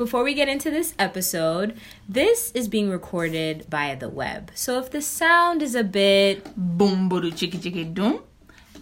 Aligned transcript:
Before 0.00 0.24
we 0.24 0.32
get 0.32 0.48
into 0.48 0.70
this 0.70 0.94
episode, 0.98 1.76
this 2.08 2.52
is 2.52 2.68
being 2.68 2.88
recorded 2.88 3.66
via 3.68 3.98
the 3.98 4.08
web. 4.08 4.50
So 4.54 4.78
if 4.78 4.90
the 4.90 5.02
sound 5.02 5.60
is 5.60 5.74
a 5.74 5.84
bit 5.84 6.56
boom 6.56 7.10
boom 7.10 7.30
chicky 7.32 7.58
chicky 7.58 7.84
doom, 7.84 8.22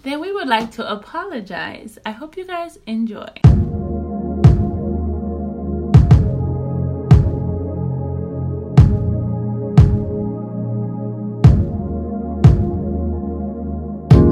then 0.04 0.20
we 0.20 0.32
would 0.32 0.46
like 0.46 0.70
to 0.78 0.88
apologize. 0.88 1.98
I 2.06 2.12
hope 2.12 2.36
you 2.36 2.46
guys 2.46 2.78
enjoy. 2.86 3.26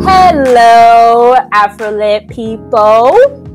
Hello, 0.07 1.35
Afrolit 1.53 2.31
people. 2.31 3.46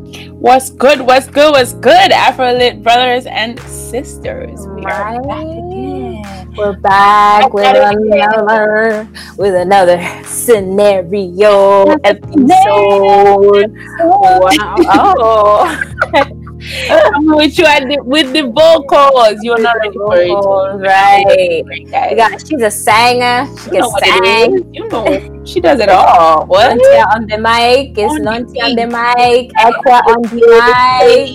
What's 0.41 0.71
good? 0.71 1.01
What's 1.01 1.27
good? 1.27 1.51
What's 1.51 1.73
good, 1.73 2.09
Afrolit 2.11 2.81
brothers 2.81 3.27
and 3.27 3.59
sisters? 3.59 4.65
We 4.67 4.81
Right. 4.81 5.17
are 5.17 5.21
back 5.21 5.43
again. 5.45 6.53
We're 6.57 6.73
back 6.73 7.53
with 7.53 7.63
Back 7.63 7.75
at 7.75 7.93
it 7.93 8.07
again. 8.07 8.27
another 8.33 9.07
with 9.37 9.53
another 9.53 10.01
scenario 10.25 11.85
episode. 12.03 13.71
Wow. 13.99 14.75
Oh. 14.89 16.50
I'm 16.89 17.25
with 17.25 17.57
you 17.57 17.65
at 17.65 17.87
the, 17.87 17.97
with 18.03 18.33
the 18.33 18.43
vocals. 18.43 19.37
You're 19.41 19.59
not 19.59 19.77
ready 19.77 19.97
for 19.97 20.17
it. 20.17 20.77
Right. 20.77 21.63
Guys. 21.91 22.15
got 22.15 22.47
she's 22.47 22.61
a 22.61 22.71
singer. 22.71 23.47
She 23.63 23.75
You 23.77 23.91
can 23.99 24.23
sing. 24.23 24.73
You 24.73 24.87
know 24.89 25.43
she 25.45 25.59
does 25.59 25.79
it 25.79 25.89
all. 25.89 26.45
What? 26.45 26.77
Nontia 26.77 27.05
on 27.15 27.25
the 27.27 27.37
mic. 27.37 27.97
It's 27.97 28.13
On 28.13 28.21
Nontia 28.21 28.63
on 28.69 28.75
the 28.75 28.87
mic. 28.87 29.51
Aqua 29.57 30.01
on 30.13 30.21
the 30.21 30.37
mic. 30.37 31.29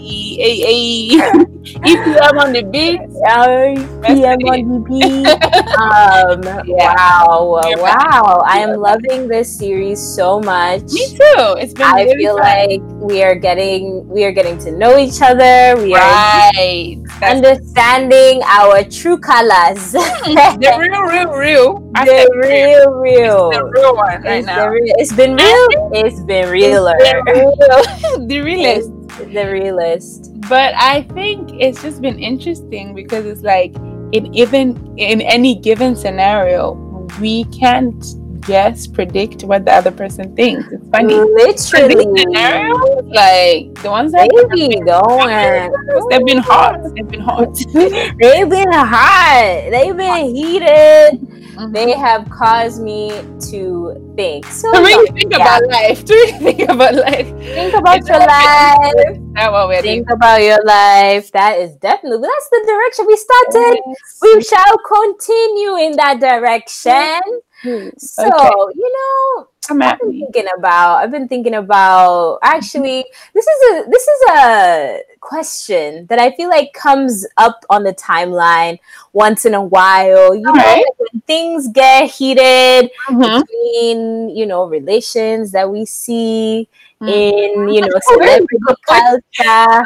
Hey, 0.00 0.64
hey. 0.64 1.46
If 1.82 2.06
you 2.06 2.18
are 2.18 2.36
on 2.44 2.52
the 2.52 2.62
beat, 2.62 2.98
Ay, 3.28 3.76
PM 4.02 4.40
on 4.48 4.60
the 4.64 4.80
beat. 4.88 5.28
Um, 5.80 6.42
Yeah. 6.66 6.94
wow, 6.96 7.60
You're 7.68 7.78
wow! 7.80 8.42
I 8.44 8.58
am 8.60 8.80
loving 8.80 9.28
this 9.28 9.48
series 9.58 10.00
so 10.02 10.40
much. 10.40 10.82
me 10.92 11.06
too. 11.14 11.56
It's 11.60 11.72
been 11.74 11.86
I 11.86 12.02
really 12.04 12.16
feel 12.24 12.36
fun. 12.36 12.44
like 12.44 12.80
we 13.00 13.22
are 13.22 13.34
getting 13.36 14.06
we 14.08 14.24
are 14.24 14.32
getting 14.32 14.58
to 14.58 14.69
know 14.70 14.98
each 14.98 15.20
other. 15.22 15.76
We 15.82 15.94
are 15.94 15.98
right. 16.00 16.96
That's 17.20 17.36
understanding 17.36 18.42
our 18.44 18.82
true 18.84 19.18
colors. 19.18 19.94
Hmm, 19.96 20.34
the 20.60 20.76
real, 20.78 21.02
real, 21.02 21.32
real. 21.32 21.90
I 21.94 22.04
the 22.04 22.30
real, 22.42 22.90
real. 22.92 23.50
The 23.50 23.64
real 23.64 23.94
one 23.96 24.22
right 24.22 24.38
It's, 24.38 24.46
now. 24.46 24.68
real- 24.68 24.94
it's 24.98 25.12
been 25.12 25.36
real. 25.36 25.90
It's 25.92 26.20
been 26.24 26.48
realer. 26.50 26.96
The 26.98 27.22
real- 27.26 28.26
the 28.26 28.40
realest. 28.40 28.90
the 29.32 29.44
realist. 29.50 30.30
But 30.48 30.74
I 30.76 31.02
think 31.14 31.50
it's 31.60 31.82
just 31.82 32.00
been 32.00 32.18
interesting 32.18 32.94
because 32.94 33.26
it's 33.26 33.42
like 33.42 33.74
in 34.12 34.34
even 34.34 34.94
in 34.98 35.20
any 35.20 35.54
given 35.54 35.94
scenario, 35.96 36.72
we 37.20 37.44
can't 37.44 38.02
guess, 38.46 38.86
predict 38.86 39.42
what 39.44 39.64
the 39.64 39.72
other 39.72 39.90
person 39.90 40.34
thinks. 40.36 40.66
It's 40.72 40.88
funny. 40.88 41.14
Literally. 41.14 42.20
scenarios, 42.20 43.04
like 43.06 43.74
the 43.82 43.90
ones 43.90 44.12
that 44.12 44.28
They 44.30 44.68
be 44.68 44.80
going. 44.80 45.72
they've 46.10 46.26
been 46.26 46.38
hot. 46.38 46.80
They've 46.94 47.08
been 47.08 47.20
hot. 47.20 47.54
They've 47.74 48.48
been 48.48 48.72
hot. 48.72 49.68
They've 49.70 49.96
been 49.96 50.34
heated. 50.34 51.40
Mhm. 51.60 51.74
They 51.74 51.92
have 51.92 52.28
caused 52.30 52.82
me 52.82 53.10
to 53.50 54.12
think. 54.16 54.46
So 54.46 54.72
to 54.72 54.80
really 54.80 55.10
think 55.12 55.32
yeah. 55.32 55.42
about 55.42 55.68
life. 55.68 56.04
To 56.04 56.14
really 56.14 56.54
think 56.54 56.70
about 56.70 56.94
life. 56.94 57.28
think 57.38 57.74
about 57.74 57.98
It's 57.98 58.08
your 58.08 58.18
life. 58.18 59.18
That's 59.34 59.52
what 59.52 59.68
we're 59.68 59.82
Think 59.82 60.08
about 60.10 60.40
your 60.42 60.62
life. 60.64 61.30
That 61.32 61.58
is 61.60 61.76
definitely 61.76 62.26
that's 62.28 62.48
the 62.48 62.62
direction 62.66 63.06
we 63.06 63.16
started. 63.16 63.76
doing. 63.76 63.94
We 64.22 64.42
shall 64.42 64.76
continue 64.88 65.76
in 65.76 65.92
that 65.96 66.20
direction. 66.20 67.20
Hmm, 67.62 67.88
so 67.96 68.26
Okay. 68.26 68.50
you 68.74 68.92
know, 68.92 69.48
Come 69.66 69.82
I've 69.82 69.98
been 69.98 70.12
me. 70.12 70.18
thinking 70.18 70.46
about. 70.56 70.96
I've 70.98 71.10
been 71.10 71.28
thinking 71.28 71.54
about. 71.54 72.38
Actually, 72.42 73.04
this 73.34 73.46
is 73.46 73.60
a 73.72 73.90
this 73.90 74.02
is 74.08 74.20
a 74.30 75.00
question 75.20 76.06
that 76.06 76.18
I 76.18 76.30
feel 76.32 76.48
like 76.48 76.72
comes 76.72 77.26
up 77.36 77.64
on 77.70 77.84
the 77.84 77.92
timeline 77.94 78.78
once 79.12 79.44
in 79.44 79.54
a 79.54 79.62
while. 79.62 80.34
You 80.34 80.42
know, 80.42 80.50
Alright. 80.50 80.84
like 80.84 80.98
when 80.98 81.20
things 81.26 81.68
get 81.68 82.10
heated 82.10 82.90
Mhm. 83.08 83.42
between 83.46 84.30
you 84.30 84.46
know 84.46 84.64
relations 84.66 85.52
that 85.52 85.70
we 85.70 85.84
see 85.84 86.68
Mm. 87.02 87.08
in 87.08 87.68
you 87.70 87.80
know 87.80 87.88
Oh, 87.94 88.00
celebrity 88.12 88.58
culture. 88.86 89.84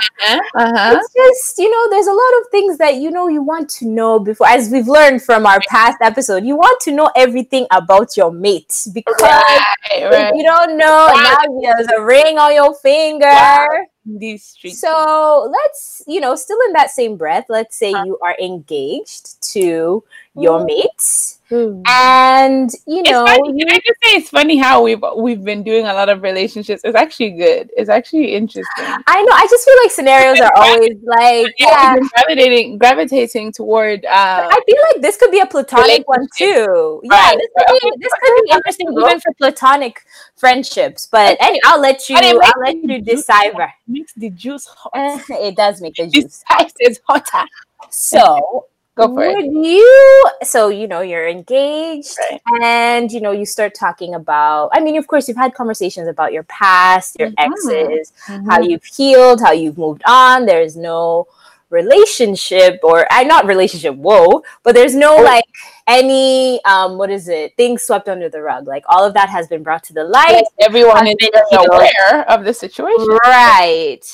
Uh-huh. 0.56 0.99
It's 0.99 1.12
just 1.15 1.59
you 1.59 1.71
know, 1.71 1.89
there's 1.91 2.09
a 2.09 2.12
lot 2.12 2.33
of 2.41 2.49
things 2.50 2.77
that 2.78 2.97
you 2.97 3.11
know 3.12 3.28
you 3.28 3.41
want 3.41 3.69
to 3.78 3.87
know 3.87 4.19
before, 4.19 4.49
as 4.49 4.69
we've 4.69 4.89
learned 4.89 5.23
from 5.23 5.47
our 5.47 5.61
past 5.69 5.99
episode. 6.03 6.44
You 6.44 6.56
want 6.56 6.81
to 6.83 6.91
know 6.91 7.11
everything 7.15 7.69
about 7.71 8.17
your 8.17 8.33
mate 8.33 8.75
because 8.93 9.15
Right, 9.23 9.61
if 9.93 10.34
you 10.34 10.43
don't 10.43 10.77
know, 10.77 11.06
now 11.15 11.39
there's 11.62 11.87
a 11.97 12.03
ring 12.03 12.37
on 12.37 12.53
your 12.53 12.75
finger. 12.75 13.27
Wow. 13.31 13.67
These 14.06 14.44
streets. 14.44 14.81
So 14.81 15.50
let's, 15.50 16.03
you 16.06 16.20
know, 16.20 16.37
still 16.37 16.59
in 16.66 16.72
that 16.75 16.91
same 16.91 17.16
breath, 17.16 17.47
let's 17.48 17.76
say 17.76 17.92
uh-huh. 17.92 18.04
you 18.04 18.19
are 18.22 18.37
engaged 18.38 19.42
to 19.53 20.04
your 20.34 20.65
mates. 20.65 21.41
Mm. 21.50 21.83
and 21.87 22.71
you 22.87 23.00
It's 23.00 23.11
know, 23.11 23.27
funny. 23.27 23.53
you- 23.53 23.67
Can 23.67 23.69
I 23.77 23.78
just 23.87 23.99
say 24.03 24.11
it's 24.17 24.31
funny 24.31 24.56
how 24.56 24.83
we've 24.83 25.05
we've 25.17 25.45
been 25.45 25.62
doing 25.62 25.84
a 25.87 25.93
lot 25.93 26.09
of 26.09 26.22
relationships. 26.22 26.81
It's 26.84 26.97
actually 26.97 27.33
good. 27.33 27.71
It's 27.77 27.91
actually 27.91 28.34
interesting. 28.34 28.65
I 28.78 29.23
know, 29.23 29.33
I 29.33 29.47
just 29.50 29.65
feel 29.67 29.75
like 29.83 29.91
scenarios 29.91 30.41
are 30.41 30.50
always 30.56 30.97
like, 31.05 31.55
Yeah, 31.59 31.69
yeah. 31.69 31.97
gravitating 32.15 32.78
gravitating 32.78 33.53
toward 33.53 34.06
uh 34.06 34.49
I 34.50 34.59
feel 34.67 34.77
like 34.91 35.03
this 35.03 35.19
could 35.19 35.31
be 35.31 35.41
a 35.41 35.47
platonic 35.47 36.09
one 36.09 36.27
too. 36.37 37.00
Yeah, 37.05 37.33
this 37.37 37.50
could 37.59 37.78
be 37.83 37.93
this 38.00 38.12
could 38.23 38.43
be 38.44 38.50
interesting 38.50 38.89
even 38.93 39.21
for 39.21 39.33
platonic 39.34 40.00
friendships. 40.37 41.06
But 41.12 41.37
anyway, 41.41 41.61
I'll 41.67 41.81
let 41.81 42.09
you 42.09 42.17
But 42.17 42.25
I'll 42.25 42.61
let 42.65 42.83
the 42.83 42.94
you 42.94 43.00
juice 43.03 43.27
decipher. 43.27 43.71
makes 43.87 44.12
the 44.15 44.31
juice 44.31 44.65
hot. 44.67 45.21
It 45.31 45.56
does 45.56 45.83
make 45.83 45.94
the 45.97 46.05
The 46.06 46.23
juice. 46.23 46.43
It's 46.81 47.00
hotter. 47.06 47.47
So 47.91 48.67
Go 48.97 49.12
for 49.12 49.25
it. 49.25 49.34
would 49.34 49.66
you 49.66 50.25
so 50.44 50.69
you 50.69 50.87
know 50.87 51.00
you're 51.00 51.27
engaged 51.28 52.16
Right. 52.31 52.41
and 52.62 53.10
you 53.10 53.21
know 53.21 53.32
you 53.32 53.44
start 53.44 53.75
talking 53.75 54.15
about 54.15 54.71
i 54.72 54.78
mean 54.81 54.97
of 54.97 55.06
course 55.09 55.27
you've 55.27 55.37
had 55.37 55.53
conversations 55.55 56.06
about 56.06 56.32
your 56.32 56.44
past 56.44 57.16
your 57.19 57.31
Mhm. 57.31 57.34
exes 57.38 58.12
how 58.27 58.59
Mhm. 58.60 58.69
you've 58.71 58.84
healed 58.84 59.41
how 59.41 59.50
you've 59.53 59.78
moved 59.78 60.03
on 60.06 60.47
there's 60.47 60.77
no 60.77 61.27
relationship 61.71 62.78
or 62.84 63.06
uh, 63.12 63.22
not 63.25 63.47
relationship 63.47 63.94
whoa 63.97 64.43
but 64.62 64.75
there's 64.77 64.94
no 64.94 65.16
Oh. 65.19 65.22
like 65.22 65.44
any 65.88 66.65
um 66.65 66.97
what 66.97 67.11
is 67.11 67.28
it 67.28 67.56
things 67.56 67.82
swept 67.82 68.09
under 68.09 68.28
the 68.28 68.41
rug 68.41 68.66
like 68.69 68.84
all 68.88 69.05
of 69.05 69.12
that 69.15 69.28
has 69.28 69.49
been 69.49 69.62
brought 69.65 69.82
to 69.84 69.93
the 69.93 70.05
light 70.05 70.31
Yes, 70.44 70.50
everyone 70.61 71.06
is 71.06 71.12
I've 71.15 71.19
been 71.19 71.31
very 71.32 71.47
healed. 71.50 71.66
aware 71.72 72.31
of 72.31 72.44
the 72.44 72.55
situation. 72.55 73.19
right 73.26 74.05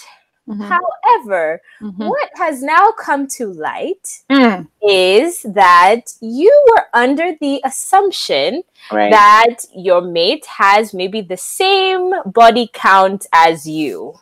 Mhm. 0.50 0.68
however 0.68 1.62
Mhm. 1.80 2.08
what 2.08 2.30
has 2.34 2.62
now 2.62 2.90
come 2.92 3.26
to 3.28 3.52
light 3.52 4.22
Mm, 4.28 4.66
is 4.82 5.42
that 5.42 6.12
you 6.20 6.52
were 6.70 6.86
under 6.92 7.36
the 7.40 7.60
assumption 7.64 8.62
Right. 8.90 9.10
that 9.12 9.64
your 9.74 10.00
mate 10.00 10.44
has 10.46 10.92
maybe 10.92 11.20
the 11.20 11.36
same 11.36 12.12
body 12.26 12.68
count 12.72 13.26
as 13.32 13.66
you. 13.66 14.14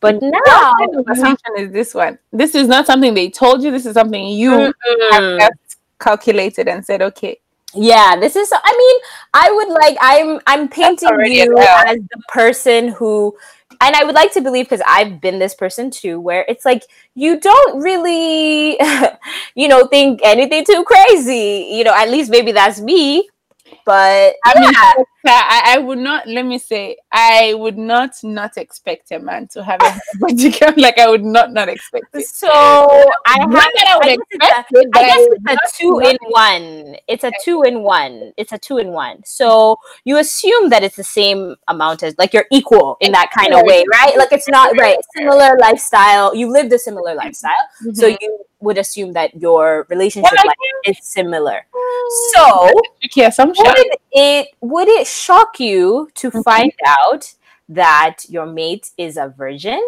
But 0.00 0.20
now, 0.20 0.74
What 0.78 1.04
assumption 1.16 1.56
is 1.56 1.72
this 1.72 1.94
one? 1.94 2.18
This 2.32 2.54
is 2.54 2.68
not 2.68 2.86
something 2.86 3.14
they 3.14 3.30
told 3.30 3.62
you. 3.62 3.70
This 3.70 3.86
is 3.86 3.94
something 3.94 4.26
you 4.26 4.50
have 4.50 4.74
Mm-mm. 5.22 5.38
just 5.40 5.78
calculated 5.98 6.68
and 6.68 6.84
said, 6.84 7.00
okay. 7.02 7.38
yeah, 7.72 8.14
this 8.14 8.36
is. 8.36 8.52
I 8.52 8.72
mean, 8.78 8.96
I 9.32 9.50
would 9.50 9.68
like. 9.68 9.96
I'm. 10.00 10.40
I'm 10.46 10.68
painting 10.68 11.08
you 11.26 11.56
as 11.58 11.96
the 11.96 12.20
person 12.28 12.88
who, 12.88 13.34
and 13.84 13.94
I 13.96 14.04
would 14.04 14.14
like 14.14 14.32
to 14.32 14.40
believe 14.40 14.66
because 14.66 14.82
I've 14.88 15.20
been 15.20 15.38
this 15.38 15.54
person 15.54 15.90
too, 15.90 16.18
where 16.20 16.44
it's 16.48 16.64
like 16.64 16.84
you 17.14 17.38
don't 17.38 17.82
really, 17.82 18.78
you 19.54 19.68
know, 19.68 19.86
think 19.86 20.20
anything 20.24 20.64
too 20.64 20.84
crazy. 20.84 21.68
You 21.72 21.84
know, 21.84 21.94
at 21.94 22.08
least 22.10 22.30
maybe 22.30 22.52
that's 22.52 22.80
me. 22.80 23.28
But 23.84 24.34
I 24.44 24.60
mean, 24.60 24.70
yeah. 24.72 24.92
I, 25.32 25.74
I 25.74 25.78
would 25.78 25.98
not. 25.98 26.26
Let 26.26 26.44
me 26.44 26.58
say, 26.58 26.98
I 27.10 27.54
would 27.54 27.78
not 27.78 28.16
not 28.22 28.56
expect 28.56 29.10
a 29.12 29.18
man 29.18 29.48
to 29.48 29.62
have 29.64 29.80
a 29.82 30.00
body 30.18 30.50
count. 30.52 30.76
Like 30.78 30.98
I 30.98 31.08
would 31.08 31.24
not 31.24 31.52
not 31.52 31.68
expect 31.68 32.14
it. 32.14 32.26
So 32.26 32.48
I 32.50 33.38
have. 33.40 33.50
Not 33.50 33.70
that 33.76 33.86
I 33.88 33.96
would 33.96 34.06
I 34.06 34.16
guess 34.16 34.26
it's 34.30 34.44
a- 34.44 34.46
expect 34.46 34.72
it, 34.72 34.88
I 34.94 35.02
guess 35.06 35.26
it's 35.28 35.46
a 35.76 35.78
two 35.82 36.00
in 36.00 36.16
one. 36.28 36.96
It's 37.08 37.24
a 37.24 37.32
two 37.42 37.62
in 37.62 37.82
one. 37.82 38.32
It's 38.36 38.52
a 38.52 38.58
two 38.58 38.78
in 38.78 38.88
one. 38.92 39.22
So 39.24 39.76
you 40.04 40.18
assume 40.18 40.68
that 40.70 40.82
it's 40.82 40.96
the 40.96 41.04
same 41.04 41.56
amount 41.68 42.02
as 42.02 42.14
like 42.18 42.32
you're 42.34 42.46
equal 42.52 42.96
in 43.00 43.12
that 43.12 43.30
kind 43.36 43.54
of 43.54 43.62
way, 43.64 43.84
right? 43.90 44.16
Like 44.18 44.32
it's 44.32 44.48
not 44.48 44.76
right. 44.78 44.98
Similar 45.16 45.56
lifestyle. 45.60 46.34
You 46.34 46.50
lived 46.50 46.72
a 46.72 46.78
similar 46.78 47.14
lifestyle, 47.14 47.54
so 47.94 48.08
Mhm. 48.10 48.16
you 48.20 48.38
would 48.60 48.78
assume 48.78 49.12
that 49.12 49.34
your 49.34 49.86
relationship 49.90 50.32
Well, 50.32 50.44
life 50.46 50.96
is 50.98 51.06
similar. 51.06 51.66
So 52.34 52.70
tricky 53.00 53.22
assumption. 53.22 53.64
would 53.66 53.86
it 54.12 54.48
would 54.60 54.88
it 54.88 55.06
shock 55.14 55.60
you 55.60 56.08
to 56.14 56.30
Mhm. 56.30 56.44
find 56.44 56.72
out 56.86 57.32
that 57.68 58.24
your 58.28 58.46
mate 58.46 58.90
is 58.98 59.16
a 59.16 59.28
virgin? 59.28 59.80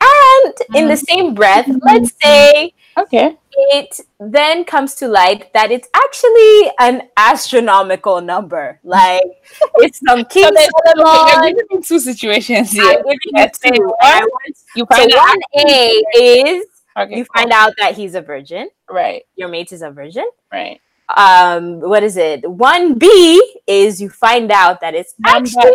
And 0.00 0.54
in 0.74 0.88
the 0.88 0.96
same 0.96 1.34
breath, 1.34 1.66
let's 1.82 2.12
say 2.22 2.72
Okay. 2.96 3.36
it 3.50 4.00
then 4.20 4.64
comes 4.64 4.94
to 4.96 5.08
light 5.08 5.52
that 5.52 5.70
it's 5.72 5.88
actually 5.94 6.70
an 6.78 7.08
astronomical 7.16 8.20
number. 8.20 8.78
Like 8.84 9.22
it's 9.76 9.98
some 10.06 10.24
King 10.26 10.44
So 10.44 10.50
there's 10.54 10.70
Solomon. 10.94 11.38
okay, 11.38 11.52
giving 11.54 11.82
two 11.82 11.98
situations 11.98 12.76
I'm 12.78 13.02
giving 13.02 13.18
you 13.34 13.48
two. 13.62 13.84
one, 13.84 14.22
You 14.76 14.86
So 14.90 14.96
find 14.96 15.12
out. 15.14 15.28
one 15.28 15.66
A 15.66 16.04
is 16.14 16.64
Okay, 16.98 17.16
you 17.18 17.24
cool. 17.24 17.32
find 17.42 17.52
out 17.52 17.74
that 17.78 17.94
he's 17.96 18.14
a 18.14 18.20
virgin. 18.22 18.70
Right. 18.90 19.22
Your 19.36 19.48
mate 19.48 19.72
is 19.72 19.82
a 19.82 19.90
virgin. 19.90 20.26
Right. 20.52 20.80
Um, 21.16 21.80
what 21.80 22.02
is 22.02 22.16
it? 22.16 22.48
One 22.48 22.94
B 22.98 23.42
is 23.66 24.00
you 24.00 24.10
find 24.10 24.52
out 24.52 24.80
that 24.80 24.94
it's 24.94 25.14
actually 25.24 25.72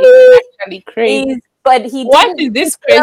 Actually 0.61 0.81
crazy. 0.81 1.29
is, 1.31 1.39
but 1.63 1.85
he 1.85 2.03
What 2.05 2.37
didn't 2.37 2.53
this 2.53 2.75
crazy 2.75 3.01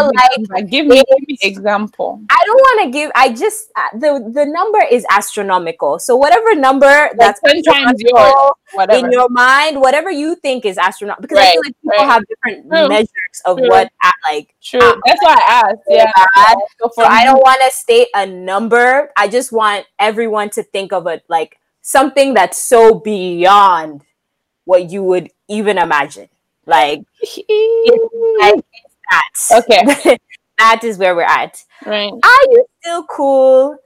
like? 0.50 0.69
Give 0.69 0.87
me, 0.87 0.97
give 0.97 1.29
me 1.29 1.38
example. 1.43 2.21
I 2.31 2.37
don't 2.47 2.56
want 2.59 2.82
to 2.85 2.91
give. 2.91 3.11
I 3.17 3.32
just 3.32 3.71
uh, 3.75 3.99
the 3.99 4.31
the 4.32 4.44
number 4.47 4.81
is 4.91 5.05
astronomical. 5.11 5.99
So 5.99 6.15
whatever 6.15 6.55
number 6.55 7.11
that's 7.19 7.41
times 7.41 8.00
yours. 8.00 8.53
Whatever. 8.75 9.06
in 9.06 9.11
your 9.11 9.29
mind, 9.31 9.81
whatever 9.81 10.11
you 10.11 10.37
think 10.37 10.65
is 10.65 10.79
astronomical, 10.79 11.23
because 11.23 11.38
I 11.38 11.53
feel 11.53 11.62
like 11.65 11.75
people 11.82 11.91
right. 11.99 12.06
have 12.06 12.23
different 12.29 12.69
True, 12.71 12.88
measures 12.88 13.38
of 13.47 13.59
true. 13.59 13.69
what 13.69 13.91
uh, 14.05 14.11
like. 14.31 14.55
True. 14.62 14.81
That's 15.06 15.23
why 15.23 15.35
I 15.35 15.62
asked. 15.71 15.82
Yeah. 15.88 16.12
So 16.81 16.91
So 16.94 17.03
I 17.05 17.25
don't 17.25 17.41
want 17.43 17.61
to 17.62 17.71
state 17.73 18.09
a 18.15 18.27
number. 18.27 19.11
I 19.17 19.27
just 19.27 19.53
want 19.53 19.87
everyone 19.99 20.50
to 20.50 20.62
think 20.62 20.93
of 20.93 21.06
it 21.06 21.25
like 21.29 21.59
something 21.82 22.35
that's 22.35 22.59
so 22.59 22.94
beyond 22.94 24.03
what 24.65 24.91
you 24.91 25.03
would 25.03 25.31
even 25.49 25.79
imagine. 25.79 26.29
Like, 26.67 27.00
like 27.23 27.35
it's 27.44 28.94
that. 29.11 29.65
Okay. 29.65 30.19
that 30.59 30.81
is 30.85 30.99
where 30.99 31.15
we're 31.17 31.23
at. 31.23 31.62
right. 31.87 32.12
Are 32.12 32.43
you 32.50 32.65
still 32.81 33.05
cool? 33.05 33.77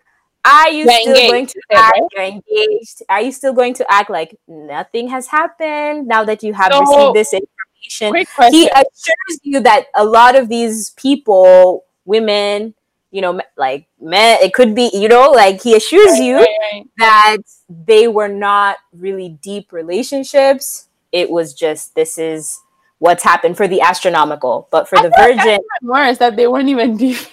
Are 0.46 0.68
you 0.70 0.84
You're 0.84 0.92
still 1.00 1.14
engaged, 1.14 1.30
going 1.32 1.46
to 1.46 1.60
act? 1.72 2.00
right? 2.18 2.42
You're 2.48 2.64
engaged. 2.72 3.02
Are 3.08 3.22
you 3.22 3.32
still 3.32 3.54
going 3.54 3.72
to 3.74 3.90
act 3.90 4.10
like 4.10 4.36
nothing 4.46 5.08
has 5.08 5.26
happened 5.28 6.06
now 6.06 6.22
that 6.24 6.42
you 6.42 6.52
have 6.52 6.70
So- 6.72 6.80
received 7.12 7.14
this 7.16 7.32
information? 7.32 8.52
He 8.52 8.66
assures 8.68 9.40
you 9.42 9.60
that 9.60 9.86
a 9.94 10.04
lot 10.04 10.36
of 10.36 10.48
these 10.48 10.90
people, 10.90 11.84
women, 12.04 12.74
you 13.14 13.22
know, 13.22 13.38
like 13.56 13.86
men, 14.00 14.38
it 14.42 14.52
could 14.52 14.74
be, 14.74 14.90
you 14.92 15.06
know, 15.08 15.30
like 15.30 15.62
he 15.62 15.76
assures 15.76 16.18
you 16.18 16.36
Right, 16.38 16.58
right. 16.74 16.84
that 16.98 17.36
they 17.70 18.08
were 18.08 18.26
not 18.28 18.78
really 18.92 19.38
deep 19.40 19.72
relationships. 19.72 20.88
It 21.12 21.30
was 21.30 21.54
just 21.54 21.94
this 21.94 22.18
is 22.18 22.58
what's 22.98 23.22
happened 23.22 23.56
for 23.56 23.68
the 23.68 23.80
astronomical, 23.80 24.66
but 24.72 24.88
for 24.88 24.98
the 24.98 25.12
virgin, 25.16 25.60
Worse 25.82 26.18
that 26.18 26.34
they 26.36 26.48
weren't 26.48 26.68
even 26.68 26.96
deep. 26.96 27.18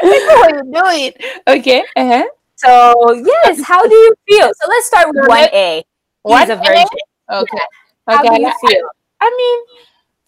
what 0.03 0.55
you 0.55 0.73
doing? 0.73 1.13
Okay. 1.49 1.83
Uh-huh. 1.97 2.25
So 2.57 2.95
yes, 3.15 3.63
how 3.65 3.83
do 3.83 3.95
you 3.95 4.15
feel? 4.29 4.53
So 4.55 4.69
let's 4.69 4.87
start 4.87 5.09
with 5.09 5.27
one 5.27 5.49
A. 5.53 5.83
One 6.23 6.49
a 6.51 6.55
A? 6.55 6.59
virgin. 6.59 6.87
Okay. 7.31 7.59
How 8.07 8.21
Okay. 8.23 8.37
do 8.37 8.43
you 8.43 8.49
I- 8.49 8.69
feel? 8.69 8.89
I 9.21 9.35
mean, 9.37 9.59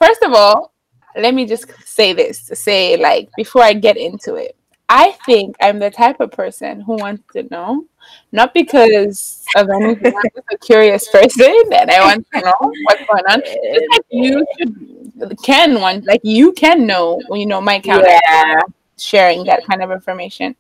first 0.01 0.23
of 0.25 0.33
all, 0.35 0.74
let 1.17 1.35
me 1.35 1.47
just 1.47 1.67
say 1.87 2.13
this 2.13 2.47
to 2.47 2.57
say, 2.57 2.97
like, 2.97 3.31
before 3.37 3.63
I 3.63 3.73
get 3.73 3.97
into 3.97 4.35
it, 4.35 4.57
I 4.89 5.13
think 5.25 5.57
I'm 5.61 5.79
the 5.79 5.91
type 5.91 6.21
of 6.21 6.31
person 6.31 6.81
who 6.81 6.97
wants 6.97 7.23
to 7.33 7.45
know, 7.51 7.87
not 8.33 8.53
because 8.53 9.49
of 9.57 9.69
anything. 9.71 10.15
I'm 10.15 10.31
just 10.35 10.47
a 10.53 10.59
curious 10.59 11.09
person 11.09 11.53
and 11.73 11.91
I 11.91 12.01
want 12.01 12.27
to 12.35 12.41
know 12.41 12.53
what's 12.83 13.05
going 13.07 13.25
on. 13.29 13.41
Just 13.41 13.91
like 13.91 14.05
you 14.11 14.47
should, 14.59 15.39
can 15.43 15.81
want, 15.81 16.05
like, 16.05 16.21
you 16.23 16.53
can 16.53 16.87
know, 16.87 17.21
you 17.33 17.47
know, 17.47 17.61
my 17.61 17.81
count 17.81 18.07
Yeah. 18.07 18.61
sharing 18.99 19.45
that 19.45 19.65
kind 19.65 19.83
of 19.83 19.91
information. 19.91 20.55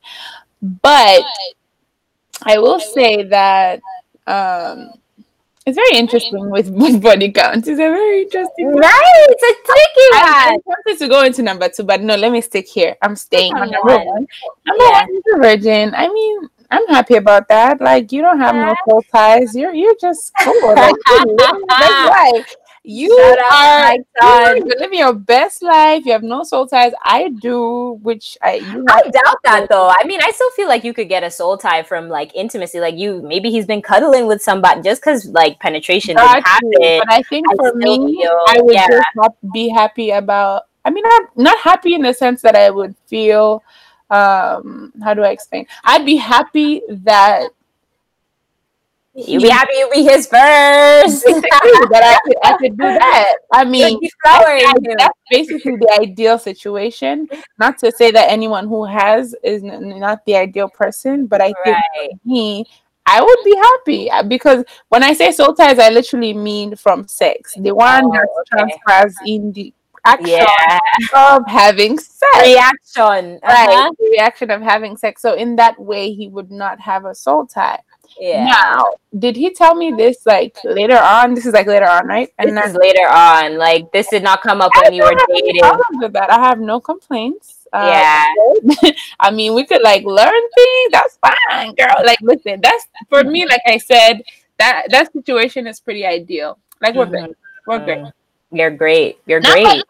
But 0.62 1.22
I 2.44 2.58
will 2.58 2.80
say 2.80 3.24
that 3.24 3.80
um, 4.26 4.90
it's 5.66 5.76
very 5.76 5.98
interesting 5.98 6.50
with, 6.50 6.68
with 6.82 7.02
body 7.02 7.30
counts. 7.32 7.68
It's 7.68 7.74
a 7.80 7.88
very 7.90 8.22
interesting. 8.22 8.74
Right, 8.76 9.26
it's 9.28 9.42
a 9.42 9.54
tricky 9.66 10.08
I, 10.12 10.50
one. 10.50 10.54
I 10.54 10.58
wanted 10.66 10.98
to 10.98 11.08
go 11.08 11.22
into 11.24 11.42
number 11.42 11.68
two, 11.68 11.84
but 11.84 12.02
no, 12.02 12.16
let 12.16 12.32
me 12.32 12.40
stick 12.40 12.68
here. 12.68 12.96
I'm 13.02 13.16
staying 13.16 13.54
on 13.54 13.70
Number 13.70 13.96
one. 13.96 14.06
one. 14.06 14.26
Number 14.66 14.84
Yeah. 14.84 15.00
one 15.06 15.16
is 15.16 15.22
a 15.34 15.38
virgin. 15.38 15.94
I 15.94 16.08
mean, 16.08 16.48
I'm 16.70 16.86
happy 16.88 17.16
about 17.16 17.48
that. 17.48 17.80
Like, 17.80 18.10
you 18.12 18.20
don't 18.20 18.40
have 18.40 18.54
no 18.54 18.74
soul 18.88 19.02
ties. 19.12 19.54
You're 19.54 19.74
you're 19.74 19.96
just 20.00 20.32
cool. 20.40 20.54
Like, 20.74 20.94
you're 21.08 21.26
living 21.26 21.36
your 21.38 21.66
best 21.66 22.10
life. 22.10 22.56
You 22.86 23.08
Shout 23.18 23.38
are 23.38 23.78
my 23.88 23.98
son. 24.20 24.56
you're 24.58 24.78
living 24.78 24.98
your 24.98 25.14
best 25.14 25.62
life. 25.62 26.04
You 26.04 26.12
have 26.12 26.22
no 26.22 26.42
soul 26.42 26.66
ties. 26.66 26.92
I 27.02 27.28
do, 27.40 27.98
which 28.02 28.36
I 28.42 28.56
you 28.56 28.84
I 28.88 29.00
doubt 29.02 29.36
that 29.44 29.66
though. 29.70 29.88
I 29.98 30.04
mean, 30.04 30.20
I 30.22 30.30
still 30.32 30.50
feel 30.50 30.68
like 30.68 30.84
you 30.84 30.92
could 30.92 31.08
get 31.08 31.22
a 31.24 31.30
soul 31.30 31.56
tie 31.56 31.82
from 31.82 32.10
like 32.10 32.30
intimacy. 32.34 32.80
Like 32.80 32.96
you, 32.96 33.22
maybe 33.22 33.50
he's 33.50 33.64
been 33.64 33.80
cuddling 33.80 34.26
with 34.26 34.42
somebody 34.42 34.82
just 34.82 35.00
because 35.00 35.24
like 35.28 35.58
penetration 35.60 36.16
didn't 36.16 36.44
happen. 36.46 36.70
But 36.74 37.10
I 37.10 37.22
think 37.22 37.46
I 37.50 37.56
for 37.56 37.74
me, 37.74 38.20
feel- 38.20 38.38
I 38.48 38.60
would 38.60 38.74
yeah. 38.74 38.86
just 38.86 39.06
hap- 39.22 39.36
be 39.54 39.68
happy 39.70 40.10
about. 40.10 40.64
I 40.84 40.90
mean, 40.90 41.04
not 41.04 41.22
not 41.38 41.58
happy 41.60 41.94
in 41.94 42.02
the 42.02 42.12
sense 42.12 42.42
that 42.42 42.54
I 42.54 42.68
would 42.68 42.94
feel. 43.06 43.62
Um, 44.10 44.92
how 45.02 45.14
do 45.14 45.22
I 45.22 45.30
explain? 45.30 45.66
I'd 45.84 46.04
be 46.04 46.16
happy 46.16 46.82
that 46.90 47.48
You'd 49.16 49.42
be 49.42 49.48
happy 49.48 49.74
you 49.76 49.88
be 49.92 50.02
his 50.02 50.26
first. 50.26 51.24
that 51.24 52.02
I 52.02 52.18
could 52.24 52.36
I 52.42 52.56
could 52.58 52.72
do 52.76 52.82
that. 52.82 53.34
I 53.52 53.64
mean, 53.74 53.92
You'd 53.92 54.00
be 54.00 54.10
flowering 54.24 54.62
that's, 54.82 54.94
that's 54.98 55.18
basically 55.30 55.76
the 55.76 55.96
ideal 56.00 56.38
situation. 56.38 57.28
Not 57.58 57.78
to 57.78 57.92
say 57.92 58.10
that 58.10 58.30
anyone 58.30 58.66
who 58.66 58.84
has 58.84 59.34
is 59.44 59.62
not 59.62 60.24
the 60.26 60.36
ideal 60.36 60.68
person, 60.68 61.26
but 61.26 61.40
I 61.40 61.52
think 61.64 61.76
Right. 61.76 62.10
for 62.10 62.28
me, 62.28 62.64
I 63.06 63.20
would 63.22 63.38
be 63.44 63.54
happy 63.56 64.10
uh, 64.10 64.22
because 64.24 64.64
when 64.88 65.02
I 65.04 65.12
say 65.12 65.30
soul 65.30 65.54
ties, 65.54 65.78
I 65.78 65.90
literally 65.90 66.32
mean 66.34 66.74
from 66.74 67.06
sex. 67.06 67.54
The 67.58 67.72
one 67.74 68.06
Oh, 68.06 68.10
that 68.12 68.28
okay. 68.60 68.72
transfers 68.88 69.14
in 69.26 69.52
the 69.52 69.72
action 70.06 70.28
Yeah. 70.28 70.78
of 71.14 71.42
having 71.46 71.98
sex. 71.98 72.38
Reaction. 72.42 73.38
Right, 73.44 73.68
Uh-huh. 73.68 73.90
the 73.98 74.08
reaction 74.10 74.50
of 74.50 74.60
having 74.62 74.96
sex. 74.96 75.22
So 75.22 75.34
in 75.34 75.54
that 75.56 75.78
way, 75.78 76.12
he 76.12 76.28
would 76.28 76.50
not 76.50 76.80
have 76.80 77.04
a 77.04 77.14
soul 77.14 77.46
tie. 77.46 77.80
Yeah. 78.20 78.44
Now, 78.44 78.86
did 79.18 79.36
he 79.36 79.50
tell 79.52 79.74
me 79.74 79.92
this 79.92 80.24
like 80.26 80.56
later 80.64 80.98
on? 80.98 81.34
This 81.34 81.46
is 81.46 81.52
like 81.52 81.66
later 81.66 81.88
on, 81.88 82.06
right? 82.06 82.30
This 82.38 82.52
that- 82.54 82.66
is 82.68 82.74
later 82.74 83.06
on. 83.08 83.58
Like 83.58 83.90
this 83.92 84.08
did 84.08 84.22
not 84.22 84.42
come 84.42 84.60
up 84.60 84.70
I 84.74 84.82
when 84.82 84.94
you 84.94 85.02
were 85.02 85.14
dating. 85.28 85.60
with 86.00 86.12
that. 86.12 86.30
I 86.30 86.38
have 86.46 86.60
no 86.60 86.80
complaints. 86.80 87.66
Uh, 87.72 87.90
Yeah. 87.92 88.90
I 89.20 89.30
mean, 89.30 89.54
we 89.54 89.64
could 89.66 89.82
like 89.82 90.04
learn 90.04 90.42
things. 90.54 90.92
That's 90.92 91.18
fine, 91.18 91.74
girl. 91.74 91.96
Like, 92.04 92.18
listen, 92.22 92.60
that's 92.62 92.86
for 93.08 93.24
me. 93.24 93.46
Like 93.46 93.62
I 93.66 93.78
said, 93.78 94.22
that 94.58 94.86
that 94.90 95.12
situation 95.12 95.66
is 95.66 95.80
pretty 95.80 96.06
ideal. 96.06 96.58
Like 96.80 96.94
we're 96.94 97.06
good. 97.06 97.34
We're 97.66 97.84
good. 97.84 97.98
Mm. 97.98 98.12
You're 98.52 98.70
great. 98.70 99.18
You're 99.26 99.40
Number 99.40 99.58
great. 99.58 99.82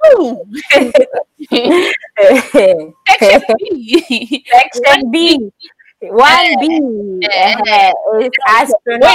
Section 0.70 2.94
Section 4.52 5.10
B. 5.10 5.52
One 6.10 6.60
B. 6.60 6.80
Wait, 8.20 8.30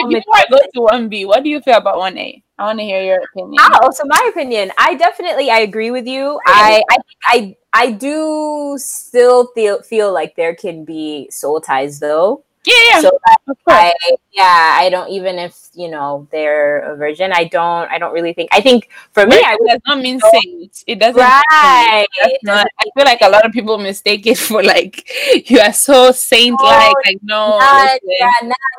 before 0.10 0.36
I 0.36 0.46
go 0.50 0.58
to 0.58 0.82
one 0.82 1.10
B, 1.10 1.26
what 1.26 1.44
do 1.44 1.50
you 1.50 1.62
feel 1.62 1.78
about 1.78 1.98
one 1.98 2.18
A? 2.18 2.42
I 2.58 2.66
want 2.66 2.80
to 2.80 2.86
hear 2.86 3.02
your 3.02 3.24
opinion. 3.24 3.56
Ah, 3.60 3.80
oh, 3.84 3.92
so 3.92 4.04
my 4.06 4.30
opinion, 4.30 4.72
I 4.78 4.96
definitely 4.96 5.50
I 5.50 5.60
agree 5.60 5.92
with 5.92 6.08
you. 6.08 6.40
I 6.46 6.84
I 6.90 6.98
I 7.26 7.56
I 7.72 7.92
do 7.92 8.76
still 8.78 9.48
feel 9.56 9.82
feel 9.82 10.12
like 10.12 10.36
there 10.36 10.56
can 10.56 10.84
be 10.84 11.30
soul 11.32 11.62
ties 11.62 12.00
though. 12.00 12.44
Yeah, 12.66 12.74
yeah. 12.92 13.02
So. 13.02 13.20
I 13.68 13.94
yeah, 14.32 14.76
I 14.78 14.90
don't 14.90 15.10
even 15.10 15.40
if 15.40 15.70
you 15.74 15.90
know 15.90 16.28
they're 16.32 16.80
a 16.94 16.96
virgin. 16.98 17.32
I 17.34 17.46
don't 17.46 17.90
I 17.90 17.98
don't 17.98 18.14
really 18.14 18.34
think. 18.34 18.50
I 18.52 18.62
think 18.62 18.90
for 19.12 19.26
me, 19.26 19.38
I 19.38 19.58
does 19.68 19.80
not 19.88 20.00
mean 20.00 20.20
saint. 20.20 20.84
It 20.86 21.00
doesn't. 21.00 21.18
right. 21.18 22.06
It 22.24 22.40
not, 22.44 22.54
doesn't 22.56 22.72
I 22.80 22.84
feel 22.96 23.06
like 23.06 23.22
a 23.22 23.30
lot 23.30 23.46
of 23.46 23.52
people 23.52 23.78
mistake 23.78 24.28
it 24.28 24.38
for 24.38 24.62
like 24.62 25.08
you 25.50 25.60
are 25.60 25.74
so 25.74 26.12
saint 26.12 26.60
like. 26.62 26.92
Oh, 26.92 27.02
Like 27.06 27.20
no, 27.24 27.58
not, 27.60 28.00
yeah, 28.04 28.30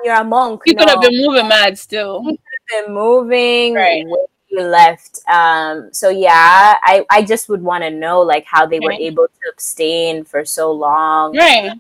you're 0.04 0.14
a 0.14 0.24
monk. 0.24 0.62
you 0.66 0.74
could 0.74 0.88
have 0.88 1.00
been 1.00 1.16
moving 1.26 1.48
mad 1.48 1.78
still. 1.78 2.22
You 2.24 2.36
could 2.36 2.38
have 2.68 2.86
been 2.86 2.94
moving 2.94 3.74
Right. 3.74 4.04
way 4.06 4.18
left. 4.58 5.20
Um, 5.28 5.90
so 5.92 6.08
yeah, 6.08 6.74
I, 6.82 7.04
I 7.08 7.22
just 7.22 7.48
would 7.48 7.62
want 7.62 7.84
to 7.84 7.90
know 7.90 8.20
like 8.20 8.44
how 8.46 8.66
they 8.66 8.80
were 8.80 8.92
able 8.92 9.26
to 9.26 9.50
abstain 9.52 10.24
for 10.24 10.44
so 10.44 10.72
long. 10.72 11.36
Right. 11.36 11.72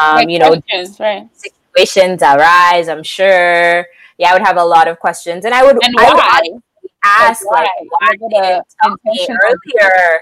Um, 0.00 0.16
Like 0.16 0.28
you 0.30 0.38
know, 0.38 0.56
right? 1.00 1.28
situations 1.34 2.22
arise, 2.22 2.88
I'm 2.88 3.02
sure. 3.02 3.86
Yeah, 4.18 4.30
I 4.30 4.32
would 4.34 4.42
have 4.42 4.56
a 4.56 4.64
lot 4.64 4.88
of 4.88 4.98
questions. 4.98 5.44
And 5.44 5.54
I 5.54 5.64
would 5.64 5.78
And 5.82 5.94
I 5.98 6.08
would 6.08 6.16
why? 6.16 6.40
ask 7.04 7.44
like 7.46 7.68
why? 7.68 7.86
why 8.00 8.14
Was 8.20 8.32
it 8.32 8.36
a 8.36 8.40
didn't 8.40 8.56
you 8.56 8.62
tell 8.82 8.96
me 9.04 9.28
earlier? 9.82 10.20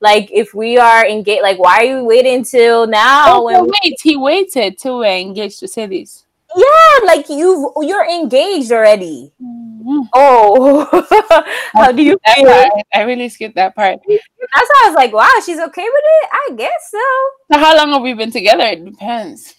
Like 0.00 0.30
if 0.32 0.52
we 0.54 0.76
are 0.78 1.06
engaged, 1.06 1.42
like 1.42 1.58
why 1.58 1.78
are 1.78 1.84
you 1.84 2.04
waiting 2.04 2.44
till 2.44 2.86
now? 2.86 3.38
Oh, 3.38 3.44
when 3.44 3.66
wait, 3.66 3.96
he 4.02 4.16
waited 4.16 4.78
till 4.78 4.98
we're 4.98 5.16
engaged 5.18 5.60
to 5.60 5.68
say 5.68 5.86
this. 5.86 6.23
Yeah, 6.56 7.06
like 7.06 7.28
you 7.28 7.72
you're 7.82 8.04
engaged 8.08 8.72
already. 8.72 9.32
mm. 9.42 10.08
Oh, 10.14 10.88
how 11.74 11.92
do 11.92 12.02
you 12.02 12.18
feel? 12.34 12.46
part, 12.46 12.72
I 12.92 13.02
really 13.02 13.28
skipped 13.28 13.56
that 13.56 13.74
part. 13.76 13.98
That's 14.08 14.68
why 14.70 14.82
I 14.84 14.88
was 14.88 14.94
like, 14.94 15.12
wow, 15.12 15.30
she's 15.44 15.58
okay 15.60 15.84
with 15.84 16.04
it. 16.04 16.28
I 16.32 16.50
guess 16.56 16.90
so. 16.90 16.98
So 17.52 17.58
how 17.58 17.76
long 17.76 17.90
have 17.92 18.02
we 18.02 18.14
been 18.14 18.30
together? 18.30 18.64
It 18.64 18.84
depends. 18.84 19.54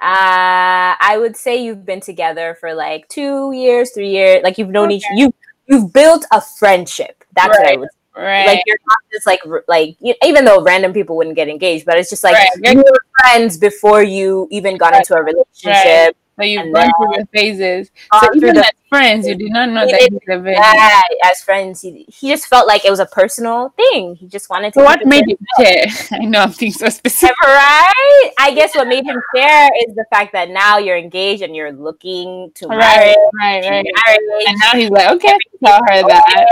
Uh, 0.00 0.94
I 1.00 1.16
would 1.18 1.36
say 1.36 1.62
you've 1.62 1.84
been 1.84 2.00
together 2.00 2.56
for 2.60 2.72
like 2.72 3.08
two 3.08 3.52
years, 3.52 3.90
three 3.92 4.10
years. 4.10 4.42
Like 4.44 4.56
you've 4.56 4.68
known 4.70 4.90
each 4.92 5.04
you 5.16 5.32
you've 5.66 5.92
built 5.92 6.24
a 6.30 6.40
friendship. 6.40 7.24
That's 7.34 7.58
what 7.58 7.66
I 7.66 7.70
Right. 7.70 7.80
would 7.80 7.88
Right. 8.16 8.46
like. 8.46 8.62
You're 8.66 8.78
not 8.88 8.98
just 9.12 9.26
like 9.26 9.40
like 9.66 9.96
you, 10.00 10.14
even 10.22 10.44
though 10.44 10.62
random 10.62 10.92
people 10.92 11.16
wouldn't 11.16 11.36
get 11.36 11.48
engaged, 11.48 11.84
but 11.84 11.98
it's 11.98 12.10
just 12.10 12.22
like 12.24 12.34
Right. 12.34 12.48
you 12.74 12.78
were 12.78 13.00
friends 13.22 13.56
before 13.58 14.02
you 14.04 14.46
even 14.50 14.76
got 14.76 14.92
Right. 14.92 14.98
into 15.00 15.14
a 15.14 15.22
relationship. 15.22 16.16
So 16.38 16.44
you've 16.44 16.72
gone 16.74 16.90
through 16.98 17.16
the 17.22 17.28
phases. 17.32 17.90
So 18.20 18.28
even 18.34 18.54
the- 18.54 18.64
as 18.66 18.72
friends, 18.88 19.26
you 19.28 19.34
did 19.34 19.50
not 19.52 19.68
know 19.68 19.84
He 19.84 19.92
that 19.92 20.00
didn't 20.00 20.22
he's 20.26 20.34
a 20.36 20.38
virgin. 20.40 20.62
Yeah, 20.62 21.00
as 21.26 21.42
friends, 21.42 21.82
he, 21.82 22.06
he 22.08 22.30
just 22.30 22.46
felt 22.46 22.66
like 22.66 22.86
it 22.86 22.90
was 22.90 23.00
a 23.00 23.06
personal 23.06 23.68
thing. 23.76 24.14
He 24.14 24.26
just 24.28 24.48
wanted 24.48 24.72
to. 24.72 24.80
So 24.80 24.84
what 24.84 25.04
made 25.04 25.24
you 25.26 25.36
care? 25.58 25.84
I 26.12 26.24
know 26.24 26.40
I'm 26.40 26.52
being 26.58 26.72
so 26.72 26.88
specific. 26.88 27.36
right? 27.44 28.30
I 28.38 28.54
guess 28.54 28.74
what 28.74 28.88
made 28.88 29.04
him 29.04 29.20
share 29.34 29.68
is 29.86 29.94
the 29.94 30.06
fact 30.10 30.32
that 30.32 30.48
now 30.48 30.78
you're 30.78 30.96
engaged 30.96 31.42
and 31.42 31.54
you're 31.54 31.72
looking 31.72 32.50
to 32.54 32.66
Right, 32.66 32.78
marry. 32.78 33.16
right, 33.40 33.70
right. 33.70 33.86
marriage. 34.06 34.44
And 34.48 34.58
now 34.60 34.72
he's 34.72 34.90
like, 34.90 35.10
okay, 35.16 35.36
tell 35.64 35.80
her 35.86 36.02
that. 36.08 36.46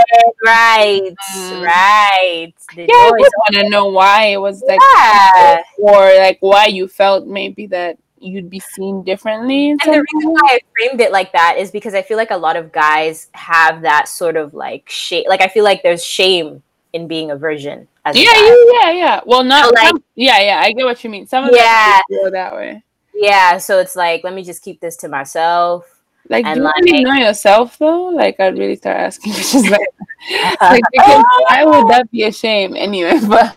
Right, 0.45 1.01
Mm. 1.35 1.65
right. 1.65 2.53
The 2.75 2.81
Yeah, 2.83 2.93
I 2.93 3.11
just 3.19 3.33
want 3.37 3.55
to 3.55 3.69
know 3.69 3.87
why 3.87 4.25
it 4.27 4.37
was 4.37 4.61
like, 4.67 4.79
Yeah. 4.95 5.61
or 5.79 6.13
like 6.19 6.37
why 6.41 6.67
you 6.67 6.87
felt 6.87 7.25
maybe 7.25 7.65
that 7.67 7.97
you'd 8.19 8.49
be 8.49 8.59
seen 8.59 9.03
differently. 9.03 9.71
And 9.71 9.79
the 9.79 10.03
reason 10.13 10.31
why 10.31 10.39
I 10.43 10.59
framed 10.77 11.01
it 11.01 11.11
like 11.11 11.31
that 11.33 11.57
is 11.57 11.71
because 11.71 11.93
I 11.93 12.01
feel 12.01 12.17
like 12.17 12.31
a 12.31 12.37
lot 12.37 12.55
of 12.55 12.71
guys 12.71 13.27
have 13.33 13.81
that 13.83 14.07
sort 14.07 14.35
of 14.37 14.53
like 14.53 14.89
shame. 14.89 15.25
Like 15.27 15.41
I 15.41 15.47
feel 15.47 15.63
like 15.63 15.83
there's 15.83 16.03
shame 16.03 16.63
in 16.93 17.07
being 17.07 17.31
a 17.31 17.35
virgin. 17.35 17.87
As 18.05 18.15
a 18.15 18.19
Yeah, 18.19 18.25
guy. 18.33 18.41
yeah, 18.41 18.55
yeah, 18.71 18.91
yeah. 18.91 19.21
Well, 19.25 19.43
not 19.43 19.65
So, 19.65 19.71
like- 19.71 19.87
some- 19.89 20.03
yeah, 20.15 20.39
yeah. 20.41 20.61
I 20.63 20.71
get 20.71 20.85
what 20.85 21.03
you 21.03 21.09
mean. 21.09 21.27
Some 21.27 21.45
of 21.45 21.51
Yeah. 21.53 21.99
them 22.09 22.19
feel 22.21 22.31
that 22.31 22.55
way. 22.55 22.83
yeah. 23.13 23.57
So 23.57 23.79
it's 23.79 23.95
like, 23.95 24.23
let 24.23 24.33
me 24.33 24.43
just 24.43 24.63
keep 24.63 24.79
this 24.79 24.95
to 24.97 25.09
myself. 25.09 25.85
Like, 26.29 26.45
And 26.45 26.55
do 26.55 26.59
you 26.61 26.65
like- 26.65 26.75
really 26.83 27.03
know 27.03 27.13
yourself 27.13 27.77
though? 27.77 28.05
Like, 28.07 28.39
I'd 28.39 28.57
really 28.57 28.75
start 28.75 28.97
asking 28.97 29.33
questions 29.37 29.69
like, 29.69 29.87
like 30.61 30.83
because 30.91 31.23
why 31.47 31.63
would 31.65 31.87
that 31.89 32.09
be 32.11 32.23
a 32.23 32.31
shame 32.31 32.75
anyway? 32.75 33.19
But 33.29 33.55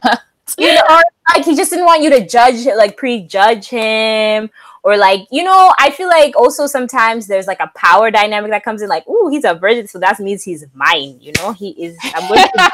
you 0.58 0.74
know, 0.74 1.00
like 1.34 1.44
he 1.44 1.54
just 1.56 1.70
didn't 1.70 1.86
want 1.86 2.02
you 2.02 2.10
to 2.10 2.26
judge, 2.26 2.66
like 2.66 2.96
prejudge 2.96 3.68
him, 3.68 4.50
or 4.82 4.96
like 4.96 5.26
you 5.30 5.44
know, 5.44 5.72
I 5.78 5.90
feel 5.90 6.08
like 6.08 6.36
also 6.36 6.66
sometimes 6.66 7.26
there's 7.26 7.46
like 7.46 7.60
a 7.60 7.70
power 7.76 8.10
dynamic 8.10 8.50
that 8.50 8.64
comes 8.64 8.82
in, 8.82 8.88
like, 8.88 9.04
oh 9.08 9.28
he's 9.30 9.44
a 9.44 9.54
virgin, 9.54 9.86
so 9.86 9.98
that 9.98 10.18
means 10.20 10.42
he's 10.42 10.64
mine. 10.74 11.18
You 11.20 11.32
know, 11.38 11.52
he 11.52 11.70
is. 11.70 11.96
I'm 12.14 12.28
going 12.28 12.46
to 12.54 12.70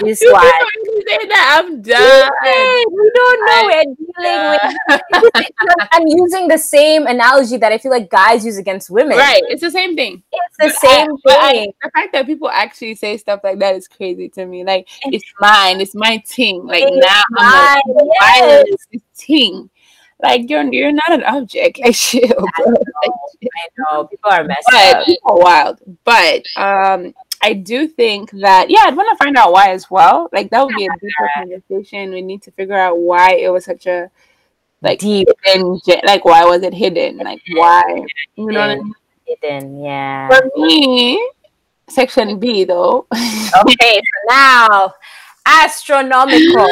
this 0.00 0.20
you 0.22 0.30
don't 0.30 1.08
say 1.08 1.26
that 1.28 1.60
I'm 1.60 1.82
done. 1.82 2.30
We 2.92 3.10
don't 3.14 3.46
know. 3.46 3.62
We're 3.66 3.84
dealing 3.98 4.58
with. 5.34 5.82
I'm 5.92 6.06
using 6.06 6.46
the 6.48 6.58
same 6.58 7.06
analogy 7.06 7.56
that 7.56 7.72
I 7.72 7.78
feel 7.78 7.90
like 7.90 8.08
guys 8.08 8.44
use 8.44 8.58
against 8.58 8.90
women. 8.90 9.18
Right, 9.18 9.42
it's 9.48 9.60
the 9.62 9.70
same 9.72 9.96
thing. 9.96 10.22
It's 10.32 10.56
the 10.58 10.66
But 10.66 10.90
same 10.90 11.08
I- 11.26 11.50
thing. 11.52 11.72
the 11.82 11.90
fact 11.90 12.12
that 12.12 12.26
people 12.26 12.48
actually 12.48 12.94
say 12.94 13.16
stuff 13.16 13.40
like 13.42 13.58
that 13.58 13.74
is 13.74 13.88
crazy 13.88 14.28
to 14.30 14.46
me. 14.46 14.64
Like, 14.64 14.88
it's 15.06 15.24
mine, 15.40 15.80
it's 15.80 15.94
my 15.96 16.22
thing. 16.26 16.64
Like 16.64 16.84
It's 16.86 17.04
now, 17.04 17.22
I'm 17.38 17.74
like, 17.96 18.06
yes. 18.20 18.40
violence 18.40 18.86
is 18.92 19.02
ting. 19.16 19.68
Like 20.22 20.48
you're 20.48 20.62
you're 20.72 20.92
not 20.92 21.12
an 21.12 21.24
object. 21.24 21.80
Like 21.84 21.94
chill, 21.96 22.28
bro. 22.28 22.66
Like, 22.66 23.10
I 23.44 23.68
know 23.78 24.04
people 24.04 24.30
are 24.30 24.44
messed 24.44 24.68
but 24.70 24.96
up. 24.96 25.06
people 25.06 25.38
wild. 25.38 25.80
But 26.04 26.44
um, 26.56 27.12
I 27.42 27.54
do 27.54 27.88
think 27.88 28.30
that 28.32 28.70
yeah, 28.70 28.84
I'd 28.84 28.96
want 28.96 29.08
to 29.10 29.24
find 29.24 29.36
out 29.36 29.52
why 29.52 29.70
as 29.70 29.90
well. 29.90 30.28
Like 30.32 30.50
that 30.50 30.64
would 30.64 30.76
be 30.76 30.86
a 30.86 30.88
deeper 31.00 31.30
conversation. 31.34 32.12
We 32.12 32.22
need 32.22 32.42
to 32.42 32.52
figure 32.52 32.78
out 32.78 32.98
why 32.98 33.34
it 33.34 33.50
was 33.50 33.64
such 33.64 33.86
a 33.86 34.10
like 34.80 35.00
Deep 35.00 35.28
and 35.46 35.80
Like 36.04 36.24
why 36.24 36.44
was 36.44 36.62
it 36.62 36.74
hidden? 36.74 37.18
Like 37.18 37.40
why? 37.52 37.82
You 38.36 38.46
know 38.46 38.60
what 38.60 38.70
I 38.70 38.74
mean? 38.76 38.94
hidden, 39.26 39.80
yeah. 39.80 40.28
For 40.28 40.50
me, 40.56 41.30
section 41.88 42.38
B 42.38 42.64
though. 42.64 43.06
Okay, 43.12 43.94
so 43.94 44.28
now 44.28 44.92
astronomical, 45.46 46.68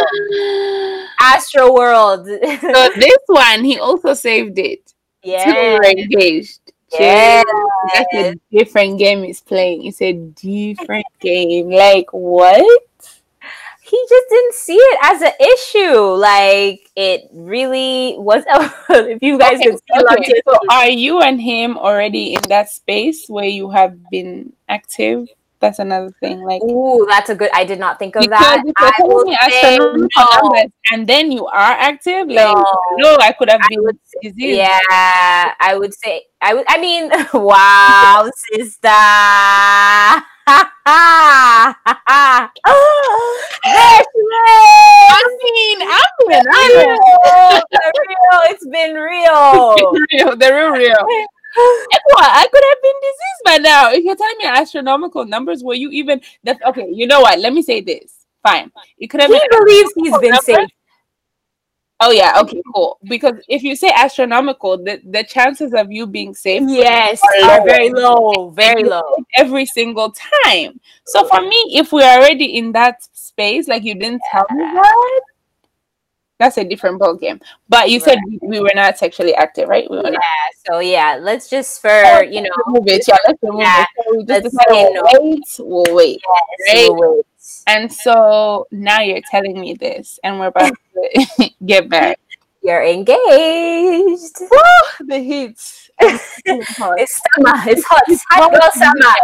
astro 1.20 1.72
world. 1.74 2.26
so 2.26 2.90
this 2.96 3.18
one, 3.26 3.64
he 3.64 3.78
also 3.78 4.14
saved 4.14 4.58
it. 4.58 4.92
Two 5.24 5.30
yeah, 5.30 5.74
were 5.74 5.84
engaged. 5.84 6.60
yeah. 6.98 7.42
That's 7.94 8.14
a 8.14 8.34
different 8.50 8.98
game 8.98 9.22
he's 9.24 9.40
playing. 9.40 9.86
It's 9.86 10.00
a 10.02 10.12
different 10.14 11.06
game. 11.20 11.70
Like 11.70 12.08
what? 12.12 12.82
He 13.82 14.04
just 14.08 14.26
didn't 14.30 14.54
see 14.54 14.76
it 14.76 14.98
as 15.02 15.22
an 15.22 15.32
issue. 15.40 15.98
Like 16.14 16.90
it 16.96 17.28
really 17.32 18.14
was. 18.18 18.44
if 18.90 19.22
you 19.22 19.38
guys 19.38 19.58
Okay, 19.58 19.70
could 19.70 19.78
see 19.78 19.98
on 20.00 20.18
okay, 20.18 20.42
So 20.46 20.58
are 20.70 20.88
you 20.88 21.20
and 21.20 21.40
him 21.40 21.76
already 21.76 22.34
in 22.34 22.42
that 22.48 22.70
space 22.70 23.28
where 23.28 23.46
you 23.46 23.70
have 23.70 23.98
been 24.10 24.52
active? 24.68 25.28
That's 25.60 25.78
another 25.78 26.10
thing. 26.20 26.40
Like 26.40 26.62
Ooh, 26.62 27.06
that's 27.08 27.28
a 27.28 27.34
good. 27.34 27.50
I 27.52 27.64
did 27.64 27.78
not 27.78 27.98
think 27.98 28.16
of 28.16 28.26
that. 28.30 28.62
I 28.78 28.92
will 29.00 29.24
me 29.24 29.36
say 29.50 29.76
no. 29.78 30.54
and 30.90 31.06
then 31.06 31.30
you 31.30 31.46
are 31.46 31.72
active, 31.76 32.28
like 32.28 32.56
No. 32.56 32.64
no, 32.96 33.16
I 33.20 33.32
could 33.32 33.50
have 33.50 33.60
I 33.62 33.66
been 33.68 33.82
would. 33.82 33.98
Yeah, 34.36 35.52
I 35.60 35.76
would 35.76 35.92
say 35.92 36.22
I 36.40 36.54
would. 36.54 36.64
I 36.68 36.80
mean, 36.80 37.10
wow, 37.34 38.30
sister. 38.52 38.88
there 40.50 41.30
she 44.10 44.16
I 45.10 45.22
mean, 45.52 45.82
I'm 45.82 46.12
being 46.24 46.46
Real, 46.46 46.96
the 47.70 47.92
real. 48.08 48.40
It's 48.48 48.66
been 48.66 48.94
real. 48.94 49.76
real. 50.12 50.36
The 50.36 50.52
real, 50.54 50.70
real. 50.70 51.06
I 52.22 52.48
could 52.52 52.64
have 52.68 52.82
been 52.82 53.00
diseased 53.02 53.44
by 53.44 53.56
now. 53.58 53.90
If 53.92 54.04
you're 54.04 54.16
telling 54.16 54.38
me 54.38 54.44
astronomical 54.46 55.24
numbers, 55.24 55.62
were 55.64 55.74
you 55.74 55.90
even? 55.90 56.20
That's 56.44 56.60
okay. 56.62 56.88
You 56.92 57.06
know 57.06 57.20
what? 57.20 57.38
Let 57.40 57.52
me 57.52 57.62
say 57.62 57.80
this. 57.80 58.26
Fine. 58.42 58.70
It 58.98 59.08
could 59.08 59.20
have 59.20 59.30
He 59.30 59.38
been. 59.38 59.58
believes 59.58 59.92
he's 59.96 60.18
been 60.18 60.30
Number? 60.30 60.42
safe. 60.42 60.68
Oh 62.02 62.10
yeah. 62.12 62.40
Okay. 62.40 62.62
Cool. 62.74 62.98
Because 63.04 63.34
if 63.48 63.62
you 63.62 63.76
say 63.76 63.90
astronomical, 63.94 64.78
the 64.82 65.02
the 65.04 65.22
chances 65.22 65.74
of 65.74 65.92
you 65.92 66.06
being 66.06 66.34
safe 66.34 66.62
Yes, 66.66 67.20
Are 67.44 67.50
are 67.50 67.64
very 67.66 67.90
low, 67.90 68.50
very 68.50 68.84
low. 68.84 69.02
every 69.36 69.66
single 69.66 70.10
time. 70.44 70.80
So 71.04 71.26
for 71.28 71.42
me, 71.42 71.56
if 71.76 71.92
we're 71.92 72.08
already 72.08 72.56
in 72.56 72.72
that 72.72 73.02
space, 73.12 73.68
like 73.68 73.84
you 73.84 73.94
didn't 73.94 74.22
tell 74.32 74.46
me 74.50 74.64
that, 74.64 75.20
that's 76.40 76.58
a 76.58 76.64
different 76.64 76.98
ball 76.98 77.14
game. 77.14 77.40
But 77.68 77.90
you 77.90 78.00
said 78.00 78.18
we, 78.26 78.40
we 78.42 78.60
were 78.60 78.72
not 78.74 78.98
sexually 78.98 79.36
active, 79.36 79.68
right? 79.68 79.88
We 79.88 79.98
were 79.98 80.04
Yeah. 80.10 80.18
not. 80.18 80.22
So 80.66 80.80
yeah, 80.80 81.18
let's 81.20 81.48
just 81.48 81.80
for 81.80 81.90
oh, 81.90 82.22
you 82.22 82.42
know, 82.42 82.50
remove 82.66 82.88
it. 82.88 83.04
Yeah, 83.06 83.16
let's 83.28 83.42
remove 83.44 83.60
Yeah, 83.60 83.82
it. 83.84 83.88
So 84.04 84.16
we 84.16 84.24
just 84.24 84.44
let's 84.44 84.56
say 84.56 84.64
we'll 84.70 84.94
no. 84.94 85.02
wait. 85.22 85.56
We'll 85.60 85.94
wait. 85.96 86.20
yes, 86.66 86.74
Right. 86.74 86.88
we'll 86.90 87.16
wait. 87.18 87.26
And 87.68 87.92
so 87.92 88.66
now 88.72 89.00
you're 89.02 89.22
telling 89.30 89.60
me 89.60 89.74
this, 89.74 90.18
and 90.24 90.40
we're 90.40 90.48
about 90.48 90.72
to 90.94 91.50
get 91.66 91.88
back. 91.88 92.18
You're 92.62 92.82
engaged. 92.84 94.36
Woo, 94.40 95.06
the 95.06 95.18
heat. 95.18 95.58
It's 96.02 96.40
summer. 97.36 97.54
It's 97.68 97.84
hot. 97.84 98.02
It's 98.08 98.24
hot 98.30 98.50
girl 98.50 98.70
summer. 98.72 99.14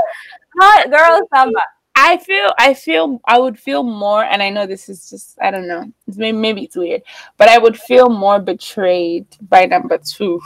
Hot 0.61 0.91
girl 0.91 1.21
summer. 1.35 1.63
I 1.99 2.19
feel 2.19 2.53
I 2.59 2.75
feel 2.75 3.21
I 3.25 3.39
would 3.39 3.59
feel 3.59 3.83
more 3.83 4.23
and 4.23 4.43
I 4.43 4.51
know 4.51 4.67
this 4.67 4.89
is 4.89 5.09
just 5.09 5.39
I 5.41 5.51
don't 5.51 5.67
know 5.67 5.91
it's 6.07 6.19
maybe, 6.19 6.37
maybe 6.37 6.65
it's 6.65 6.77
weird 6.77 7.03
but 7.39 7.49
I 7.49 7.59
would 7.59 7.79
feel 7.79 8.09
more 8.11 8.39
betrayed 8.39 9.27
by 9.49 9.65
number 9.65 9.99
two 9.99 10.41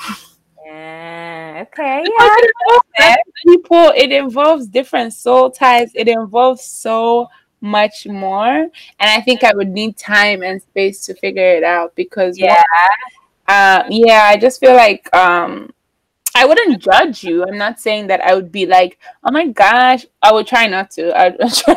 Yeah. 0.64 1.64
Okay. 1.66 2.04
Yeah. 2.04 2.36
it 2.98 3.20
people 3.46 3.92
it 3.96 4.12
involves 4.12 4.66
different 4.68 5.12
soul 5.12 5.50
ties 5.50 5.90
it 5.94 6.06
involves 6.08 6.62
so 6.64 7.26
much 7.60 8.06
more 8.06 8.48
and 8.54 8.70
I 9.00 9.20
think 9.20 9.42
I 9.44 9.52
would 9.54 9.68
need 9.68 9.96
time 9.96 10.42
and 10.42 10.62
space 10.62 11.04
to 11.06 11.14
figure 11.14 11.50
it 11.56 11.64
out 11.64 11.94
because 11.96 12.38
Yeah. 12.38 12.62
uh, 13.48 13.82
yeah 13.90 14.22
I 14.24 14.36
just 14.36 14.60
feel 14.60 14.74
like 14.74 15.14
um 15.14 15.72
I 16.40 16.46
wouldn't 16.48 16.82
judge 16.90 17.22
you 17.28 17.36
I'm 17.46 17.58
not 17.66 17.78
saying 17.86 18.06
that 18.10 18.20
I 18.28 18.34
would 18.36 18.50
be 18.50 18.64
like 18.76 18.98
oh 19.24 19.30
my 19.38 19.46
gosh 19.64 20.06
I 20.22 20.32
would 20.32 20.46
try 20.46 20.66
not 20.76 20.86
to 20.92 21.02
I 21.22 21.28
would 21.28 21.52
try 21.62 21.74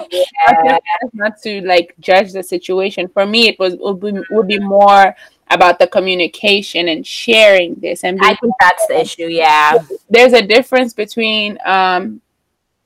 like 0.74 0.84
not 1.13 1.34
to 1.43 1.51
like 1.74 1.96
judge 2.00 2.32
the 2.32 2.43
situation. 2.43 3.03
For 3.15 3.25
me, 3.34 3.41
it 3.50 3.58
was 3.60 3.75
would 3.77 4.00
be, 4.00 4.22
would 4.36 4.48
be 4.48 4.60
more 4.60 5.05
about 5.58 5.79
the 5.79 5.88
communication 5.88 6.88
and 6.88 7.05
sharing 7.05 7.75
this. 7.86 8.03
And 8.03 8.20
I 8.24 8.36
think 8.36 8.53
that's 8.60 8.88
the 8.88 9.01
issue. 9.01 9.27
Yeah. 9.27 9.77
there's 10.10 10.34
a 10.34 10.41
difference 10.55 10.93
between 10.93 11.58
um, 11.65 12.22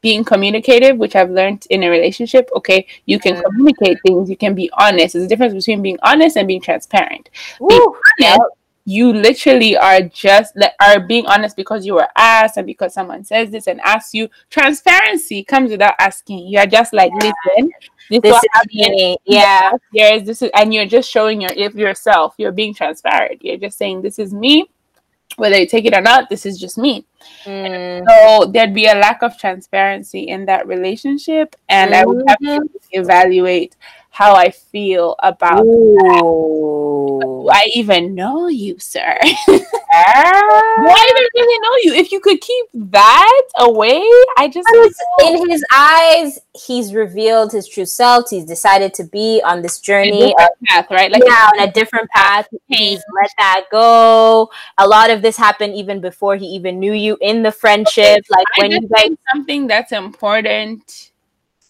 being 0.02 0.24
communicative, 0.24 0.98
which 0.98 1.16
I've 1.16 1.30
learned 1.30 1.66
in 1.70 1.84
a 1.84 1.90
relationship. 1.90 2.50
Okay, 2.56 2.86
you 3.06 3.20
can 3.20 3.36
Mhm. 3.36 3.44
communicate 3.46 3.98
things, 4.06 4.30
you 4.30 4.38
can 4.38 4.54
be 4.56 4.70
honest. 4.74 5.14
There's 5.14 5.26
a 5.26 5.28
difference 5.28 5.54
between 5.54 5.82
being 5.82 6.00
honest 6.02 6.38
and 6.38 6.48
being 6.48 6.62
transparent. 6.62 7.30
Woo. 7.60 7.96
Yep. 8.20 8.40
You 8.88 9.12
literally 9.12 9.76
are 9.76 10.02
just 10.02 10.58
are 10.80 11.02
being 11.02 11.26
honest 11.26 11.58
because 11.58 11.86
you 11.86 11.94
were 11.96 12.08
asked 12.16 12.56
and 12.56 12.66
because 12.66 12.94
someone 12.94 13.22
says 13.26 13.50
this 13.50 13.68
and 13.68 13.82
asks 13.82 14.14
you. 14.14 14.30
Transparency 14.50 15.44
comes 15.44 15.72
without 15.72 15.96
asking. 16.00 16.48
You 16.48 16.60
are 16.60 16.66
just 16.66 16.94
like, 16.94 17.12
yeah. 17.20 17.34
listen, 17.58 17.72
this, 18.10 18.22
this 18.22 18.36
is 18.36 18.74
me. 18.74 19.18
Yeah. 19.26 19.72
Yes, 19.92 20.26
this 20.26 20.42
is 20.42 20.52
and 20.56 20.74
you're 20.74 20.86
just 20.86 21.12
showing 21.12 21.42
your 21.42 21.52
if 21.54 21.76
yourself. 21.76 22.36
You're 22.38 22.54
being 22.54 22.74
transparent. 22.74 23.44
You're 23.44 23.58
just 23.58 23.78
saying 23.78 24.04
this 24.04 24.20
is 24.20 24.34
me. 24.34 24.70
Whether 25.36 25.58
you 25.58 25.68
take 25.68 25.84
it 25.84 25.94
or 25.94 26.02
not, 26.02 26.30
this 26.30 26.46
is 26.46 26.58
just 26.58 26.78
me. 26.78 27.06
Mm. 27.44 28.06
So 28.08 28.46
there'd 28.46 28.74
be 28.74 28.86
a 28.86 28.96
lack 28.96 29.22
of 29.22 29.38
transparency 29.38 30.30
in 30.30 30.46
that 30.46 30.66
relationship, 30.66 31.58
and 31.68 31.92
mm-hmm. 31.92 32.02
I 32.02 32.06
would 32.06 32.24
have 32.26 32.38
to 32.38 32.46
mm-hmm. 32.46 33.02
evaluate 33.02 33.76
how 34.10 34.34
I 34.34 34.50
feel 34.50 35.16
about 35.20 35.64
Do 37.48 37.54
I 37.54 37.70
even 37.76 38.14
know 38.14 38.48
you, 38.48 38.78
sir? 38.80 39.18
Ah. 39.90 40.74
Do 40.82 40.86
I 40.86 41.08
even 41.10 41.28
really 41.34 41.60
know 41.60 41.76
you? 41.84 42.00
If 42.00 42.12
you 42.12 42.20
could 42.20 42.42
keep 42.42 42.66
that 42.74 43.42
away, 43.58 44.04
I 44.38 44.50
just 44.50 44.68
in 45.24 45.50
his 45.50 45.64
eyes, 45.74 46.40
he's 46.54 46.94
revealed 46.94 47.54
his 47.54 47.68
true 47.68 47.86
self. 47.86 48.30
He's 48.30 48.44
decided 48.44 48.94
to 48.96 49.06
be 49.06 49.42
on 49.46 49.62
this 49.62 49.80
journey 49.80 50.36
of, 50.38 50.50
path, 50.66 50.88
right? 50.92 51.10
Like 51.10 51.24
yeah, 51.26 51.50
on 51.54 51.68
a 51.68 51.72
different 51.72 52.10
path. 52.12 52.48
He's 52.68 53.02
let 53.20 53.32
that 53.38 53.66
go. 53.72 54.52
A 54.78 54.86
lot 54.88 55.10
of 55.10 55.22
this 55.22 55.38
happened 55.38 55.74
even 55.74 56.02
before 56.02 56.36
he 56.36 56.46
even 56.48 56.80
knew 56.80 56.94
you 56.94 57.18
in 57.22 57.42
the 57.42 57.52
friendship. 57.52 58.26
Like 58.30 58.46
I 58.58 58.64
when 58.64 58.72
you 58.72 58.90
guys 58.90 59.18
something 59.34 59.68
that's 59.68 59.94
important 59.94 61.12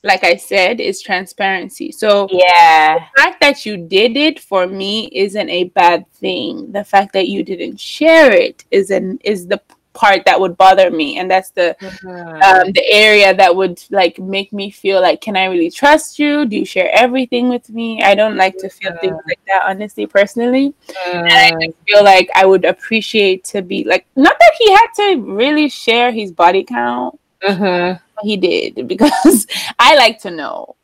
like 0.08 0.24
I 0.24 0.36
said, 0.38 0.80
is 0.80 1.02
transparency. 1.02 1.92
So 1.92 2.28
yeah, 2.32 2.98
the 2.98 3.22
fact 3.22 3.42
that 3.42 3.66
you 3.66 3.78
did 3.78 4.18
it 4.18 4.40
for 4.40 4.66
me 4.66 5.10
isn't 5.12 5.50
a 5.50 5.66
bad 5.66 6.10
thing. 6.14 6.72
The 6.72 6.84
fact 6.84 7.14
that 7.14 7.28
you 7.28 7.44
didn't 7.44 7.80
share 7.80 8.32
it 8.32 8.66
is 8.72 8.90
an 8.90 9.20
is 9.24 9.48
the 9.48 9.62
part 9.98 10.24
that 10.26 10.40
would 10.40 10.56
bother 10.56 10.92
me, 10.92 11.18
and 11.18 11.30
that's 11.30 11.50
the 11.50 11.76
mm-hmm. 11.82 12.42
um, 12.42 12.72
the 12.72 12.86
area 12.86 13.34
that 13.34 13.54
would 13.54 13.84
like 13.90 14.20
make 14.20 14.54
me 14.54 14.70
feel 14.70 15.02
like, 15.02 15.20
can 15.20 15.36
I 15.36 15.46
really 15.46 15.72
trust 15.72 16.20
you? 16.20 16.46
Do 16.46 16.56
you 16.56 16.66
share 16.66 16.90
everything 16.94 17.50
with 17.50 17.70
me? 17.70 18.02
I 18.04 18.16
don't 18.16 18.38
like 18.38 18.58
to 18.60 18.70
feel 18.70 18.96
things 19.02 19.18
like 19.28 19.40
that, 19.48 19.64
honestly, 19.66 20.06
personally. 20.06 20.74
Mm-hmm. 20.88 21.28
And 21.28 21.56
I 21.64 21.68
feel 21.88 22.04
like 22.04 22.30
I 22.36 22.46
would 22.46 22.64
appreciate 22.64 23.44
to 23.46 23.62
be 23.62 23.84
like, 23.84 24.06
not 24.16 24.38
that 24.40 24.54
he 24.60 24.72
had 24.72 24.88
to 24.98 25.22
really 25.22 25.68
share 25.68 26.12
his 26.12 26.32
body 26.32 26.64
count. 26.64 27.20
Mm-hmm 27.44 28.04
he 28.24 28.38
did 28.38 28.88
because 28.88 29.48
I 29.80 29.96
like 29.96 30.20
to 30.22 30.32
know. 30.32 30.76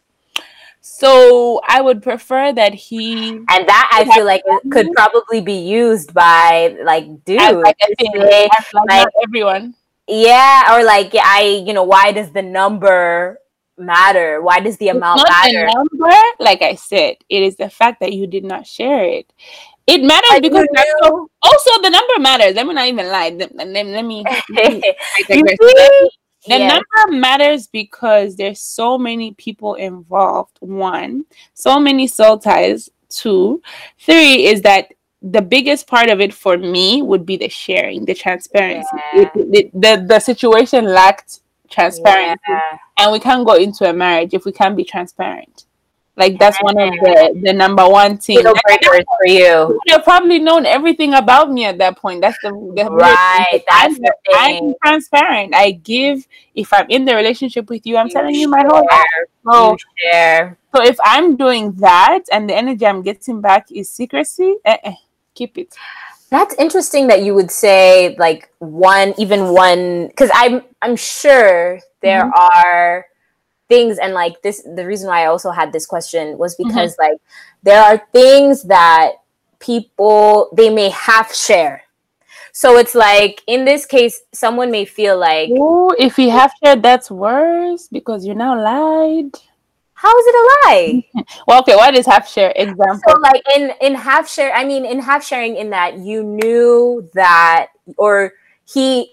So 0.81 1.61
I 1.67 1.81
would 1.81 2.03
prefer 2.03 2.51
that 2.53 2.73
he 2.73 3.29
and 3.29 3.47
that 3.47 3.89
I 3.93 4.05
feel 4.13 4.25
like 4.25 4.41
it 4.45 4.71
could 4.71 4.91
probably 4.93 5.39
be 5.39 5.53
used 5.53 6.13
by 6.13 6.75
like 6.83 7.23
dude 7.23 7.39
like, 7.39 7.77
say, 7.99 8.09
like, 8.15 8.51
like 8.89 9.07
everyone. 9.23 9.75
Yeah, 10.07 10.75
or 10.75 10.83
like 10.83 11.15
I, 11.15 11.63
you 11.65 11.73
know, 11.73 11.83
why 11.83 12.11
does 12.11 12.31
the 12.31 12.41
number 12.41 13.39
matter? 13.77 14.41
Why 14.41 14.59
does 14.59 14.75
the 14.77 14.89
amount 14.89 15.21
matter? 15.27 15.67
The 15.67 15.73
number, 15.73 16.15
like 16.39 16.61
I 16.61 16.75
said, 16.75 17.15
it 17.29 17.43
is 17.43 17.55
the 17.55 17.69
fact 17.69 18.01
that 18.01 18.11
you 18.11 18.27
did 18.27 18.43
not 18.43 18.67
share 18.67 19.05
it. 19.05 19.31
It 19.87 20.03
matters 20.03 20.31
I 20.31 20.39
because 20.41 20.67
also, 21.01 21.29
also, 21.41 21.81
the 21.81 21.89
number 21.89 22.19
matters. 22.19 22.55
Let 22.55 22.67
me 22.67 22.73
not 22.73 22.87
even 22.87 23.07
lie. 23.07 23.29
Let, 23.29 23.55
let, 23.55 23.85
let 23.85 24.05
me. 24.05 24.25
Let 24.49 25.43
me 25.43 26.09
the 26.47 26.59
number 26.59 27.19
matters 27.19 27.67
because 27.67 28.35
there's 28.35 28.59
so 28.59 28.97
many 28.97 29.33
people 29.33 29.75
involved. 29.75 30.57
One, 30.59 31.25
so 31.53 31.79
many 31.79 32.07
soul 32.07 32.37
ties. 32.37 32.89
Two, 33.09 33.61
three 33.99 34.47
is 34.47 34.63
that 34.63 34.91
the 35.21 35.41
biggest 35.41 35.87
part 35.87 36.09
of 36.09 36.19
it 36.19 36.33
for 36.33 36.57
me 36.57 37.01
would 37.01 37.25
be 37.25 37.37
the 37.37 37.47
sharing, 37.47 38.05
the 38.05 38.13
transparency. 38.15 38.89
Yeah. 39.13 39.29
It, 39.35 39.55
it, 39.55 39.71
the 39.73 40.05
the 40.07 40.19
situation 40.19 40.85
lacked 40.85 41.41
transparency, 41.69 42.41
yeah. 42.47 42.77
and 42.97 43.11
we 43.11 43.19
can't 43.19 43.45
go 43.45 43.53
into 43.53 43.89
a 43.89 43.93
marriage 43.93 44.33
if 44.33 44.45
we 44.45 44.51
can't 44.51 44.75
be 44.75 44.83
transparent. 44.83 45.65
Like 46.15 46.37
that's 46.37 46.61
one 46.61 46.77
of 46.77 46.93
the 46.93 47.41
the 47.41 47.53
number 47.53 47.87
one 47.89 48.17
thing. 48.17 48.43
Breakers 48.43 49.05
for 49.17 49.25
you. 49.25 49.79
You've 49.87 50.03
probably 50.03 50.37
known 50.37 50.65
everything 50.65 51.15
about 51.15 51.51
me 51.51 51.65
at 51.65 51.79
that 51.79 51.97
point. 51.97 52.21
That's 52.21 52.37
the, 52.43 52.51
the 52.51 52.85
right. 52.85 53.63
That's 53.67 53.95
I'm, 53.95 54.01
the 54.01 54.13
I'm 54.33 54.73
transparent. 54.83 55.55
I 55.55 55.71
give. 55.71 56.27
If 56.53 56.71
I'm 56.71 56.85
in 56.89 57.05
the 57.05 57.15
relationship 57.15 57.67
with 57.67 57.87
you, 57.87 57.97
I'm 57.97 58.07
you 58.07 58.13
telling 58.13 58.35
you 58.35 58.47
my 58.47 58.61
whole 58.61 58.85
life. 58.85 59.25
So, 59.49 59.75
share. 59.97 60.57
so 60.75 60.83
if 60.83 60.97
I'm 61.03 61.35
doing 61.35 61.73
that 61.77 62.25
and 62.31 62.47
the 62.47 62.53
energy 62.53 62.85
I'm 62.85 63.01
getting 63.01 63.41
back 63.41 63.71
is 63.71 63.89
secrecy, 63.89 64.57
eh, 64.65 64.77
eh, 64.83 64.95
keep 65.33 65.57
it. 65.57 65.75
That's 66.29 66.53
interesting 66.55 67.07
that 67.07 67.23
you 67.23 67.33
would 67.33 67.49
say 67.49 68.15
like 68.19 68.53
one, 68.59 69.15
even 69.17 69.49
one, 69.49 70.07
because 70.07 70.29
I'm 70.33 70.61
I'm 70.79 70.95
sure 70.95 71.79
there 72.01 72.25
mm-hmm. 72.25 72.37
are 72.37 73.05
things 73.73 73.97
and 73.97 74.13
like 74.13 74.41
this 74.43 74.61
the 74.75 74.85
reason 74.85 75.07
why 75.07 75.23
i 75.23 75.25
also 75.25 75.49
had 75.49 75.73
this 75.73 75.85
question 75.85 76.37
was 76.37 76.55
mm-hmm. 76.55 76.67
because 76.67 76.91
mm-hmm. 76.93 77.11
like 77.11 77.21
there 77.63 77.81
are 77.81 77.97
things 78.11 78.63
that 78.63 79.13
people 79.59 80.49
they 80.55 80.69
may 80.69 80.89
half 80.89 81.33
share 81.33 81.81
so 82.51 82.77
it's 82.77 82.93
like 82.93 83.41
in 83.47 83.65
this 83.65 83.85
case 83.85 84.21
someone 84.31 84.69
may 84.69 84.85
feel 84.85 85.17
like 85.17 85.49
Ooh, 85.49 85.89
if 85.97 86.19
you 86.19 86.29
have 86.29 86.51
shared 86.63 86.83
that's 86.83 87.09
worse 87.09 87.87
because 87.87 88.25
you 88.25 88.35
now 88.35 88.53
lied 88.61 89.33
how 89.93 90.13
is 90.19 90.25
it 90.27 90.35
a 90.35 90.45
lie 90.45 91.03
well 91.47 91.59
okay 91.61 91.75
what 91.75 91.95
is 91.95 92.05
half 92.05 92.29
share 92.29 92.53
example 92.55 92.99
so 93.07 93.17
like 93.21 93.41
in 93.55 93.71
in 93.81 93.95
half 93.95 94.29
share 94.29 94.53
i 94.53 94.63
mean 94.63 94.85
in 94.85 94.99
half 94.99 95.25
sharing 95.25 95.55
in 95.55 95.71
that 95.71 95.97
you 95.97 96.23
knew 96.23 97.09
that 97.13 97.67
or 97.97 98.33
he 98.65 99.09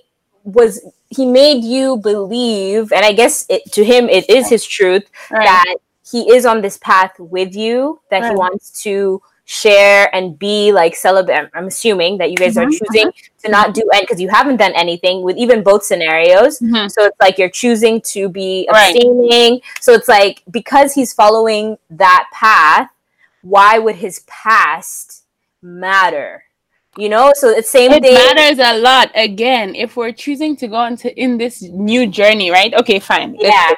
was 0.52 0.80
he 1.08 1.26
made 1.26 1.64
you 1.64 1.96
believe, 1.96 2.92
and 2.92 3.04
I 3.04 3.12
guess 3.12 3.46
it, 3.48 3.72
to 3.72 3.84
him 3.84 4.08
it 4.08 4.28
is 4.30 4.48
his 4.48 4.64
truth 4.64 5.10
right. 5.30 5.44
that 5.44 5.76
he 6.10 6.32
is 6.32 6.46
on 6.46 6.60
this 6.60 6.78
path 6.78 7.18
with 7.18 7.54
you, 7.54 8.00
that 8.10 8.20
right. 8.22 8.30
he 8.30 8.36
wants 8.36 8.82
to 8.82 9.22
share 9.44 10.14
and 10.14 10.38
be 10.38 10.70
like 10.70 10.94
celibate. 10.94 11.50
I'm 11.54 11.66
assuming 11.66 12.18
that 12.18 12.30
you 12.30 12.36
guys 12.36 12.54
mm-hmm. 12.54 12.68
are 12.68 12.70
choosing 12.70 13.08
mm-hmm. 13.08 13.46
to 13.46 13.50
not 13.50 13.74
do 13.74 13.82
any 13.92 14.02
because 14.02 14.20
you 14.20 14.28
haven't 14.28 14.58
done 14.58 14.72
anything 14.76 15.22
with 15.22 15.36
even 15.36 15.64
both 15.64 15.82
scenarios. 15.82 16.60
Mm-hmm. 16.60 16.86
So 16.86 17.06
it's 17.06 17.20
like 17.20 17.36
you're 17.36 17.50
choosing 17.50 18.00
to 18.02 18.28
be 18.28 18.68
abstaining. 18.68 19.54
Right. 19.54 19.62
So 19.80 19.92
it's 19.92 20.06
like 20.06 20.44
because 20.52 20.94
he's 20.94 21.12
following 21.12 21.78
that 21.90 22.28
path, 22.32 22.90
why 23.42 23.80
would 23.80 23.96
his 23.96 24.20
past 24.28 25.24
matter? 25.60 26.44
You 27.00 27.08
know? 27.08 27.32
So 27.34 27.48
it's 27.48 27.70
same 27.70 27.92
it 27.92 28.02
thing. 28.02 28.14
matters 28.14 28.58
a 28.58 28.78
lot. 28.78 29.10
Again 29.14 29.74
if 29.74 29.96
we're 29.96 30.12
choosing 30.12 30.56
to 30.56 30.68
go 30.68 30.84
into 30.84 31.16
in 31.18 31.38
this 31.38 31.62
new 31.62 32.06
journey 32.06 32.50
right? 32.50 32.72
Okay 32.74 32.98
fine. 32.98 33.36
Yeah. 33.38 33.72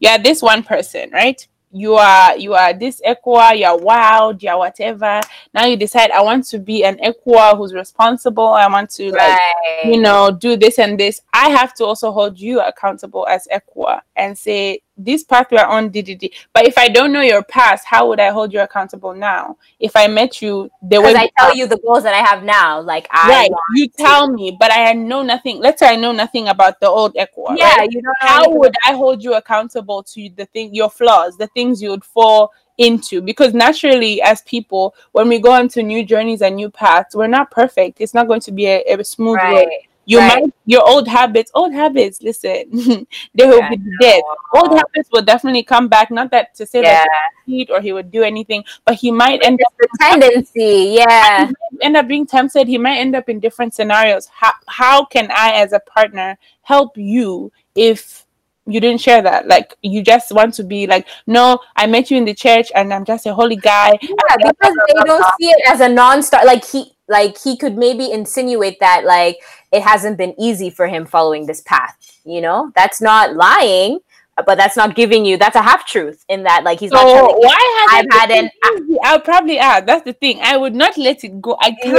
yeah 0.00 0.18
this 0.18 0.42
one 0.42 0.62
person 0.62 1.10
right? 1.12 1.46
You 1.70 1.96
are 1.96 2.36
you 2.38 2.54
are 2.54 2.72
this 2.72 3.02
equa 3.06 3.58
you're 3.58 3.76
wild 3.76 4.42
you're 4.42 4.56
whatever. 4.56 5.20
Now 5.52 5.66
you 5.66 5.76
decide 5.76 6.10
i 6.12 6.22
want 6.22 6.46
to 6.46 6.58
be 6.58 6.84
an 6.84 6.98
equa 6.98 7.56
who's 7.56 7.74
responsible. 7.74 8.48
I 8.48 8.66
want 8.68 8.90
to 8.90 9.10
right. 9.10 9.38
like 9.84 9.84
you 9.84 10.00
know 10.00 10.30
do 10.30 10.56
this 10.56 10.78
and 10.78 10.98
this. 10.98 11.20
I 11.32 11.50
have 11.50 11.74
to 11.74 11.84
also 11.84 12.10
hold 12.10 12.38
you 12.38 12.60
accountable 12.60 13.26
as 13.28 13.46
equa 13.52 14.00
and 14.16 14.36
say 14.36 14.80
this 14.98 15.24
path 15.24 15.46
we're 15.50 15.64
on 15.64 15.90
DDD. 15.90 16.32
But 16.52 16.66
if 16.66 16.76
I 16.76 16.88
don't 16.88 17.12
know 17.12 17.20
your 17.20 17.42
past, 17.42 17.86
how 17.86 18.08
would 18.08 18.20
I 18.20 18.30
hold 18.30 18.52
you 18.52 18.60
accountable 18.60 19.14
now? 19.14 19.56
If 19.78 19.94
I 19.94 20.08
met 20.08 20.42
you 20.42 20.70
the 20.82 21.00
way 21.00 21.14
I 21.14 21.30
tell 21.38 21.56
you 21.56 21.66
the 21.66 21.78
goals 21.78 22.02
that 22.02 22.14
I 22.14 22.18
have 22.18 22.42
now, 22.42 22.80
like 22.80 23.06
I 23.10 23.28
right, 23.28 23.50
you 23.74 23.88
tell 23.88 24.30
me, 24.30 24.56
but 24.58 24.72
I 24.72 24.92
know 24.92 25.22
nothing. 25.22 25.58
Let's 25.58 25.80
say 25.80 25.88
I 25.88 25.96
know 25.96 26.12
nothing 26.12 26.48
about 26.48 26.80
the 26.80 26.88
old 26.88 27.14
Equa. 27.14 27.56
Yeah, 27.56 27.76
right? 27.76 27.90
you 27.90 28.02
know 28.02 28.12
how 28.20 28.50
would 28.50 28.74
I 28.84 28.94
hold 28.94 29.22
you 29.22 29.34
accountable 29.34 30.02
to 30.02 30.28
the 30.36 30.46
thing, 30.46 30.74
your 30.74 30.90
flaws, 30.90 31.36
the 31.36 31.46
things 31.48 31.80
you 31.80 31.90
would 31.90 32.04
fall 32.04 32.52
into 32.78 33.20
because 33.20 33.54
naturally 33.54 34.22
as 34.22 34.40
people 34.42 34.94
when 35.10 35.28
we 35.28 35.40
go 35.40 35.56
into 35.56 35.82
new 35.82 36.04
journeys 36.04 36.42
and 36.42 36.54
new 36.54 36.70
paths 36.70 37.14
we're 37.14 37.26
not 37.26 37.50
perfect 37.50 38.00
it's 38.00 38.14
not 38.14 38.28
going 38.28 38.40
to 38.40 38.52
be 38.52 38.66
a, 38.66 38.84
a 38.88 39.02
smooth 39.02 39.36
right. 39.36 39.66
road 39.66 39.68
you 40.08 40.18
right. 40.18 40.40
might 40.42 40.54
your 40.64 40.88
old 40.88 41.06
habits, 41.06 41.50
old 41.52 41.74
habits. 41.74 42.22
Listen, 42.22 42.64
they 43.34 43.44
will 43.44 43.58
yeah, 43.58 43.68
be 43.68 43.78
dead. 44.00 44.22
Old 44.56 44.72
habits 44.72 45.10
will 45.12 45.20
definitely 45.20 45.62
come 45.62 45.86
back. 45.86 46.10
Not 46.10 46.30
that 46.30 46.54
to 46.54 46.64
say 46.66 46.80
yeah. 46.80 47.04
that 47.04 47.30
he 47.44 47.68
or 47.70 47.82
he 47.82 47.92
would 47.92 48.10
do 48.10 48.22
anything, 48.22 48.64
but 48.86 48.94
he 48.94 49.10
might 49.10 49.44
end 49.44 49.60
up 49.60 49.74
the 49.78 49.86
tendency. 50.00 50.96
Yeah, 50.96 51.50
end 51.82 51.98
up 51.98 52.08
being 52.08 52.26
tempted. 52.26 52.68
He 52.68 52.78
might 52.78 52.96
end 52.96 53.16
up 53.16 53.28
in 53.28 53.38
different 53.38 53.74
scenarios. 53.74 54.28
How 54.28 54.52
how 54.66 55.04
can 55.04 55.30
I, 55.30 55.60
as 55.60 55.74
a 55.74 55.80
partner, 55.80 56.38
help 56.62 56.96
you 56.96 57.52
if 57.74 58.24
you 58.64 58.80
didn't 58.80 59.00
share 59.00 59.22
that 59.22 59.46
like 59.48 59.74
you 59.80 60.02
just 60.02 60.30
want 60.30 60.52
to 60.52 60.62
be 60.62 60.86
like 60.86 61.06
no 61.26 61.58
i 61.76 61.86
met 61.86 62.10
you 62.10 62.18
in 62.18 62.26
the 62.26 62.34
church 62.34 62.70
and 62.74 62.92
i'm 62.92 63.02
just 63.02 63.24
a 63.24 63.32
holy 63.32 63.56
guy 63.56 63.98
yeah 64.02 64.36
because 64.36 64.74
they 64.86 64.92
don't 65.04 65.24
see 65.40 65.48
it 65.48 65.70
as 65.70 65.80
a 65.80 65.88
non-star 65.88 66.44
like 66.44 66.62
he 66.66 66.92
like 67.08 67.38
he 67.38 67.56
could 67.56 67.76
maybe 67.76 68.10
insinuate 68.10 68.78
that 68.80 69.04
like 69.04 69.38
it 69.72 69.82
hasn't 69.82 70.16
been 70.18 70.34
easy 70.38 70.70
for 70.70 70.86
him 70.86 71.06
following 71.06 71.46
this 71.46 71.60
path 71.62 72.18
you 72.24 72.40
know 72.40 72.70
that's 72.74 73.00
not 73.00 73.34
lying 73.34 73.98
but 74.46 74.56
that's 74.56 74.76
not 74.76 74.94
giving 74.94 75.24
you 75.24 75.36
that's 75.36 75.56
a 75.56 75.62
half 75.62 75.86
truth 75.86 76.24
in 76.28 76.42
that 76.44 76.62
like 76.64 76.78
he's 76.78 76.90
So 76.90 76.96
not 76.96 77.38
why 77.38 77.86
I've 77.90 78.06
had 78.10 78.30
an 78.30 78.46
uh, 78.46 78.70
easy? 78.76 78.96
I'll 79.02 79.20
probably 79.20 79.58
add. 79.58 79.86
That's 79.86 80.04
the 80.04 80.12
thing. 80.12 80.40
I 80.42 80.56
would 80.56 80.74
not 80.74 80.96
let 80.96 81.24
it 81.24 81.40
go. 81.40 81.56
I 81.60 81.72
can't. 81.72 81.98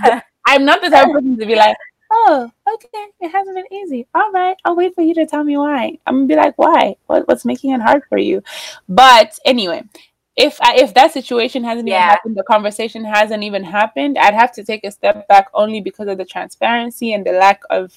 yeah 0.00 0.20
I'm 0.46 0.64
not 0.64 0.80
the 0.80 0.88
type 0.88 1.06
of 1.06 1.12
person 1.12 1.38
to 1.38 1.46
be 1.46 1.54
like, 1.54 1.76
oh, 2.10 2.50
okay, 2.74 3.06
it 3.20 3.28
hasn't 3.28 3.54
been 3.54 3.72
easy. 3.72 4.06
All 4.14 4.32
right, 4.32 4.56
I'll 4.64 4.74
wait 4.74 4.94
for 4.94 5.02
you 5.02 5.14
to 5.14 5.26
tell 5.26 5.44
me 5.44 5.58
why. 5.58 5.98
I'm 6.06 6.14
gonna 6.14 6.26
be 6.26 6.36
like, 6.36 6.56
why? 6.56 6.96
What, 7.06 7.28
what's 7.28 7.44
making 7.44 7.72
it 7.72 7.82
hard 7.82 8.02
for 8.08 8.16
you? 8.16 8.42
But 8.88 9.38
anyway, 9.44 9.82
if 10.38 10.56
I, 10.62 10.76
if 10.76 10.94
that 10.94 11.12
situation 11.12 11.64
hasn't 11.64 11.88
even 11.88 12.00
happened, 12.00 12.36
the 12.36 12.44
conversation 12.44 13.04
hasn't 13.04 13.42
even 13.42 13.64
happened, 13.64 14.16
I'd 14.16 14.34
have 14.34 14.52
to 14.52 14.64
take 14.64 14.84
a 14.84 14.90
step 14.92 15.26
back 15.26 15.48
only 15.52 15.80
because 15.80 16.06
of 16.06 16.16
the 16.16 16.24
transparency 16.24 17.12
and 17.12 17.26
the 17.26 17.32
lack 17.32 17.60
of 17.70 17.92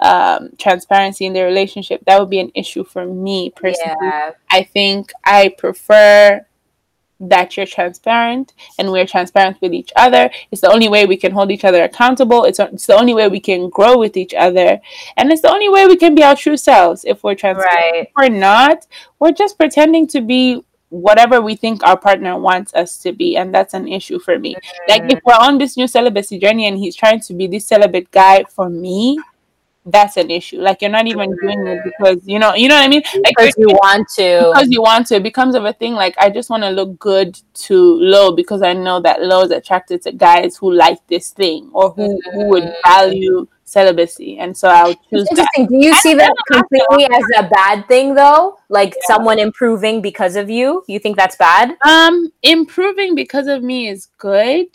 um, 0.00 0.50
transparency 0.58 1.26
in 1.26 1.32
the 1.32 1.44
relationship. 1.44 2.04
That 2.04 2.18
would 2.18 2.28
be 2.28 2.40
an 2.40 2.50
issue 2.56 2.82
for 2.82 3.06
me 3.06 3.52
personally. 3.54 3.94
yeah 4.02 4.32
I 4.50 4.64
think 4.64 5.12
I 5.24 5.54
prefer 5.56 6.44
that 7.20 7.56
you're 7.56 7.66
transparent 7.66 8.52
and 8.78 8.90
we're 8.90 9.06
transparent 9.06 9.58
with 9.62 9.72
each 9.72 9.92
other. 9.94 10.28
It's 10.50 10.60
the 10.60 10.72
only 10.72 10.88
way 10.88 11.06
we 11.06 11.16
can 11.16 11.30
hold 11.30 11.52
each 11.52 11.64
other 11.64 11.84
accountable. 11.84 12.44
It's, 12.44 12.58
it's 12.58 12.86
the 12.86 12.96
only 12.96 13.14
way 13.14 13.28
we 13.28 13.40
can 13.40 13.70
grow 13.70 13.96
with 13.96 14.16
each 14.16 14.34
other. 14.34 14.80
And 15.16 15.30
it's 15.30 15.40
the 15.40 15.52
only 15.52 15.68
way 15.68 15.86
we 15.86 15.96
can 15.96 16.16
be 16.16 16.24
our 16.24 16.36
true 16.36 16.56
selves 16.56 17.04
if 17.04 17.22
we're 17.22 17.36
transparent. 17.36 17.72
right 17.72 18.02
If 18.02 18.08
we're 18.16 18.36
not, 18.36 18.86
we're 19.20 19.32
just 19.32 19.56
pretending 19.56 20.08
to 20.08 20.20
be 20.20 20.62
whatever 20.88 21.40
we 21.40 21.56
think 21.56 21.82
our 21.82 21.98
partner 21.98 22.38
wants 22.38 22.74
us 22.74 22.96
to 22.98 23.12
be. 23.12 23.36
And 23.36 23.54
that's 23.54 23.74
an 23.74 23.88
issue 23.88 24.18
for 24.18 24.38
me. 24.38 24.54
Like 24.88 25.10
if 25.10 25.20
we're 25.24 25.34
on 25.34 25.58
this 25.58 25.76
new 25.76 25.86
celibacy 25.86 26.38
journey 26.38 26.66
and 26.66 26.78
he's 26.78 26.96
trying 26.96 27.20
to 27.20 27.34
be 27.34 27.46
this 27.46 27.66
celibate 27.66 28.10
guy 28.10 28.44
for 28.44 28.68
me, 28.68 29.18
that's 29.84 30.16
an 30.16 30.30
issue. 30.30 30.60
Like 30.60 30.82
you're 30.82 30.90
not 30.90 31.06
even 31.06 31.34
doing 31.40 31.66
it 31.66 31.80
because 31.84 32.20
you 32.26 32.38
know, 32.38 32.54
you 32.54 32.68
know 32.68 32.74
what 32.74 32.84
I 32.84 32.88
mean? 32.88 33.02
Like 33.14 33.36
because 33.36 33.54
you 33.56 33.68
want 33.68 34.08
to 34.16 34.50
because 34.52 34.70
you 34.70 34.82
want 34.82 35.06
to 35.08 35.16
it 35.16 35.22
becomes 35.22 35.54
of 35.54 35.64
a 35.64 35.72
thing 35.72 35.94
like 35.94 36.14
i 36.18 36.28
just 36.28 36.50
want 36.50 36.62
to 36.62 36.70
look 36.70 36.98
good 36.98 37.40
to 37.54 37.98
low 38.00 38.34
because 38.34 38.62
i 38.62 38.72
know 38.72 39.00
that 39.00 39.22
low 39.22 39.42
is 39.42 39.50
attracted 39.50 40.02
to 40.02 40.12
guys 40.12 40.56
who 40.56 40.72
like 40.72 40.98
this 41.06 41.30
thing 41.30 41.70
or 41.72 41.90
who, 41.90 42.20
who 42.32 42.48
would 42.48 42.64
mm. 42.64 42.74
value 42.84 43.46
celibacy 43.68 44.38
and 44.38 44.56
so 44.56 44.68
i'll 44.68 44.94
choose 44.94 45.26
It's 45.28 45.36
that 45.36 45.48
interesting. 45.56 45.66
Do 45.80 45.86
you 45.86 45.94
see 45.96 46.14
that 46.14 46.32
don't 46.34 46.56
have 46.58 46.68
to- 46.68 46.86
completely 46.86 47.16
as 47.16 47.24
a 47.44 47.48
bad 47.48 47.88
thing, 47.88 48.14
though? 48.14 48.58
Like 48.68 48.94
someone 49.06 49.38
improving 49.40 50.00
because 50.02 50.36
of 50.36 50.48
you? 50.48 50.84
You 50.86 50.98
think 51.00 51.16
that's 51.16 51.36
bad? 51.36 51.76
um 51.84 52.32
improving 52.42 53.14
because 53.14 53.48
of 53.48 53.62
me 53.62 53.88
is 53.88 54.06
good 54.18 54.66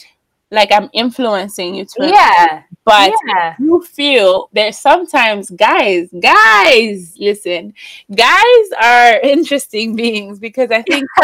like 0.52 0.72
i'm 0.74 0.90
influencing 0.94 1.76
you 1.76 1.86
to 1.86 2.08
Yeah. 2.08 2.64
But 2.84 3.14
yeah. 3.28 3.56
you 3.60 3.82
feel 3.82 4.50
there's 4.54 4.78
sometimes 4.78 5.50
guys 5.52 6.10
guys 6.20 7.16
listen 7.20 7.74
guys 8.16 8.66
are 8.82 9.20
interesting 9.24 9.96
beings 9.96 10.40
because 10.40 10.72
i 10.72 10.82
think 10.82 11.06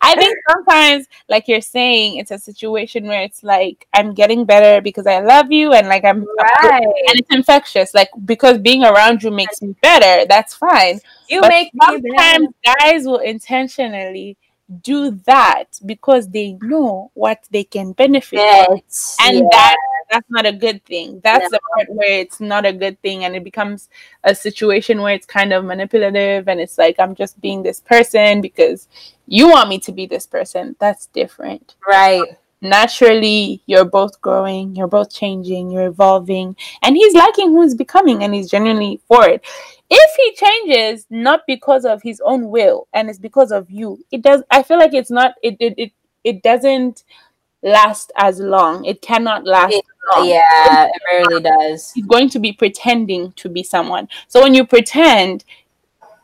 i 0.00 0.14
think 0.16 0.36
sometimes 0.50 1.06
like 1.28 1.46
you're 1.48 1.60
saying 1.60 2.16
it's 2.16 2.30
a 2.30 2.38
situation 2.38 3.06
where 3.06 3.22
it's 3.22 3.42
like 3.42 3.86
i'm 3.92 4.14
getting 4.14 4.44
better 4.44 4.80
because 4.80 5.06
i 5.06 5.20
love 5.20 5.50
you 5.52 5.72
and 5.72 5.88
like 5.88 6.04
i'm 6.04 6.24
Right. 6.62 6.82
and 6.82 7.18
it's 7.20 7.34
infectious 7.34 7.94
like 7.94 8.08
because 8.24 8.58
being 8.58 8.84
around 8.84 9.22
you 9.22 9.30
makes 9.30 9.60
me 9.62 9.74
better 9.82 10.26
that's 10.28 10.54
fine 10.54 11.00
You 11.28 11.40
but 11.40 11.48
make 11.48 11.72
me 11.74 11.80
sometimes 11.86 12.48
guys 12.64 13.04
will 13.04 13.18
intentionally 13.18 14.36
do 14.80 15.10
that 15.26 15.64
because 15.84 16.28
they 16.28 16.56
know 16.62 17.10
what 17.14 17.44
they 17.50 17.64
can 17.64 17.92
benefit 17.92 18.38
from 18.38 18.76
Yes. 18.86 19.16
and 19.20 19.38
yeah. 19.38 19.48
that 19.50 19.76
that's 20.10 20.30
not 20.30 20.44
a 20.44 20.52
good 20.52 20.84
thing 20.84 21.20
that's 21.24 21.48
the 21.50 21.58
part 21.74 21.88
where 21.88 22.20
it's 22.20 22.38
not 22.40 22.66
a 22.66 22.72
good 22.72 23.00
thing 23.00 23.24
and 23.24 23.34
it 23.34 23.42
becomes 23.42 23.88
a 24.24 24.34
situation 24.34 25.00
where 25.00 25.14
it's 25.14 25.26
kind 25.26 25.52
of 25.52 25.64
manipulative 25.64 26.48
and 26.48 26.60
it's 26.60 26.76
like 26.76 26.96
i'm 26.98 27.14
just 27.14 27.40
being 27.40 27.62
this 27.62 27.80
person 27.80 28.40
because 28.40 28.88
you 29.26 29.48
want 29.48 29.68
me 29.68 29.78
to 29.78 29.92
be 29.92 30.06
this 30.06 30.26
person 30.26 30.76
that's 30.78 31.06
different 31.06 31.76
right. 31.88 32.36
naturally 32.60 33.62
you're 33.66 33.86
both 33.86 34.20
growing 34.20 34.76
you're 34.76 34.86
both 34.86 35.12
changing 35.12 35.70
you're 35.70 35.86
evolving 35.86 36.54
and 36.82 36.96
he's 36.96 37.14
liking 37.14 37.48
who 37.50 37.62
he's 37.62 37.74
becoming 37.74 38.22
and 38.22 38.34
he's 38.34 38.50
genuinely 38.50 39.00
for 39.08 39.26
it 39.26 39.42
if 39.94 40.10
he 40.16 40.46
changes 40.46 41.06
not 41.10 41.42
because 41.46 41.84
of 41.84 42.02
his 42.02 42.20
own 42.24 42.48
will 42.50 42.88
and 42.92 43.08
it's 43.10 43.18
because 43.18 43.52
of 43.52 43.70
you 43.70 43.98
it 44.10 44.22
does 44.22 44.42
i 44.50 44.62
feel 44.62 44.78
like 44.78 44.94
it's 44.94 45.10
not 45.10 45.34
it 45.42 45.56
it 45.60 45.74
it, 45.76 45.92
it 46.24 46.42
doesn't 46.42 47.04
last 47.62 48.10
as 48.16 48.40
long 48.40 48.84
it 48.84 49.02
cannot 49.02 49.44
last 49.46 49.74
It- 49.74 49.84
long 50.16 50.26
Yeah, 50.28 50.86
it 50.86 51.02
rarely 51.12 51.42
does. 51.42 51.92
he's 51.92 52.06
going 52.06 52.28
to 52.30 52.38
be 52.40 52.52
pretending 52.52 53.32
to 53.34 53.48
be 53.48 53.62
someone. 53.62 54.08
So 54.26 54.42
when 54.42 54.52
you 54.52 54.66
pretend, 54.66 55.44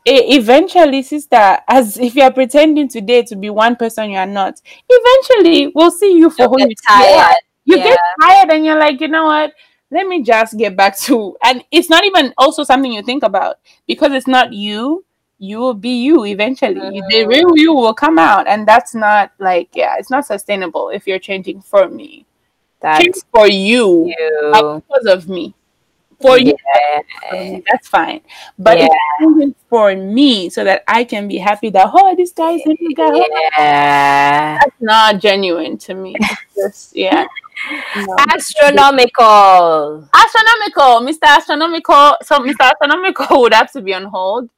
eventually, 0.05 1.01
sister, 1.01 1.59
as 1.67 1.97
if 2.07 2.15
you 2.15 2.23
are 2.23 2.33
pretending 2.33 2.87
today 2.89 3.23
to 3.23 3.35
be 3.35 3.49
one 3.49 3.75
person 3.75 4.09
you 4.11 4.17
are 4.17 4.25
not, 4.25 4.61
eventually 4.89 5.71
we'll 5.75 5.91
see 5.91 6.17
you 6.17 6.29
for 6.29 6.43
You'll 6.43 6.49
who 6.49 6.59
you 6.69 6.75
are. 6.89 7.35
You 7.65 7.77
Yeah. 7.77 7.83
get 7.83 7.99
tired 8.21 8.49
and 8.51 8.65
you're 8.65 8.79
like, 8.79 8.99
you 8.99 9.07
know 9.07 9.25
what? 9.25 9.53
Let 9.91 10.07
me 10.07 10.21
just 10.23 10.57
get 10.57 10.75
back 10.75 10.97
to 10.99 11.35
and 11.43 11.63
it's 11.71 11.89
not 11.89 12.03
even 12.05 12.33
also 12.37 12.63
something 12.63 12.91
you 12.91 13.01
think 13.01 13.23
about 13.23 13.57
because 13.87 14.11
it's 14.13 14.27
not 14.27 14.53
you. 14.53 15.05
You 15.39 15.59
will 15.59 15.73
be 15.73 16.03
you 16.03 16.25
eventually. 16.25 17.01
The 17.09 17.23
Mm. 17.23 17.27
real 17.27 17.57
you 17.57 17.73
will 17.73 17.93
come 17.93 18.19
out, 18.19 18.45
and 18.45 18.67
that's 18.67 18.93
not 18.93 19.31
like 19.39 19.69
yeah, 19.73 19.95
it's 19.97 20.09
not 20.09 20.25
sustainable 20.25 20.89
if 20.89 21.07
you're 21.07 21.17
changing 21.19 21.61
for 21.61 21.87
me. 21.87 22.25
Change 22.83 23.15
That's 23.15 23.25
for 23.31 23.47
you 23.47 24.13
you. 24.17 24.81
because 24.85 25.05
of 25.05 25.27
me. 25.29 25.53
For 26.21 26.37
you, 26.37 26.53
Yeah. 27.31 27.59
that's 27.71 27.87
fine. 27.87 28.21
But 28.57 28.77
Yeah. 28.79 28.87
for 29.69 29.95
me 29.95 30.49
so 30.49 30.63
that 30.63 30.83
I 30.87 31.03
can 31.05 31.27
be 31.27 31.37
happy 31.37 31.69
that 31.71 31.91
oh 31.93 32.15
this 32.15 32.31
guy 32.33 32.51
is 32.59 32.63
guy. 32.95 33.11
Yeah. 33.57 34.59
That's 34.59 34.75
not 34.81 35.19
genuine 35.19 35.77
to 35.87 35.93
me. 35.95 36.15
Just 36.55 36.95
yeah. 36.95 37.25
No. 37.95 38.15
Astronomical. 38.35 40.07
Astronomical, 40.13 41.01
Mr. 41.07 41.23
Astronomical. 41.27 42.15
So 42.23 42.39
Mr. 42.39 42.61
Astronomical 42.71 43.41
would 43.41 43.53
have 43.53 43.71
to 43.73 43.81
be 43.81 43.93
on 43.93 44.05
hold. 44.05 44.49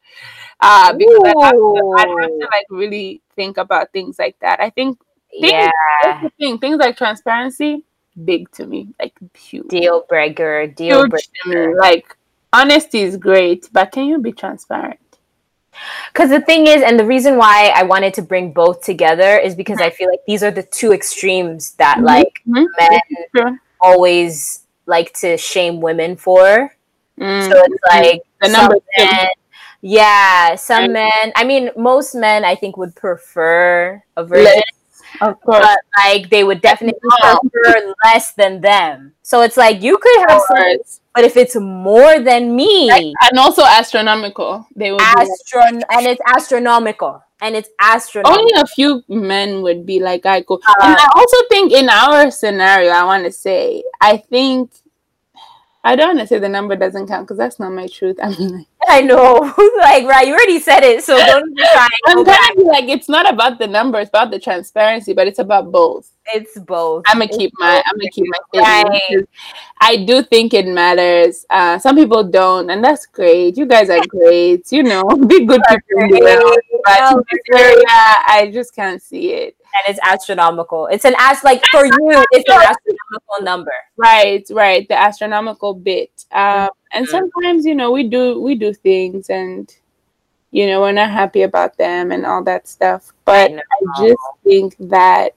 Uh 0.60 0.94
because 0.94 1.22
I'd 1.26 1.44
have, 1.44 1.52
to, 1.54 1.96
I'd 1.98 2.10
have 2.22 2.30
to 2.30 2.48
like 2.52 2.66
really 2.70 3.22
think 3.36 3.58
about 3.58 3.92
things 3.92 4.18
like 4.20 4.38
that. 4.42 4.60
I 4.60 4.70
think 4.70 5.00
things, 5.30 5.52
Yeah. 5.52 6.28
thing. 6.40 6.58
Things 6.60 6.78
like 6.78 6.98
transparency, 6.98 7.84
big 8.26 8.52
to 8.52 8.66
me. 8.66 8.90
Like 9.00 9.14
huge. 9.38 9.68
Deal 9.70 10.06
breaker. 10.08 10.68
Deal 10.68 11.06
huge 11.06 11.30
to 11.44 11.50
me. 11.50 11.76
Like 11.76 12.16
honesty 12.54 13.02
is 13.02 13.18
great, 13.18 13.70
but 13.72 13.92
can 13.92 14.06
you 14.06 14.20
be 14.20 14.32
transparent? 14.32 15.00
Because 16.14 16.30
the 16.30 16.42
thing 16.42 16.68
is, 16.68 16.84
and 16.84 17.00
the 17.00 17.06
reason 17.06 17.38
why 17.38 17.72
I 17.76 17.84
wanted 17.84 18.14
to 18.16 18.22
bring 18.22 18.52
both 18.52 18.84
together 18.84 19.38
is 19.38 19.56
because 19.56 19.80
I 19.80 19.90
feel 19.90 20.10
like 20.10 20.20
these 20.28 20.44
are 20.44 20.52
the 20.52 20.64
two 20.64 20.92
extremes 20.92 21.72
that 21.76 21.98
Mhm. 21.98 22.04
like 22.04 22.42
Mhm. 22.48 22.66
men 22.80 23.60
always 23.80 24.68
like 24.86 25.14
to 25.20 25.38
shame 25.38 25.80
women 25.80 26.16
for. 26.18 26.76
Mm. 27.20 27.50
So 27.50 27.64
it's 27.64 27.84
like 27.90 28.22
the 28.42 28.50
some 28.50 28.62
number 28.62 28.78
men, 28.98 29.28
yeah, 29.82 30.56
some 30.56 30.92
men. 30.92 31.32
I 31.36 31.44
mean, 31.44 31.72
most 31.78 32.16
men 32.16 32.44
I 32.44 32.56
think 32.56 32.78
would 32.78 32.96
prefer 32.96 34.04
a 34.18 34.24
version. 34.24 34.46
Less, 34.46 34.64
of 35.22 35.40
course. 35.42 35.60
but 35.62 35.80
like 35.98 36.30
they 36.30 36.44
would 36.44 36.62
definitely 36.62 37.00
prefer 37.00 37.94
less 38.06 38.34
than 38.34 38.62
them. 38.62 39.14
So 39.22 39.42
it's 39.42 39.58
like 39.58 39.82
you 39.82 39.98
could 39.98 40.30
have 40.30 40.42
course. 40.42 41.02
but 41.16 41.24
if 41.24 41.38
it's 41.38 41.56
more 41.56 42.20
than 42.20 42.56
me, 42.56 42.90
Like, 42.90 43.14
and 43.30 43.40
also 43.40 43.64
astronomical. 43.64 44.68
They 44.76 44.92
would 44.92 45.02
astron 45.02 45.82
and 45.90 46.08
it's 46.08 46.22
astronomical, 46.28 47.24
and 47.42 47.56
it's 47.56 47.70
astronomical. 47.80 48.40
only 48.42 48.52
a 48.60 48.68
few 48.68 49.04
men 49.08 49.62
would 49.62 49.86
be 49.86 50.00
like 50.00 50.26
I 50.26 50.42
go. 50.42 50.56
Uh, 50.56 50.74
and 50.82 50.98
I 50.98 51.08
also 51.16 51.38
think 51.50 51.72
in 51.72 51.90
our 51.90 52.32
scenario, 52.32 52.92
I 52.92 53.04
want 53.06 53.26
to 53.26 53.32
say, 53.32 53.84
I 54.02 54.18
think 54.18 54.72
I 55.84 55.96
don't 55.96 56.16
want 56.16 56.20
to 56.20 56.28
say 56.28 56.40
the 56.40 56.50
number 56.50 56.76
doesn't 56.76 57.08
count 57.08 57.26
because 57.26 57.38
that's 57.38 57.60
not 57.60 57.72
my 57.72 57.88
truth. 57.88 58.18
I 58.24 58.30
mean, 58.30 58.66
I 58.92 59.02
know, 59.02 59.40
like 59.80 60.06
right, 60.06 60.28
you 60.28 60.34
already 60.34 60.60
said 60.60 60.84
it, 60.84 61.04
so 61.04 61.18
don't 61.18 61.58
try. 61.58 61.88
I'm 62.08 62.26
trying 62.26 62.52
to 62.52 62.56
be 62.58 62.64
like 62.64 62.90
it's 62.90 63.08
not 63.08 63.32
about 63.32 63.58
the 63.58 63.68
number, 63.68 64.00
it's 64.00 64.10
about 64.10 64.32
the 64.32 64.40
transparency, 64.40 65.14
but 65.14 65.28
it's 65.28 65.40
about 65.40 65.72
both. 65.72 66.12
It's 66.26 66.60
both. 66.60 67.04
I'm 67.08 67.20
gonna 67.20 67.30
keep 67.30 67.52
my 67.58 67.82
I'm 67.86 67.98
gonna 67.98 68.10
keep 68.12 68.26
my 68.28 68.60
Right. 68.62 69.26
I 69.80 69.96
do 70.06 70.22
think 70.22 70.54
it 70.54 70.68
matters. 70.68 71.46
Uh, 71.50 71.80
some 71.80 71.96
people 71.96 72.24
don't, 72.24 72.70
and 72.70 72.84
that's 72.84 73.06
great. 73.06 73.58
You 73.58 73.66
guys 73.66 73.90
are 73.90 74.06
great. 74.08 74.72
You 74.72 74.84
know, 74.84 75.04
be 75.28 75.46
good 75.46 75.62
people. 75.70 76.54
But 76.84 77.12
in 77.14 77.24
this 77.32 77.42
area, 77.54 77.84
I 77.88 78.52
just 78.54 78.76
can't 78.76 79.02
see 79.02 79.34
it. 79.34 79.56
and 79.88 79.96
it's 79.96 80.00
astronomical. 80.06 80.88
It's 80.88 81.06
an 81.06 81.16
as 81.18 81.44
like 81.44 81.64
for 81.72 81.86
you, 81.86 82.26
it's 82.32 82.50
an 82.50 82.62
astronomical 82.62 83.42
number. 83.44 83.72
Right, 83.98 84.46
right. 84.52 84.88
The 84.88 85.00
astronomical 85.00 85.74
bit. 85.74 86.26
Um, 86.32 86.70
and 86.94 87.08
sometimes 87.08 87.66
you 87.66 87.76
know 87.76 87.92
we 87.92 88.04
do 88.04 88.40
we 88.42 88.56
do 88.56 88.74
things, 88.74 89.30
and 89.30 89.74
you 90.52 90.68
know 90.68 90.82
we're 90.82 90.92
not 90.92 91.12
happy 91.12 91.44
about 91.44 91.78
them 91.78 92.12
and 92.12 92.26
all 92.26 92.44
that 92.44 92.68
stuff. 92.68 93.14
But 93.26 93.52
know. 93.52 93.62
I 93.72 94.08
just 94.08 94.22
think 94.44 94.76
that 94.80 95.34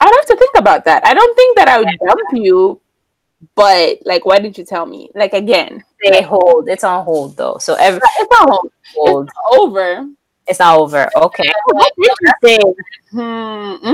I'd 0.00 0.14
have 0.14 0.26
to 0.26 0.36
think 0.36 0.56
about 0.56 0.84
that. 0.84 1.06
I 1.06 1.14
don't 1.14 1.36
think 1.36 1.56
that 1.56 1.68
I 1.68 1.78
would 1.78 1.98
dump 1.98 2.28
you 2.32 2.80
but 3.54 3.98
like, 4.04 4.24
why 4.24 4.38
did 4.38 4.56
you 4.56 4.64
tell 4.64 4.86
me? 4.86 5.10
Like 5.14 5.32
again, 5.32 5.82
they 6.02 6.22
hold. 6.22 6.68
It's 6.68 6.84
on 6.84 7.04
hold 7.04 7.36
though. 7.36 7.58
So 7.58 7.74
every 7.74 8.00
it's 8.18 8.40
on 8.40 8.48
hold. 8.48 8.72
hold. 8.94 9.28
It's 9.28 9.36
over. 9.58 10.08
It's 10.46 10.58
not 10.58 10.78
over. 10.78 11.08
Okay. 11.16 11.44
Interesting. 11.98 12.74
Hmm. 13.10 13.92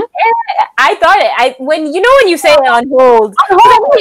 I 0.77 0.95
thought 0.95 1.17
it. 1.19 1.31
I 1.37 1.55
when 1.59 1.93
you 1.93 2.01
know 2.01 2.09
when 2.21 2.29
you 2.29 2.37
say 2.37 2.53
it 2.53 2.59
on 2.59 2.87
hold, 2.89 3.35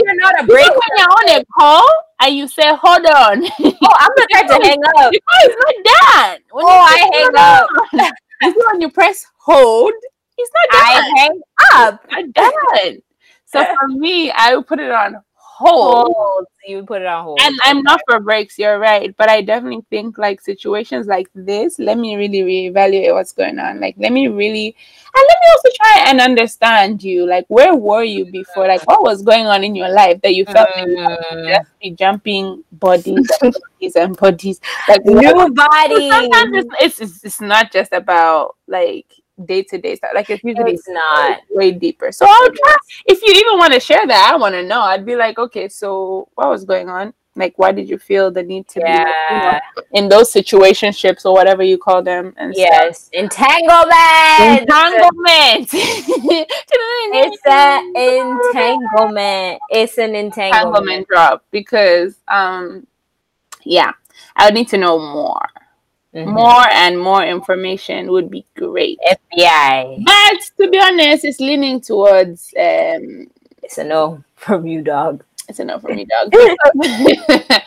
you're 0.04 0.14
not 0.16 0.42
a 0.42 0.46
Break 0.46 0.70
when 0.70 0.80
you're 0.96 1.08
on 1.08 1.40
a 1.40 1.44
call 1.58 1.86
and 2.20 2.34
you 2.36 2.46
say, 2.48 2.62
"Hold 2.68 3.04
on," 3.06 3.44
Oh, 3.60 3.96
I'm 3.98 4.10
type 4.32 4.46
to 4.46 4.66
hang 4.66 4.80
up. 4.98 5.12
call 5.44 5.56
not 5.58 5.74
done. 5.84 6.38
When 6.52 6.64
Oh, 6.64 6.68
I 6.68 7.10
hang 7.12 7.32
up. 7.36 7.68
on," 7.70 8.12
you 8.42 8.66
when 8.72 8.80
you 8.80 8.90
press 8.90 9.26
hold, 9.38 9.92
it's 10.38 10.50
not 10.54 10.78
done. 10.78 10.86
I 10.86 11.18
hang 11.18 11.40
up. 11.74 12.06
not 12.10 12.32
done. 12.32 12.98
So 13.46 13.64
for 13.64 13.88
me, 13.88 14.30
I 14.30 14.54
would 14.54 14.66
put 14.66 14.78
it 14.78 14.90
on 14.90 15.16
hold. 15.58 16.14
Hold. 16.16 16.46
You 16.66 16.82
put 16.82 17.02
it 17.02 17.06
on 17.06 17.24
hold. 17.24 17.40
And 17.42 17.56
I'm 17.64 17.82
not 17.82 18.00
for 18.06 18.20
breaks, 18.20 18.58
you're 18.58 18.78
right. 18.78 19.16
But 19.16 19.28
I 19.28 19.42
definitely 19.42 19.84
think 19.90 20.18
like 20.18 20.40
situations 20.40 21.06
like 21.06 21.28
this, 21.34 21.78
let 21.78 21.98
me 21.98 22.16
really 22.16 22.40
reevaluate 22.40 23.12
what's 23.14 23.32
going 23.32 23.58
on. 23.58 23.80
Like 23.80 23.96
let 23.98 24.12
me 24.12 24.28
really 24.28 24.76
and 25.14 25.24
let 25.28 25.38
me 25.40 25.46
also 25.50 25.68
try 25.76 26.04
and 26.10 26.20
understand 26.20 27.02
you. 27.02 27.26
Like 27.26 27.46
where 27.48 27.74
were 27.74 28.04
you 28.04 28.26
before? 28.30 28.68
Like 28.68 28.86
what 28.86 29.02
was 29.02 29.22
going 29.22 29.46
on 29.46 29.64
in 29.64 29.74
your 29.74 29.88
life 29.88 30.20
that 30.22 30.34
you 30.34 30.44
felt 30.44 30.68
like 30.76 30.86
you 30.86 30.96
Mm. 30.98 31.48
just 31.48 31.70
be 31.80 31.90
jumping 31.92 32.62
bodies 32.72 33.28
and 33.40 33.54
bodies 33.54 33.96
and 33.96 34.16
bodies. 34.16 34.60
Like 34.88 35.04
New 35.04 35.54
body. 35.54 36.10
sometimes 36.10 36.66
it's, 36.80 37.00
it's, 37.00 37.24
it's 37.24 37.40
not 37.40 37.72
just 37.72 37.92
about 37.92 38.56
like 38.66 39.06
day 39.44 39.62
to 39.64 39.78
day 39.78 39.96
stuff. 39.96 40.10
Like 40.14 40.30
it's 40.30 40.44
usually 40.44 40.72
It's 40.72 40.88
not. 40.88 41.40
way 41.50 41.72
deeper. 41.72 42.12
So 42.12 42.26
I'll 42.28 42.48
try. 42.50 42.76
If 43.06 43.22
you 43.22 43.32
even 43.32 43.58
want 43.58 43.72
to 43.74 43.80
share 43.80 44.06
that, 44.06 44.32
I 44.32 44.36
want 44.36 44.54
to 44.54 44.62
know. 44.62 44.80
I'd 44.80 45.06
be 45.06 45.16
like, 45.16 45.38
okay, 45.38 45.68
so 45.68 46.28
what 46.34 46.48
was 46.48 46.64
going 46.64 46.88
on? 46.88 47.12
Like, 47.38 47.56
why 47.56 47.70
did 47.70 47.88
you 47.88 47.98
feel 47.98 48.32
the 48.32 48.42
need 48.42 48.66
to 48.68 48.80
be 48.80 48.90
you 48.90 49.38
know, 49.38 49.60
in 49.92 50.08
those 50.08 50.32
situationships 50.32 51.24
or 51.24 51.32
whatever 51.32 51.62
you 51.62 51.78
call 51.78 52.02
them? 52.02 52.34
And 52.36 52.52
stuff? 52.52 52.66
Yes. 52.68 53.10
Entanglement. 53.12 54.62
entanglement. 54.62 55.70
It's 57.10 57.46
a 57.46 57.78
entanglement. 57.94 59.60
It's 59.70 59.98
an 59.98 60.14
entanglement. 60.16 60.66
entanglement 60.66 61.08
drop 61.08 61.44
because, 61.52 62.16
um, 62.26 62.86
yeah, 63.64 63.92
I 64.34 64.46
would 64.46 64.54
need 64.54 64.68
to 64.68 64.78
know 64.78 64.98
more. 64.98 65.46
Mhm. 66.14 66.32
More 66.32 66.68
and 66.72 66.98
more 66.98 67.22
information 67.22 68.10
would 68.10 68.30
be 68.30 68.46
great. 68.56 68.98
FBI. 69.06 70.02
But 70.04 70.40
to 70.58 70.70
be 70.70 70.78
honest, 70.80 71.24
it's 71.24 71.40
leaning 71.40 71.80
towards 71.80 72.54
um, 72.58 73.28
It's 73.62 73.78
a 73.78 73.84
no 73.84 74.24
from 74.36 74.66
you, 74.66 74.82
dog. 74.82 75.22
It's 75.48 75.58
a 75.60 75.64
no 75.64 75.78
from 75.78 75.96
me, 75.96 76.06
dog. 76.06 76.32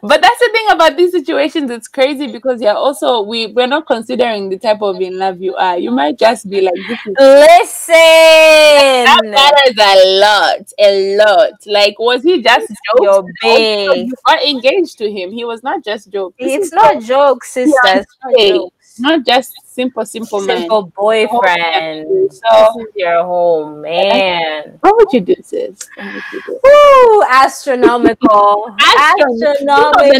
but 0.00 0.20
that's 0.22 0.38
the 0.38 0.50
thing 0.52 0.66
about 0.70 0.96
these 0.96 1.12
situations. 1.12 1.70
It's 1.70 1.88
crazy 1.88 2.30
because 2.30 2.60
you're 2.60 2.74
also 2.74 3.22
we 3.22 3.46
we're 3.48 3.66
not 3.66 3.86
considering 3.86 4.48
the 4.48 4.58
type 4.58 4.82
of 4.82 5.00
in 5.00 5.18
love 5.18 5.40
you 5.40 5.54
are. 5.56 5.78
You 5.78 5.90
might 5.90 6.18
just 6.18 6.48
be 6.48 6.60
like, 6.60 6.74
this 6.88 6.98
is 7.06 7.14
that 7.14 9.20
Listen. 9.24 9.30
matters 9.30 9.76
a 9.78 10.20
lot, 10.20 10.72
a 10.78 11.16
lot. 11.16 11.52
Like, 11.66 11.98
was 11.98 12.22
he 12.22 12.42
just 12.42 12.68
jokes? 12.68 13.30
Your 13.42 13.94
you 13.94 14.12
are 14.28 14.40
engaged 14.40 14.98
to 14.98 15.10
him. 15.10 15.32
He 15.32 15.44
was 15.44 15.62
not 15.62 15.84
just. 15.84 16.10
This 16.10 16.32
It's 16.38 16.72
not 16.72 17.02
jokes, 17.02 17.52
sisters. 17.52 18.06
Not 18.24 18.72
not 18.98 19.24
just 19.26 19.52
simple, 19.72 20.04
simple 20.04 20.40
man. 20.42 20.58
Simple 20.58 20.92
boyfriend. 20.94 22.32
So- 22.32 22.72
this 22.76 22.86
is 22.88 22.92
your 22.96 23.24
home, 23.24 23.80
man. 23.80 24.78
What 24.80 24.96
would 24.96 25.12
you 25.12 25.20
do, 25.20 25.34
sis? 25.42 25.88
What 25.96 26.06
would 26.12 26.22
you 26.32 26.42
do? 26.46 26.60
Woo, 26.62 27.22
astronomical. 27.28 28.76
Astronomical. 28.80 30.12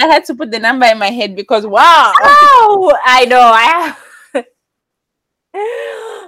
I 0.00 0.06
had 0.10 0.24
to 0.26 0.34
put 0.34 0.50
the 0.50 0.58
number 0.58 0.86
in 0.86 0.98
my 0.98 1.10
head 1.10 1.36
because 1.36 1.66
wow. 1.66 2.12
Oh, 2.20 2.96
I 3.04 3.24
know. 3.26 3.40
I. 3.40 3.96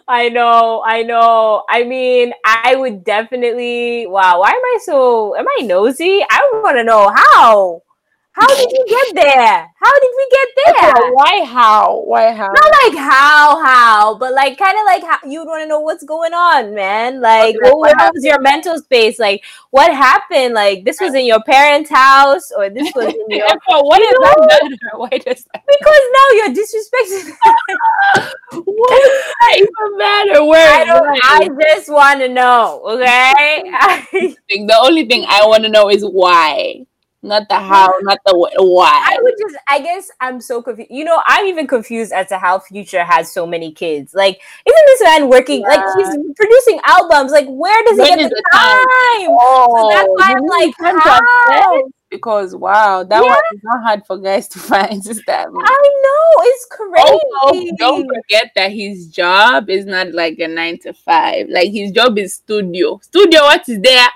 I 0.08 0.28
know. 0.28 0.82
I 0.84 1.02
know. 1.02 1.64
I 1.68 1.84
mean, 1.84 2.32
I 2.44 2.74
would 2.76 3.04
definitely. 3.04 4.06
Wow. 4.06 4.40
Why 4.40 4.50
am 4.50 4.64
I 4.64 4.78
so? 4.82 5.36
Am 5.36 5.46
I 5.46 5.62
nosy? 5.62 6.24
I 6.28 6.50
want 6.62 6.76
to 6.76 6.84
know 6.84 7.12
how. 7.14 7.82
How 8.32 8.46
did 8.46 8.70
you 8.70 8.84
get 8.88 9.14
there? 9.16 9.66
How 9.74 9.92
did 9.98 10.10
we 10.16 10.28
get 10.30 10.48
there? 10.56 11.12
Why 11.12 11.44
how? 11.44 12.02
Why 12.04 12.30
how? 12.30 12.46
Not 12.46 12.72
like 12.84 12.96
how, 12.96 13.62
how, 13.64 14.14
but 14.18 14.32
like 14.32 14.56
kind 14.56 14.78
of 14.78 14.84
like 14.84 15.02
how 15.02 15.18
you'd 15.28 15.46
want 15.46 15.62
to 15.62 15.66
know 15.66 15.80
what's 15.80 16.04
going 16.04 16.32
on, 16.32 16.72
man. 16.72 17.20
Like, 17.20 17.56
Okay, 17.56 17.70
what, 17.70 17.96
what 17.96 18.14
was 18.14 18.24
your 18.24 18.40
mental 18.40 18.78
space? 18.78 19.18
Like, 19.18 19.42
what 19.70 19.92
happened? 19.92 20.54
Like, 20.54 20.84
this 20.84 21.00
was 21.00 21.14
in 21.14 21.26
your 21.26 21.42
parents' 21.42 21.90
house, 21.90 22.52
or 22.56 22.70
this 22.70 22.92
was 22.94 23.06
in 23.06 23.24
your 23.36 23.48
But 23.66 23.84
what 23.84 23.98
does 23.98 24.14
that 24.20 24.46
matter? 24.48 24.98
Why 24.98 25.08
does 25.10 25.44
that, 25.52 25.64
because 25.66 26.02
now 26.12 26.28
you're 26.34 26.54
disrespecting. 26.54 27.36
what 28.64 29.02
does 29.02 29.34
that 29.40 29.56
even 29.56 29.98
matter? 29.98 30.44
Where 30.44 30.80
I 30.80 30.84
don't. 30.84 31.18
I 31.24 31.48
just 31.74 31.90
want 31.90 32.20
to 32.20 32.28
know. 32.28 32.82
Okay. 32.84 34.36
The 34.50 34.78
only 34.80 35.06
thing 35.06 35.24
I 35.28 35.46
want 35.46 35.64
to 35.64 35.68
know 35.68 35.90
is 35.90 36.02
why, 36.04 36.86
not 37.22 37.48
the 37.48 37.56
how, 37.56 37.92
not 38.02 38.18
the 38.24 38.34
why. 38.34 38.88
I 38.90 39.18
would 39.20 39.34
just. 39.38 39.56
I 39.68 39.80
guess 39.80 40.10
I'm 40.20 40.40
so 40.40 40.62
confused. 40.62 40.90
You 40.90 41.04
know, 41.04 41.22
I'm 41.26 41.46
even 41.46 41.66
confused 41.66 42.12
as 42.12 42.28
to 42.28 42.38
how 42.38 42.58
Future 42.58 43.04
has 43.04 43.32
so 43.32 43.46
many 43.46 43.72
kids. 43.72 44.14
Like, 44.14 44.40
isn't 44.66 44.86
this 44.86 45.02
man 45.02 45.28
working? 45.28 45.62
Like, 45.62 45.84
he's 45.96 46.16
producing 46.36 46.80
albums. 46.84 47.32
Like, 47.32 47.46
where 47.48 47.84
does 47.84 47.98
he 47.98 48.08
get 48.08 48.16
the 48.16 48.28
the 48.30 48.44
time? 48.52 48.80
time? 49.20 49.36
Oh, 49.38 49.88
that's 49.92 50.08
why 50.08 50.34
I'm 50.34 50.46
like, 50.46 50.74
how? 51.04 51.90
because 52.10 52.56
wow, 52.56 53.04
that 53.04 53.22
Yeah. 53.22 53.28
one 53.28 53.40
is 53.54 53.60
not 53.62 53.82
hard 53.82 54.06
for 54.06 54.18
guys 54.18 54.48
to 54.48 54.58
find. 54.70 55.06
Is 55.06 55.22
that? 55.26 55.48
I 55.48 56.00
know 56.02 56.44
it's 56.44 56.66
crazy. 56.66 57.20
Also, 57.42 57.76
don't 57.78 58.06
forget 58.08 58.50
that 58.56 58.72
his 58.72 59.08
job 59.08 59.70
is 59.70 59.86
not 59.86 60.12
like 60.12 60.38
a 60.38 60.48
nine 60.48 60.78
to 60.80 60.92
five. 60.92 61.48
Like 61.48 61.70
his 61.70 61.92
job 61.92 62.18
is 62.18 62.34
studio. 62.34 62.98
Studio, 63.02 63.42
what 63.42 63.68
is 63.68 63.80
there? 63.80 64.08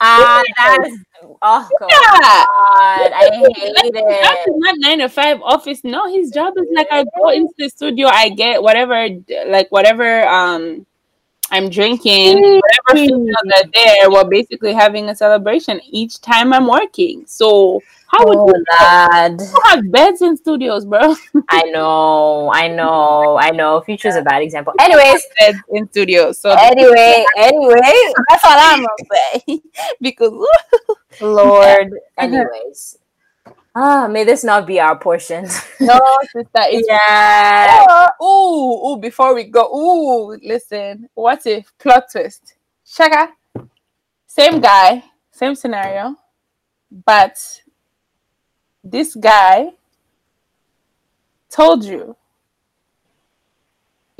Ah, 0.00 0.42
that's 0.56 0.94
oh 1.22 1.68
god, 1.78 1.88
Yeah. 1.90 3.16
I 3.16 3.30
hate 3.32 3.94
it. 3.94 4.48
is 4.48 4.54
not 4.58 4.74
nine 4.78 4.98
to 5.00 5.08
five 5.08 5.40
office. 5.42 5.82
No, 5.84 6.08
his 6.12 6.30
job 6.30 6.54
is 6.56 6.66
like 6.74 6.88
I 6.90 7.04
go 7.18 7.28
into 7.30 7.52
the 7.58 7.68
studio, 7.68 8.08
I 8.08 8.28
get 8.30 8.62
whatever, 8.62 9.08
like 9.46 9.70
whatever 9.70 10.26
um 10.26 10.86
I'm 11.52 11.68
drinking, 11.68 12.36
whatever 12.40 13.06
females 13.08 13.36
are 13.56 13.70
there. 13.74 14.10
We're 14.10 14.28
basically 14.28 14.72
having 14.72 15.08
a 15.08 15.16
celebration 15.16 15.80
each 15.84 16.20
time 16.20 16.52
I'm 16.52 16.68
working. 16.68 17.24
So 17.26 17.80
how 18.06 18.24
would 18.26 18.38
Oh, 18.38 18.46
you 18.48 18.64
lad. 18.80 19.40
have 19.64 19.90
beds 19.90 20.22
in 20.22 20.36
studios, 20.36 20.84
bro? 20.84 21.14
I 21.48 21.62
know, 21.70 22.50
I 22.52 22.68
know, 22.68 23.36
I 23.38 23.50
know. 23.50 23.80
Future's 23.80 24.14
a 24.16 24.22
bad 24.22 24.42
example. 24.42 24.74
Anyways, 24.80 25.26
beds 25.40 25.58
in 25.72 25.88
studios. 25.90 26.38
So 26.38 26.50
anyway, 26.50 27.24
anyway, 27.36 28.12
that's 28.28 28.44
all 28.44 28.56
I'm 28.56 28.80
gonna 28.80 29.42
say. 29.44 29.60
because 30.00 30.32
Lord. 31.20 31.92
Anyways, 32.18 32.98
ah, 33.74 34.08
may 34.08 34.24
this 34.24 34.44
not 34.44 34.66
be 34.66 34.80
our 34.80 34.98
portion. 34.98 35.44
no, 35.80 35.98
sister, 36.32 36.64
it's 36.70 36.88
yeah. 36.88 38.08
Ooh, 38.22 38.92
ooh, 38.92 38.98
before 38.98 39.34
we 39.34 39.44
go, 39.44 39.66
ooh, 39.74 40.38
listen. 40.42 41.08
What 41.14 41.46
if 41.46 41.72
plot 41.78 42.04
twist? 42.10 42.54
Shaka, 42.84 43.32
same 44.26 44.60
guy, 44.60 45.04
same 45.30 45.54
scenario, 45.54 46.16
but 47.04 47.62
this 48.82 49.14
guy 49.14 49.72
told 51.48 51.84
you. 51.84 52.16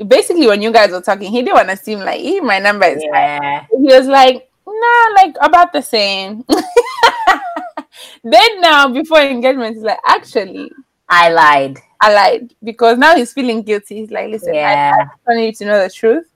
Basically, 0.05 0.47
when 0.47 0.63
you 0.63 0.71
guys 0.71 0.89
were 0.89 1.01
talking, 1.01 1.31
he 1.31 1.43
didn't 1.43 1.53
want 1.53 1.69
to 1.69 1.77
seem 1.77 1.99
like 1.99 2.19
he 2.19 2.41
my 2.41 2.57
number 2.57 2.85
is 2.85 3.03
high. 3.13 3.67
He 3.69 3.83
was 3.83 4.07
like, 4.07 4.50
nah, 4.81 5.13
like 5.21 5.35
about 5.41 5.73
the 5.73 5.81
same. 5.81 6.43
then 8.23 8.61
now, 8.61 8.87
before 8.89 9.19
engagement, 9.19 9.75
he's 9.75 9.83
like, 9.83 9.99
actually, 10.05 10.71
I 11.09 11.29
lied. 11.29 11.79
I 12.01 12.13
lied 12.13 12.55
because 12.63 12.97
now 12.97 13.15
he's 13.15 13.31
feeling 13.33 13.61
guilty. 13.61 13.97
He's 13.97 14.11
like, 14.11 14.29
listen, 14.29 14.55
Yeah. 14.55 14.93
I, 14.97 15.01
I 15.03 15.05
want 15.27 15.39
you 15.45 15.53
to 15.53 15.65
know 15.65 15.83
the 15.83 15.89
truth. 15.89 16.27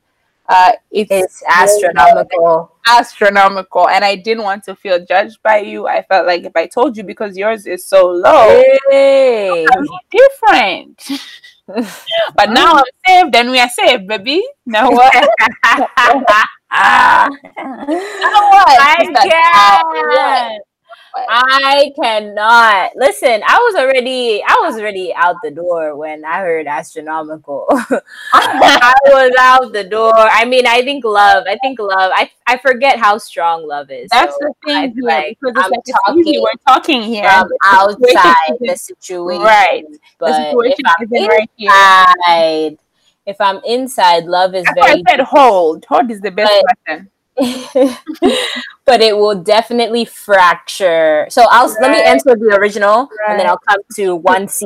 Uh, 0.47 0.73
it's, 0.91 1.09
It's 1.11 1.43
astronomical. 1.49 2.71
astronomical, 2.87 3.89
and 3.89 4.05
I 4.05 4.15
didn't 4.15 4.43
want 4.43 4.63
to 4.65 4.75
feel 4.75 5.03
judged 5.03 5.41
by 5.41 5.57
you. 5.59 5.87
I 5.87 6.03
felt 6.03 6.27
like 6.27 6.43
if 6.43 6.55
I 6.55 6.67
told 6.67 6.95
you 6.97 7.03
because 7.03 7.35
yours 7.35 7.65
is 7.65 7.83
so 7.83 8.07
low, 8.07 8.61
Hey. 8.91 9.65
different. 10.11 11.09
but 12.35 12.51
now 12.51 12.75
I'm 12.75 12.83
saved, 13.07 13.35
and 13.35 13.49
we 13.49 13.59
are 13.59 13.69
saved, 13.69 14.07
baby. 14.07 14.45
Now 14.67 14.91
what? 14.91 15.29
Ah. 16.77 17.29
I 17.57 18.97
Sister, 18.99 19.13
now 19.13 19.83
what? 19.83 20.13
can't. 20.13 20.63
I 21.17 21.93
cannot 21.95 22.91
listen. 22.95 23.41
I 23.47 23.57
was 23.57 23.75
already, 23.75 24.43
I 24.45 24.59
was 24.63 24.75
already 24.75 25.13
out 25.15 25.37
the 25.43 25.51
door 25.51 25.95
when 25.95 26.25
I 26.25 26.39
heard 26.39 26.67
astronomical. 26.67 27.65
I 28.33 28.93
was 29.05 29.31
out 29.39 29.71
the 29.71 29.83
door. 29.85 30.13
I 30.13 30.43
mean, 30.45 30.67
I 30.67 30.81
think 30.81 31.05
love. 31.05 31.45
I 31.47 31.57
think 31.61 31.79
love. 31.79 32.11
I 32.13 32.29
I 32.47 32.57
forget 32.57 32.99
how 32.99 33.17
strong 33.17 33.65
love 33.67 33.89
is. 33.91 34.09
That's 34.11 34.33
so 34.33 34.39
the 34.41 34.53
thing. 34.65 34.93
Here, 34.93 35.03
like, 35.03 35.37
I'm 35.55 35.71
like 35.71 35.79
talking. 36.05 36.41
We're 36.41 36.51
talking 36.67 37.01
here 37.01 37.29
from 37.29 37.49
outside 37.63 38.57
the 38.59 38.75
situation, 38.75 39.41
right? 39.41 39.85
But 40.19 40.53
if 40.65 40.79
I'm 40.85 41.09
right 41.09 41.49
inside, 41.57 42.69
here. 42.69 42.77
If 43.25 43.39
I'm 43.39 43.61
inside, 43.65 44.25
love 44.25 44.55
is 44.55 44.63
That's 44.65 44.87
very. 44.87 45.03
I 45.05 45.11
said 45.11 45.21
hold. 45.21 45.85
Hold 45.85 46.11
is 46.11 46.21
the 46.21 46.31
best 46.31 46.51
but, 46.85 47.01
but 48.85 49.01
it 49.01 49.15
will 49.15 49.35
definitely 49.35 50.05
fracture. 50.05 51.27
So 51.29 51.45
I'll 51.49 51.67
right. 51.67 51.81
let 51.81 51.91
me 51.91 52.01
answer 52.01 52.35
the 52.35 52.57
original 52.57 53.09
right. 53.19 53.31
and 53.31 53.39
then 53.39 53.47
I'll 53.47 53.59
come 53.67 53.79
to 53.95 54.15
one 54.15 54.47
C. 54.47 54.65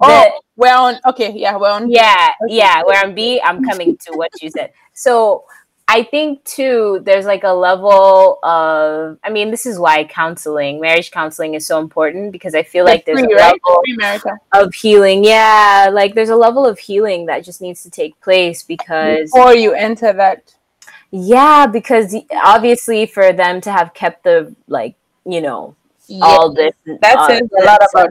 Oh, 0.00 0.40
we're 0.56 0.74
on. 0.74 0.98
Okay, 1.06 1.32
yeah, 1.34 1.56
we're 1.56 1.70
on. 1.70 1.90
Yeah, 1.90 2.28
yeah, 2.48 2.82
we're 2.86 3.00
on 3.02 3.14
B. 3.14 3.40
I'm 3.42 3.64
coming 3.64 3.96
to 3.98 4.12
what 4.16 4.30
you 4.42 4.50
said. 4.50 4.72
So 4.92 5.44
I 5.88 6.04
think 6.04 6.42
too, 6.44 7.00
there's 7.04 7.26
like 7.26 7.44
a 7.44 7.52
level 7.52 8.38
of. 8.42 9.18
I 9.22 9.30
mean, 9.30 9.50
this 9.50 9.66
is 9.66 9.78
why 9.78 10.04
counseling, 10.04 10.80
marriage 10.80 11.10
counseling, 11.10 11.54
is 11.54 11.66
so 11.66 11.80
important 11.80 12.32
because 12.32 12.54
I 12.54 12.62
feel 12.62 12.84
like 12.84 13.04
there's 13.04 13.20
free, 13.20 13.32
a 13.34 13.36
right? 13.36 13.60
level 13.66 13.82
of 14.54 14.74
healing. 14.74 15.24
Yeah, 15.24 15.90
like 15.92 16.14
there's 16.14 16.30
a 16.30 16.36
level 16.36 16.66
of 16.66 16.78
healing 16.78 17.26
that 17.26 17.44
just 17.44 17.60
needs 17.60 17.82
to 17.82 17.90
take 17.90 18.18
place 18.20 18.62
because 18.62 19.30
before 19.32 19.54
you 19.54 19.72
enter 19.72 20.12
that 20.12 20.54
yeah, 21.12 21.66
because 21.66 22.16
obviously 22.42 23.04
for 23.04 23.34
them 23.34 23.60
to 23.60 23.70
have 23.70 23.92
kept 23.92 24.24
the 24.24 24.56
like, 24.66 24.96
you 25.26 25.42
know, 25.42 25.76
yeah. 26.12 26.24
all 26.24 26.52
this 26.52 26.74
that 26.84 27.16
uh, 27.16 27.26
says 27.26 27.48
a 27.58 27.64
lot 27.64 27.80
about 27.92 28.10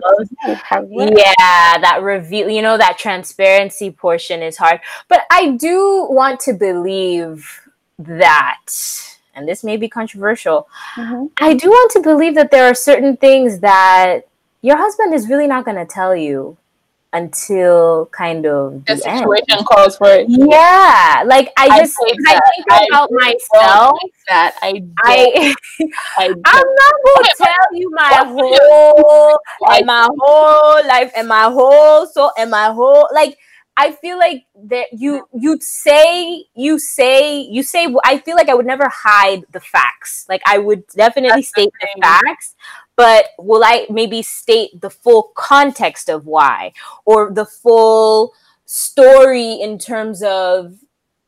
yeah 1.16 1.78
that 1.80 2.00
reveal 2.02 2.50
you 2.50 2.62
know 2.62 2.78
that 2.78 2.98
transparency 2.98 3.92
portion 3.92 4.42
is 4.42 4.58
hard 4.58 4.80
but 5.08 5.22
i 5.32 5.52
do 5.52 6.08
want 6.10 6.40
to 6.40 6.54
believe 6.54 7.62
that 8.00 8.66
and 9.36 9.48
this 9.48 9.64
may 9.64 9.78
be 9.78 9.88
controversial 9.88 10.68
mm-hmm. 10.96 11.26
i 11.38 11.54
do 11.54 11.70
want 11.70 11.92
to 11.92 12.02
believe 12.02 12.36
that 12.36 12.52
there 12.52 12.66
are 12.66 12.76
certain 12.76 13.16
things 13.18 13.60
that 13.60 14.22
your 14.62 14.78
husband 14.78 15.14
is 15.14 15.30
really 15.30 15.48
not 15.48 15.64
going 15.66 15.78
to 15.78 15.86
tell 15.86 16.16
you 16.16 16.58
until 17.14 18.06
kind 18.08 18.46
of 18.46 18.86
the, 18.86 18.96
the 18.96 18.98
situation 18.98 19.46
end. 19.50 19.66
calls 19.66 19.98
for 19.98 20.08
it. 20.08 20.28
Yeah, 20.30 21.24
like 21.26 21.52
I 21.58 21.80
just 21.80 21.98
I, 22.00 22.14
I 22.28 22.40
think 22.40 22.90
about 22.90 23.10
I 23.12 23.34
myself. 23.34 24.00
Like 24.02 24.14
that 24.28 24.56
I 24.62 24.84
I, 25.04 25.56
I 26.18 26.26
am 26.26 26.36
not 26.44 26.94
gonna 27.06 27.30
tell 27.38 27.74
you 27.74 27.90
my 27.92 28.24
whole 28.28 29.40
and 29.70 29.86
my 29.86 30.10
whole 30.20 30.88
life 30.88 31.12
and 31.16 31.28
my 31.28 31.44
whole 31.44 32.06
soul 32.08 32.32
and 32.38 32.52
my 32.52 32.72
whole 32.72 33.08
like. 33.14 33.38
I 33.78 33.94
feel 33.94 34.20
like 34.20 34.44
that 34.66 34.88
you 34.92 35.26
you 35.34 35.58
say 35.62 36.44
you 36.54 36.78
say 36.78 37.40
you 37.40 37.64
say 37.64 37.88
I 38.04 38.18
feel 38.18 38.36
like 38.36 38.50
I 38.50 38.54
would 38.54 38.66
never 38.66 38.88
hide 38.94 39.46
the 39.54 39.62
facts. 39.62 40.26
Like 40.28 40.42
I 40.46 40.58
would 40.58 40.86
definitely 40.88 41.42
That's 41.42 41.48
state 41.48 41.72
the, 41.80 41.88
the 41.96 42.02
facts, 42.02 42.54
but 43.02 43.30
will 43.40 43.64
I 43.64 43.88
maybe 43.90 44.22
state 44.22 44.80
the 44.80 44.92
full 44.92 45.32
context 45.34 46.08
of 46.08 46.28
why 46.28 46.74
or 47.04 47.32
the 47.34 47.46
full 47.46 48.32
story 48.66 49.54
in 49.54 49.80
terms 49.80 50.22
of 50.22 50.76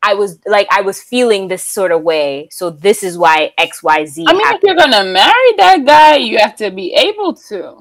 I 0.03 0.13
was 0.13 0.37
like 0.45 0.67
I 0.69 0.81
was 0.81 1.01
feeling 1.01 1.47
this 1.47 1.63
sort 1.63 1.91
of 1.91 2.03
way, 2.03 2.47
so 2.51 2.69
this 2.69 3.01
is 3.01 3.17
why 3.17 3.53
X 3.57 3.81
Y 3.81 4.05
Z. 4.05 4.23
I 4.27 4.33
mean, 4.33 4.41
happened. 4.41 4.59
if 4.61 4.67
you're 4.67 4.75
gonna 4.75 5.11
marry 5.11 5.51
that 5.57 5.83
guy, 5.83 6.17
you 6.17 6.37
have 6.37 6.55
to 6.57 6.69
be 6.69 6.93
able 6.93 7.33
to. 7.49 7.79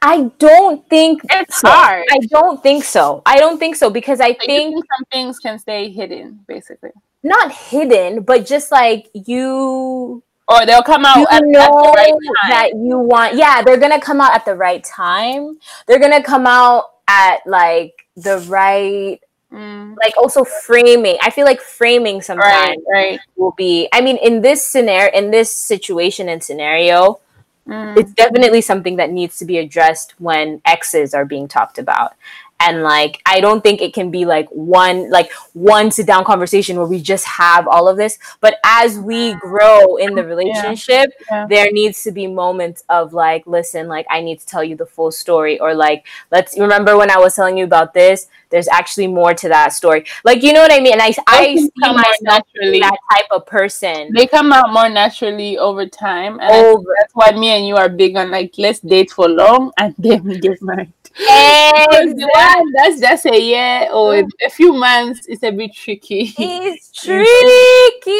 I 0.00 0.30
don't 0.38 0.88
think 0.88 1.20
it's 1.28 1.60
so. 1.60 1.68
hard. 1.68 2.06
I 2.10 2.20
don't 2.30 2.62
think 2.62 2.84
so. 2.84 3.20
I 3.26 3.38
don't 3.38 3.58
think 3.58 3.76
so 3.76 3.90
because 3.90 4.18
I 4.18 4.32
think, 4.32 4.48
think 4.48 4.84
some 4.96 5.04
things 5.12 5.38
can 5.40 5.58
stay 5.58 5.90
hidden, 5.90 6.40
basically. 6.48 6.92
Not 7.22 7.52
hidden, 7.52 8.22
but 8.22 8.46
just 8.46 8.72
like 8.72 9.10
you 9.12 10.22
or 10.48 10.66
they'll 10.66 10.82
come 10.82 11.04
out 11.04 11.18
you 11.18 11.26
at, 11.30 11.42
know 11.44 11.60
at 11.60 11.70
the 11.70 11.92
right 11.96 12.12
time. 12.12 12.50
that 12.50 12.70
you 12.74 12.98
want 12.98 13.36
yeah 13.36 13.62
they're 13.62 13.78
gonna 13.78 14.00
come 14.00 14.20
out 14.20 14.34
at 14.34 14.44
the 14.44 14.54
right 14.54 14.82
time 14.84 15.58
they're 15.86 16.00
gonna 16.00 16.22
come 16.22 16.46
out 16.46 16.90
at 17.08 17.38
like 17.46 18.06
the 18.16 18.38
right 18.48 19.20
mm. 19.52 19.96
like 20.02 20.16
also 20.16 20.44
framing 20.44 21.16
i 21.22 21.30
feel 21.30 21.44
like 21.44 21.60
framing 21.60 22.20
sometimes 22.20 22.78
right, 22.92 23.10
right. 23.10 23.20
will 23.36 23.54
be 23.56 23.88
i 23.92 24.00
mean 24.00 24.16
in 24.18 24.42
this 24.42 24.66
scenario 24.66 25.10
in 25.16 25.30
this 25.30 25.52
situation 25.52 26.28
and 26.28 26.42
scenario 26.42 27.20
mm. 27.66 27.96
it's 27.96 28.12
definitely 28.12 28.60
something 28.60 28.96
that 28.96 29.10
needs 29.10 29.38
to 29.38 29.44
be 29.44 29.58
addressed 29.58 30.14
when 30.20 30.60
exes 30.64 31.14
are 31.14 31.24
being 31.24 31.48
talked 31.48 31.78
about 31.78 32.14
and 32.60 32.82
like 32.82 33.20
i 33.26 33.40
don't 33.40 33.62
think 33.62 33.80
it 33.80 33.92
can 33.92 34.10
be 34.10 34.24
like 34.24 34.48
one 34.50 35.10
like 35.10 35.32
one 35.54 35.90
sit 35.90 36.06
down 36.06 36.24
conversation 36.24 36.76
where 36.76 36.86
we 36.86 37.00
just 37.00 37.26
have 37.26 37.66
all 37.66 37.88
of 37.88 37.96
this 37.96 38.18
but 38.40 38.58
as 38.64 38.98
we 38.98 39.34
grow 39.34 39.96
in 39.96 40.14
the 40.14 40.24
relationship 40.24 41.12
yeah. 41.30 41.40
Yeah. 41.40 41.46
there 41.46 41.72
needs 41.72 42.02
to 42.04 42.12
be 42.12 42.26
moments 42.26 42.84
of 42.88 43.12
like 43.12 43.46
listen 43.46 43.88
like 43.88 44.06
i 44.10 44.20
need 44.20 44.38
to 44.38 44.46
tell 44.46 44.62
you 44.62 44.76
the 44.76 44.86
full 44.86 45.10
story 45.10 45.58
or 45.58 45.74
like 45.74 46.06
let's 46.30 46.58
remember 46.58 46.96
when 46.96 47.10
i 47.10 47.16
was 47.16 47.34
telling 47.34 47.56
you 47.56 47.64
about 47.64 47.94
this 47.94 48.28
there's 48.50 48.68
actually 48.68 49.06
more 49.06 49.32
to 49.32 49.48
that 49.48 49.72
story 49.72 50.04
like 50.24 50.42
you 50.42 50.52
know 50.52 50.60
what 50.60 50.72
i 50.72 50.80
mean 50.80 50.92
and 50.92 51.02
i, 51.02 51.14
I 51.26 51.56
see 51.56 51.70
myself 51.78 52.16
naturally. 52.20 52.80
that 52.80 52.98
type 53.12 53.26
of 53.30 53.46
person 53.46 54.12
they 54.14 54.26
come 54.26 54.52
out 54.52 54.72
more 54.72 54.88
naturally 54.88 55.56
over 55.56 55.86
time 55.86 56.38
and 56.40 56.66
over. 56.66 56.94
that's 57.00 57.14
why 57.14 57.30
me 57.32 57.48
and 57.48 57.66
you 57.66 57.76
are 57.76 57.88
big 57.88 58.16
on 58.16 58.30
like 58.30 58.54
let's 58.58 58.80
date 58.80 59.10
for 59.10 59.28
long 59.28 59.72
and 59.78 59.94
then 59.98 60.22
we 60.24 60.38
get 60.38 60.60
married 60.60 60.92
Exactly. 61.18 62.64
that's 62.74 63.00
just 63.00 63.26
a 63.26 63.40
year 63.40 63.88
or 63.92 64.14
a 64.46 64.50
few 64.50 64.72
months. 64.72 65.26
It's 65.26 65.42
a 65.42 65.50
bit 65.50 65.74
tricky. 65.74 66.32
It's 66.38 66.92
tricky. 67.04 68.10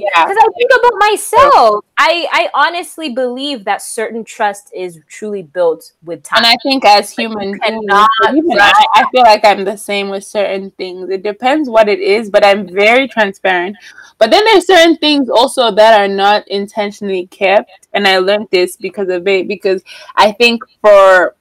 Yeah. 0.00 0.24
Because 0.24 0.38
I 0.40 0.48
think 0.56 0.70
about 0.78 0.92
myself. 0.98 1.84
I 1.98 2.26
I 2.32 2.48
honestly 2.54 3.10
believe 3.10 3.64
that 3.64 3.82
certain 3.82 4.24
trust 4.24 4.72
is 4.74 5.00
truly 5.08 5.42
built 5.42 5.92
with 6.02 6.22
time. 6.22 6.38
And 6.38 6.46
I 6.46 6.56
think 6.62 6.84
as 6.84 7.10
human 7.10 7.58
cannot 7.58 8.08
even 8.34 8.58
I, 8.58 8.72
I 8.94 9.04
feel 9.12 9.22
like 9.22 9.44
I'm 9.44 9.64
the 9.64 9.76
same 9.76 10.08
with 10.08 10.24
certain 10.24 10.70
things. 10.72 11.10
It 11.10 11.22
depends 11.22 11.68
what 11.68 11.88
it 11.88 12.00
is, 12.00 12.30
but 12.30 12.44
I'm 12.44 12.66
very 12.68 13.06
transparent. 13.06 13.76
But 14.18 14.30
then 14.30 14.44
there's 14.44 14.66
certain 14.66 14.96
things 14.96 15.28
also 15.28 15.70
that 15.72 16.00
are 16.00 16.08
not 16.08 16.46
intentionally 16.48 17.26
kept. 17.26 17.88
And 17.92 18.06
I 18.06 18.18
learned 18.18 18.48
this 18.50 18.76
because 18.76 19.08
of 19.08 19.26
it. 19.26 19.48
Because 19.48 19.82
I 20.14 20.32
think 20.32 20.62
for 20.80 21.34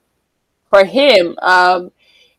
for 0.71 0.83
him, 0.85 1.35
um, 1.43 1.91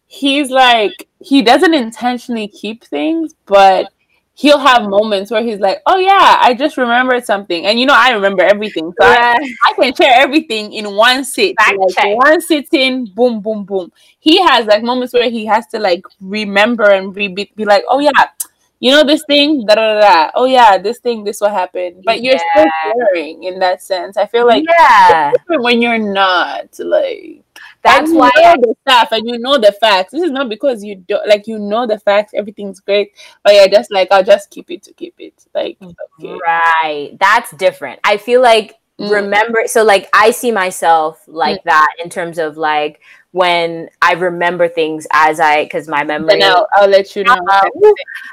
he's 0.07 0.51
like 0.51 1.09
he 1.21 1.43
doesn't 1.43 1.75
intentionally 1.75 2.49
keep 2.49 2.83
things, 2.83 3.35
but 3.47 3.93
he'll 4.35 4.59
have 4.59 4.89
moments 4.89 5.31
where 5.31 5.43
he's 5.43 5.61
like, 5.61 5.81
"Oh 5.87 5.99
yeah, 5.99 6.39
I 6.41 6.55
just 6.55 6.77
remembered 6.77 7.25
something," 7.25 7.67
and 7.67 7.79
you 7.79 7.87
know 7.87 7.95
I 7.97 8.11
remember 8.11 8.43
everything, 8.43 8.93
so 9.01 9.07
yeah. 9.07 9.37
I, 9.39 9.71
I, 9.71 9.73
can 9.75 9.95
share 9.95 10.13
everything 10.17 10.73
in 10.73 10.97
one 10.97 11.25
sit, 11.25 11.55
like 11.61 11.77
one 12.17 12.41
sitting, 12.41 13.05
boom, 13.05 13.41
boom, 13.41 13.65
boom. 13.65 13.93
He 14.19 14.43
has 14.43 14.67
like 14.67 14.83
moments 14.83 15.13
where 15.13 15.31
he 15.31 15.47
has 15.47 15.67
to 15.69 15.79
like 15.79 16.05
remember 16.21 16.91
and 16.91 17.15
be, 17.15 17.29
be, 17.29 17.53
be 17.55 17.65
like, 17.65 17.85
"Oh 17.89 18.01
yeah." 18.01 18.11
You 18.81 18.91
know 18.91 19.05
this 19.05 19.23
thing, 19.29 19.65
da, 19.65 19.77
da, 19.77 20.01
da, 20.01 20.31
Oh 20.35 20.45
yeah, 20.45 20.77
this 20.77 20.99
thing, 20.99 21.23
this 21.23 21.41
what 21.41 21.53
happened. 21.53 22.03
But 22.05 22.21
yeah. 22.21 22.33
you're 22.33 22.41
still 22.51 22.73
caring 22.83 23.45
in 23.45 23.61
that 23.61 23.81
sense. 23.81 24.17
I 24.17 24.27
feel 24.27 24.45
like 24.45 24.65
yeah, 24.69 25.31
when 25.51 25.81
you're 25.81 25.99
not 25.99 26.77
like 26.81 27.42
that's 27.83 28.13
why 28.13 28.31
I, 28.37 28.57
the 28.57 28.75
stuff 28.83 29.09
and 29.13 29.29
you 29.29 29.39
know 29.39 29.59
the 29.59 29.73
facts. 29.73 30.13
This 30.13 30.23
is 30.23 30.31
not 30.31 30.49
because 30.49 30.85
you 30.85 30.97
don't 30.97 31.27
like 31.29 31.47
you 31.47 31.59
know 31.59 31.87
the 31.87 31.99
facts, 31.99 32.33
everything's 32.35 32.81
great, 32.81 33.13
but 33.43 33.55
yeah, 33.55 33.67
just 33.67 33.91
like 33.91 34.09
I'll 34.11 34.23
just 34.25 34.51
keep 34.51 34.71
it 34.71 34.83
to 34.85 34.93
keep 34.93 35.15
it. 35.19 35.35
Like 35.55 35.79
okay. 35.83 36.39
right, 36.47 37.17
that's 37.19 37.51
different. 37.53 38.01
I 38.05 38.17
feel 38.17 38.41
like 38.41 38.79
mm. 39.01 39.11
remember 39.11 39.63
so 39.67 39.83
like 39.85 40.09
I 40.13 40.31
see 40.31 40.53
myself 40.53 41.23
like 41.27 41.61
mm. 41.61 41.65
that 41.65 41.89
in 42.03 42.09
terms 42.09 42.39
of 42.39 42.57
like 42.57 43.01
when 43.33 43.89
I 44.01 44.13
remember 44.13 44.69
things 44.69 45.07
as 45.13 45.41
I, 45.41 45.65
because 45.65 45.89
my 45.89 46.05
memory. 46.05 46.39
Then 46.39 46.51
I'll, 46.51 46.67
I'll 46.77 46.89
let 46.89 47.17
you 47.17 47.25
know. 47.25 47.33
Uh, 47.33 47.63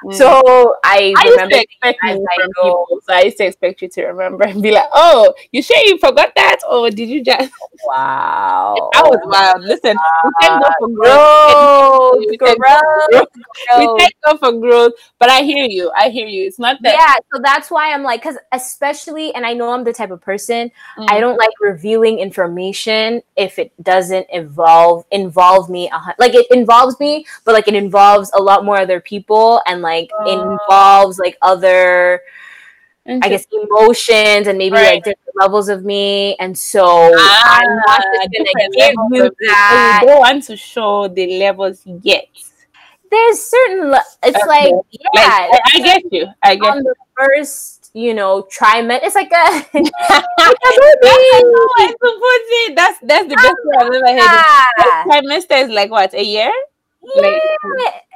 mm. 0.03 0.13
So 0.13 0.75
I, 0.83 1.13
I 1.17 1.29
remember 1.29 1.55
used 1.55 1.67
to 1.81 1.89
expect 1.89 1.99
from 2.01 2.25
people. 2.43 2.85
So 3.03 3.13
I 3.13 3.21
used 3.21 3.37
to 3.37 3.45
expect 3.45 3.81
you 3.81 3.89
to 3.89 4.05
remember 4.07 4.43
and 4.43 4.61
be 4.61 4.71
like, 4.71 4.89
"Oh, 4.93 5.33
you 5.51 5.61
sure 5.61 5.77
you 5.85 5.97
forgot 5.97 6.33
that, 6.35 6.59
or 6.69 6.89
did 6.89 7.09
you 7.09 7.23
just?" 7.23 7.51
Wow, 7.85 8.89
that 8.93 9.05
was 9.05 9.19
wild. 9.23 9.63
Listen, 9.63 9.95
we 9.95 10.31
thank 10.41 10.61
God 10.61 10.73
for 10.79 10.89
growth. 10.89 12.17
We 12.19 12.37
thank, 12.37 12.59
growth. 12.59 13.27
we 13.77 13.99
thank 13.99 14.13
God 14.25 14.39
for 14.39 14.51
growth. 14.59 14.91
But 15.17 15.29
I 15.29 15.43
hear 15.43 15.65
you. 15.65 15.89
I 15.95 16.09
hear 16.09 16.27
you. 16.27 16.45
It's 16.45 16.59
not 16.59 16.75
that. 16.81 16.93
Yeah, 16.93 17.15
so 17.33 17.41
that's 17.41 17.71
why 17.71 17.93
I'm 17.93 18.03
like, 18.03 18.21
because 18.21 18.35
especially, 18.51 19.33
and 19.33 19.45
I 19.45 19.53
know 19.53 19.71
I'm 19.71 19.85
the 19.85 19.93
type 19.93 20.11
of 20.11 20.19
person 20.19 20.71
mm. 20.97 21.05
I 21.09 21.19
don't 21.19 21.37
like 21.37 21.51
revealing 21.61 22.19
information 22.19 23.21
if 23.35 23.59
it 23.59 23.71
doesn't 23.81 24.27
evolve 24.31 24.88
involve 24.89 25.05
involve 25.11 25.69
me 25.69 25.89
like 26.17 26.33
it 26.33 26.45
involves 26.51 26.99
me 26.99 27.25
but 27.45 27.53
like 27.53 27.67
it 27.67 27.75
involves 27.75 28.31
a 28.33 28.41
lot 28.41 28.65
more 28.65 28.77
other 28.77 28.99
people 28.99 29.61
and 29.65 29.81
like 29.81 30.09
uh, 30.19 30.29
involves 30.29 31.19
like 31.19 31.37
other 31.41 32.21
I 33.09 33.29
guess 33.29 33.45
emotions 33.51 34.47
and 34.47 34.57
maybe 34.57 34.75
right. 34.75 34.95
like 34.95 35.03
different 35.03 35.35
levels 35.35 35.67
of 35.67 35.83
me. 35.83 36.35
And 36.35 36.55
so 36.55 37.11
ah, 37.15 37.59
I'm 37.59 37.75
not 37.87 38.03
just 38.13 38.31
gonna 38.37 38.69
give 38.71 38.95
you 39.11 39.31
that. 39.47 39.99
You 40.01 40.07
don't 40.07 40.19
want 40.19 40.43
to 40.43 40.55
show 40.55 41.07
the 41.07 41.39
levels 41.39 41.81
yet. 42.03 42.27
There's 43.09 43.39
certain. 43.43 43.89
Le- 43.89 44.03
it's 44.23 44.37
okay. 44.37 44.47
like 44.47 44.73
yeah, 44.91 45.47
like, 45.51 45.61
I, 45.65 45.71
I, 45.73 45.79
get 45.81 46.13
you. 46.13 46.27
I 46.43 46.55
get 46.55 46.69
on 46.69 46.77
you. 46.77 46.83
the 46.83 46.95
first 47.17 47.78
you 47.93 48.13
know, 48.13 48.47
trimester. 48.55 48.99
It's 49.03 49.15
like 49.15 49.31
a, 49.31 49.65
like 49.73 50.55
a 50.55 52.11
baby. 52.19 52.75
That's 52.75 52.99
that's 53.01 53.27
the 53.27 53.35
best 53.35 53.55
word 53.65 53.77
I've 53.79 53.93
ever 53.93 54.07
heard. 54.07 54.19
Ah. 54.21 55.03
Trimester 55.07 55.63
is 55.63 55.69
like 55.69 55.91
what 55.91 56.13
a 56.13 56.23
year. 56.23 56.51
Yeah. 57.01 57.21
Like, 57.21 57.41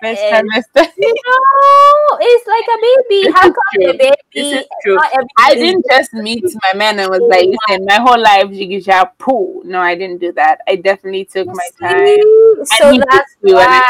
first 0.01 0.21
trimester. 0.21 0.91
You 0.97 1.13
know, 1.13 2.17
it's 2.19 2.47
like 2.47 2.67
a 2.67 2.77
baby. 2.81 3.31
How 3.33 3.43
come 3.43 3.53
the 3.75 3.93
baby? 3.97 4.15
This 4.33 4.61
is 4.61 4.67
true. 4.83 4.99
I 5.37 5.53
didn't 5.55 5.85
just 5.89 6.13
meet 6.13 6.43
my 6.43 6.77
man 6.77 6.99
and 6.99 7.09
was 7.09 7.21
like, 7.29 7.47
listen, 7.47 7.85
my 7.85 7.95
whole 7.95 8.21
life 8.21 8.47
jigisha 8.47 9.09
poo. 9.17 9.61
No, 9.65 9.79
I 9.79 9.95
didn't 9.95 10.19
do 10.19 10.33
that. 10.33 10.59
I 10.67 10.75
definitely 10.75 11.25
took 11.25 11.47
my 11.47 11.69
time. 11.79 12.65
So 12.65 12.99
that's 13.09 13.35
why 13.39 13.83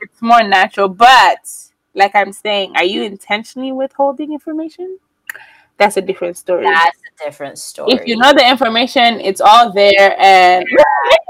it's 0.00 0.22
more 0.22 0.42
natural, 0.42 0.88
but 0.88 1.46
like 1.94 2.14
I'm 2.14 2.32
saying, 2.32 2.76
are 2.76 2.84
you 2.84 3.02
intentionally 3.02 3.72
withholding 3.72 4.32
information? 4.32 4.98
That's 5.76 5.96
a 5.96 6.00
different 6.00 6.36
story. 6.36 6.64
That's 6.64 6.98
a 6.98 7.24
different 7.24 7.58
story. 7.58 7.92
If 7.92 8.06
you 8.06 8.16
know 8.16 8.32
the 8.32 8.48
information, 8.48 9.20
it's 9.20 9.40
all 9.40 9.72
there, 9.72 10.14
and 10.20 10.64
you 10.70 10.78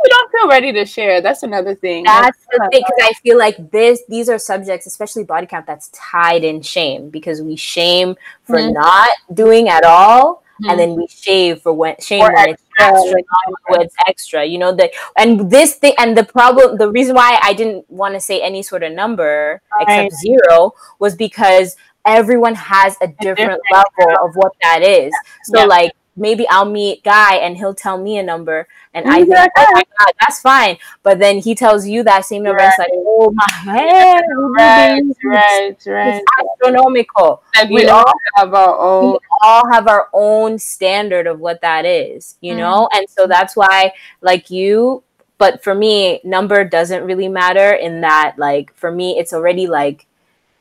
don't 0.08 0.30
feel 0.30 0.48
ready 0.48 0.70
to 0.72 0.84
share. 0.84 1.22
That's 1.22 1.42
another 1.42 1.74
thing. 1.74 2.04
That's 2.04 2.38
the 2.50 2.68
thing 2.70 2.82
because 2.86 2.98
I 3.02 3.12
feel 3.22 3.38
like 3.38 3.70
this. 3.70 4.02
These 4.08 4.28
are 4.28 4.38
subjects, 4.38 4.86
especially 4.86 5.24
body 5.24 5.46
count, 5.46 5.66
that's 5.66 5.88
tied 5.88 6.44
in 6.44 6.60
shame 6.60 7.08
because 7.08 7.40
we 7.40 7.56
shame 7.56 8.16
for 8.42 8.56
mm-hmm. 8.56 8.74
not 8.74 9.10
doing 9.32 9.70
at 9.70 9.84
all. 9.84 10.43
Mm-hmm. 10.54 10.70
and 10.70 10.78
then 10.78 10.94
we 10.94 11.08
shave 11.08 11.62
for 11.62 11.72
when 11.72 11.96
shame 11.98 12.22
or 12.22 12.32
when 12.32 12.50
extra, 12.50 12.56
it's 12.56 12.62
extra, 12.78 13.22
when 13.66 13.80
it's 13.82 13.94
extra. 14.06 14.44
You 14.44 14.58
know 14.58 14.74
that, 14.76 14.92
and 15.16 15.50
this 15.50 15.74
thing, 15.74 15.94
and 15.98 16.16
the 16.16 16.22
problem, 16.22 16.78
the 16.78 16.88
reason 16.88 17.16
why 17.16 17.40
I 17.42 17.54
didn't 17.54 17.90
want 17.90 18.14
to 18.14 18.20
say 18.20 18.40
any 18.40 18.62
sort 18.62 18.84
of 18.84 18.92
number 18.92 19.60
right. 19.74 20.06
except 20.06 20.20
zero 20.22 20.72
was 21.00 21.16
because 21.16 21.76
everyone 22.04 22.54
has 22.54 22.96
a 23.00 23.08
different, 23.08 23.36
different 23.38 23.62
level 23.72 24.14
of 24.24 24.36
what 24.36 24.52
that 24.62 24.82
is. 24.82 25.12
So 25.44 25.60
yeah. 25.60 25.66
like 25.66 25.92
maybe 26.16 26.46
I'll 26.48 26.64
meet 26.64 27.02
Guy 27.04 27.36
and 27.36 27.56
he'll 27.56 27.74
tell 27.74 27.98
me 27.98 28.18
a 28.18 28.22
number 28.22 28.68
and 28.94 29.08
I 29.08 29.24
think, 29.24 29.52
oh 29.56 29.70
my 29.72 29.82
God, 29.98 30.12
that's 30.20 30.40
fine. 30.40 30.78
But 31.02 31.18
then 31.18 31.38
he 31.38 31.54
tells 31.54 31.86
you 31.86 32.04
that 32.04 32.24
same 32.24 32.44
number. 32.44 32.58
Right. 32.58 32.68
It's 32.68 32.78
like, 32.78 32.90
oh 32.92 33.32
my 33.34 33.72
head. 33.72 34.22
Right, 34.36 35.02
right, 35.24 35.86
right. 35.86 36.14
It's 36.14 36.26
astronomical. 36.40 37.42
Like 37.56 37.68
we, 37.68 37.76
we 37.76 37.86
all 37.88 38.12
have 38.36 38.54
our 38.54 38.78
own. 38.78 39.12
We 39.12 39.18
all 39.42 39.70
have 39.72 39.88
our 39.88 40.08
own 40.12 40.58
standard 40.58 41.26
of 41.26 41.40
what 41.40 41.60
that 41.62 41.84
is, 41.84 42.36
you 42.40 42.54
mm 42.54 42.58
know? 42.58 42.88
And 42.94 43.04
so 43.10 43.26
that's 43.26 43.56
why, 43.56 43.92
like 44.20 44.48
you, 44.48 45.02
but 45.38 45.64
for 45.64 45.74
me, 45.74 46.20
number 46.22 46.64
doesn't 46.64 47.04
really 47.04 47.28
matter 47.28 47.72
in 47.72 48.00
that, 48.02 48.36
like, 48.38 48.72
for 48.74 48.92
me, 48.92 49.18
it's 49.18 49.32
already 49.32 49.66
like, 49.66 50.06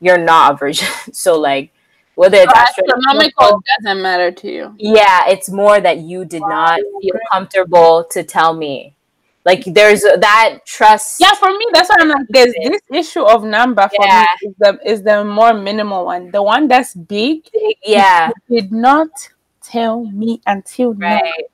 you're 0.01 0.17
not 0.17 0.53
a 0.53 0.57
virgin. 0.57 0.87
so 1.13 1.39
like 1.39 1.72
whether 2.15 2.37
it's 2.37 2.53
oh, 2.55 2.59
astronomical 2.59 3.63
doesn't 3.79 4.01
matter 4.01 4.31
to 4.31 4.51
you. 4.51 4.75
Yeah, 4.77 5.27
it's 5.27 5.49
more 5.49 5.79
that 5.79 5.99
you 5.99 6.25
did 6.25 6.41
not 6.41 6.79
feel 7.01 7.19
comfortable 7.31 8.05
to 8.11 8.23
tell 8.23 8.53
me. 8.53 8.95
Like 9.45 9.65
there's 9.65 10.01
that 10.01 10.59
trust. 10.65 11.19
Yeah, 11.19 11.33
for 11.33 11.49
me, 11.49 11.65
that's 11.73 11.89
what 11.89 12.01
I'm 12.01 12.09
like. 12.09 12.27
There's 12.29 12.53
this 12.63 12.81
issue 12.91 13.23
of 13.23 13.43
number 13.43 13.87
for 13.89 14.05
yeah. 14.05 14.25
me 14.41 14.49
is 14.49 14.55
the 14.57 14.79
is 14.85 15.03
the 15.03 15.25
more 15.25 15.53
minimal 15.53 16.05
one. 16.05 16.31
The 16.31 16.41
one 16.41 16.67
that's 16.69 16.93
big, 16.93 17.49
big 17.51 17.75
yeah, 17.83 18.31
did 18.49 18.71
not 18.71 19.09
tell 19.61 20.05
me 20.05 20.41
until 20.45 20.93
right. 20.93 21.21
now. 21.23 21.45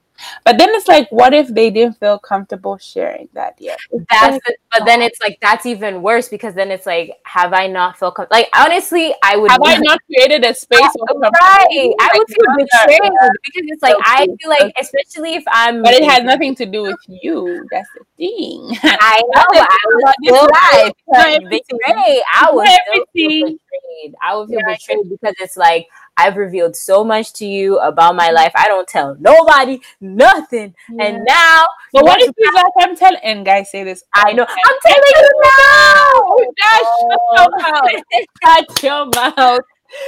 But 0.43 0.57
then 0.57 0.69
it's 0.69 0.87
like, 0.87 1.09
what 1.11 1.33
if 1.33 1.47
they 1.47 1.69
didn't 1.69 1.99
feel 1.99 2.19
comfortable 2.19 2.77
sharing 2.77 3.29
that 3.33 3.55
yet? 3.59 3.79
That's 4.09 4.39
like, 4.47 4.59
but 4.71 4.85
then 4.85 5.01
it's 5.01 5.19
like 5.21 5.37
that's 5.41 5.65
even 5.65 6.01
worse 6.01 6.29
because 6.29 6.53
then 6.53 6.71
it's 6.71 6.85
like, 6.85 7.17
have 7.23 7.53
I 7.53 7.67
not 7.67 7.97
felt 7.97 8.15
com- 8.15 8.27
like 8.31 8.49
honestly, 8.55 9.13
I 9.23 9.37
would 9.37 9.51
have 9.51 9.61
I 9.63 9.77
not 9.77 9.99
created 10.05 10.45
a 10.45 10.53
space 10.53 10.79
right? 10.79 11.93
I 11.99 12.09
would 12.15 12.27
feel 12.27 12.55
betrayed 12.57 13.11
because 13.43 13.67
it's 13.67 13.83
like 13.83 13.95
I 13.99 14.27
feel 14.39 14.49
like 14.49 14.73
especially 14.79 15.35
if 15.35 15.43
I'm, 15.47 15.81
but 15.81 15.93
it 15.93 16.03
has 16.03 16.23
nothing 16.23 16.55
to 16.55 16.65
do 16.65 16.83
with 16.83 16.99
you. 17.07 17.65
That's 17.71 17.89
the 17.95 18.03
thing. 18.17 18.77
I 18.83 19.21
know. 19.35 19.45
I 19.59 19.77
was 19.87 20.13
still 20.23 21.49
betrayed. 21.49 22.23
I 22.33 22.51
was 22.51 22.69
still 23.15 23.57
betrayed. 24.01 24.15
I 24.21 24.35
would 24.35 24.49
feel 24.49 24.59
betrayed 24.65 25.09
because 25.09 25.35
it's 25.39 25.57
like 25.57 25.87
I've 26.17 26.35
revealed 26.35 26.75
so 26.75 27.03
much 27.03 27.33
to 27.33 27.45
you 27.45 27.79
about 27.79 28.15
my 28.15 28.29
life. 28.31 28.51
I 28.55 28.67
don't 28.67 28.87
tell 28.87 29.15
nobody 29.19 29.79
nothing. 30.01 30.75
Yeah. 30.91 31.05
And 31.05 31.25
now, 31.25 31.65
but 31.93 32.03
what 32.03 32.21
if 32.21 32.33
you 32.37 32.53
like 32.53 32.73
I'm 32.79 32.95
telling? 32.95 33.19
And 33.23 33.45
guys 33.45 33.71
say 33.71 33.83
this. 33.83 34.03
I 34.13 34.33
know. 34.33 34.45
I'm 34.45 34.79
telling 34.85 35.03
you 35.15 35.41
now. 35.43 36.37
Dash, 36.57 36.81
oh. 37.37 38.01
shut 38.43 38.83
your 38.83 39.05
mouth. 39.05 39.61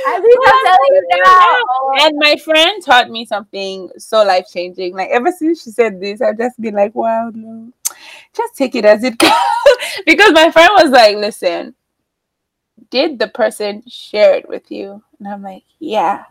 I 0.07 0.19
think 0.21 0.39
I'm 0.45 0.65
telling 0.65 0.91
you 0.91 1.07
now. 1.25 2.05
And 2.05 2.17
my 2.19 2.35
friend 2.35 2.83
taught 2.83 3.09
me 3.09 3.25
something 3.25 3.89
so 3.97 4.23
life 4.23 4.45
changing. 4.51 4.95
Like 4.95 5.09
ever 5.09 5.31
since 5.31 5.63
she 5.63 5.71
said 5.71 5.99
this, 5.99 6.21
I've 6.21 6.37
just 6.37 6.59
been 6.61 6.75
like, 6.75 6.93
wow, 6.93 7.31
no, 7.33 7.71
just 8.35 8.55
take 8.55 8.75
it 8.75 8.85
as 8.85 9.03
it 9.03 9.17
comes. 9.19 9.33
because 10.05 10.33
my 10.33 10.51
friend 10.51 10.69
was 10.73 10.91
like, 10.91 11.15
listen, 11.17 11.73
did 12.89 13.19
the 13.19 13.27
person 13.27 13.83
share 13.87 14.35
it 14.35 14.49
with 14.49 14.71
you? 14.71 15.03
And 15.19 15.27
I'm 15.27 15.43
like, 15.43 15.63
yeah. 15.79 16.25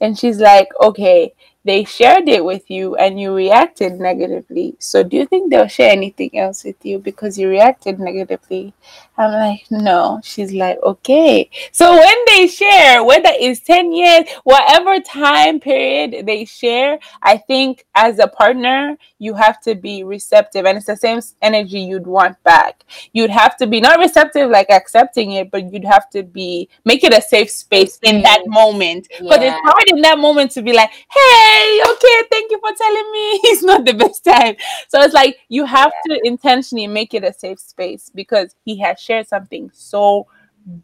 And 0.00 0.18
she's 0.18 0.38
like, 0.40 0.68
okay, 0.80 1.34
they 1.64 1.84
shared 1.84 2.28
it 2.28 2.44
with 2.44 2.68
you 2.70 2.96
and 2.96 3.20
you 3.20 3.34
reacted 3.34 4.00
negatively. 4.00 4.74
So 4.80 5.04
do 5.04 5.16
you 5.16 5.26
think 5.26 5.50
they'll 5.50 5.68
share 5.68 5.92
anything 5.92 6.36
else 6.36 6.64
with 6.64 6.84
you 6.84 6.98
because 6.98 7.38
you 7.38 7.48
reacted 7.48 8.00
negatively? 8.00 8.74
I'm 9.16 9.30
like, 9.30 9.64
no. 9.70 10.20
She's 10.24 10.52
like, 10.52 10.78
okay. 10.82 11.48
So 11.70 11.92
when 11.92 12.16
they 12.26 12.48
share, 12.48 13.04
whether 13.04 13.30
it's 13.32 13.60
10 13.60 13.92
years, 13.92 14.28
whatever 14.42 14.98
time 15.00 15.60
period 15.60 16.26
they 16.26 16.44
share, 16.46 16.98
I 17.22 17.36
think 17.36 17.84
as 17.94 18.18
a 18.18 18.26
partner, 18.26 18.96
you 19.22 19.34
have 19.34 19.60
to 19.60 19.76
be 19.76 20.02
receptive. 20.02 20.66
And 20.66 20.76
it's 20.76 20.86
the 20.86 20.96
same 20.96 21.20
energy 21.42 21.78
you'd 21.78 22.08
want 22.08 22.42
back. 22.42 22.84
You'd 23.12 23.30
have 23.30 23.56
to 23.58 23.68
be 23.68 23.80
not 23.80 24.00
receptive 24.00 24.50
like 24.50 24.68
accepting 24.68 25.32
it, 25.32 25.52
but 25.52 25.72
you'd 25.72 25.84
have 25.84 26.10
to 26.10 26.24
be 26.24 26.68
make 26.84 27.04
it 27.04 27.14
a 27.14 27.22
safe 27.22 27.48
space 27.48 28.00
in 28.02 28.22
that 28.22 28.42
moment. 28.46 29.06
Because 29.08 29.38
yeah. 29.40 29.54
it's 29.54 29.60
hard 29.62 29.88
in 29.90 30.00
that 30.00 30.18
moment 30.18 30.50
to 30.52 30.62
be 30.62 30.72
like, 30.72 30.90
hey, 30.90 31.82
okay, 31.88 32.16
thank 32.32 32.50
you 32.50 32.58
for 32.58 32.72
telling 32.76 33.12
me 33.12 33.40
it's 33.44 33.62
not 33.62 33.84
the 33.84 33.94
best 33.94 34.24
time. 34.24 34.56
So 34.88 35.00
it's 35.00 35.14
like 35.14 35.38
you 35.48 35.66
have 35.66 35.92
yeah. 36.08 36.16
to 36.16 36.26
intentionally 36.26 36.88
make 36.88 37.14
it 37.14 37.22
a 37.22 37.32
safe 37.32 37.60
space 37.60 38.10
because 38.12 38.56
he 38.64 38.80
has 38.80 38.98
shared 38.98 39.28
something 39.28 39.70
so 39.72 40.26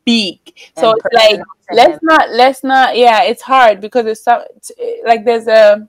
big. 0.04 0.38
So 0.76 0.92
it's 0.92 1.12
like 1.12 1.40
let's 1.72 1.98
not 2.02 2.30
let's 2.30 2.62
not 2.62 2.96
yeah, 2.96 3.24
it's 3.24 3.42
hard 3.42 3.80
because 3.80 4.06
it's 4.06 4.22
so, 4.22 4.44
like 5.04 5.24
there's 5.24 5.48
a 5.48 5.88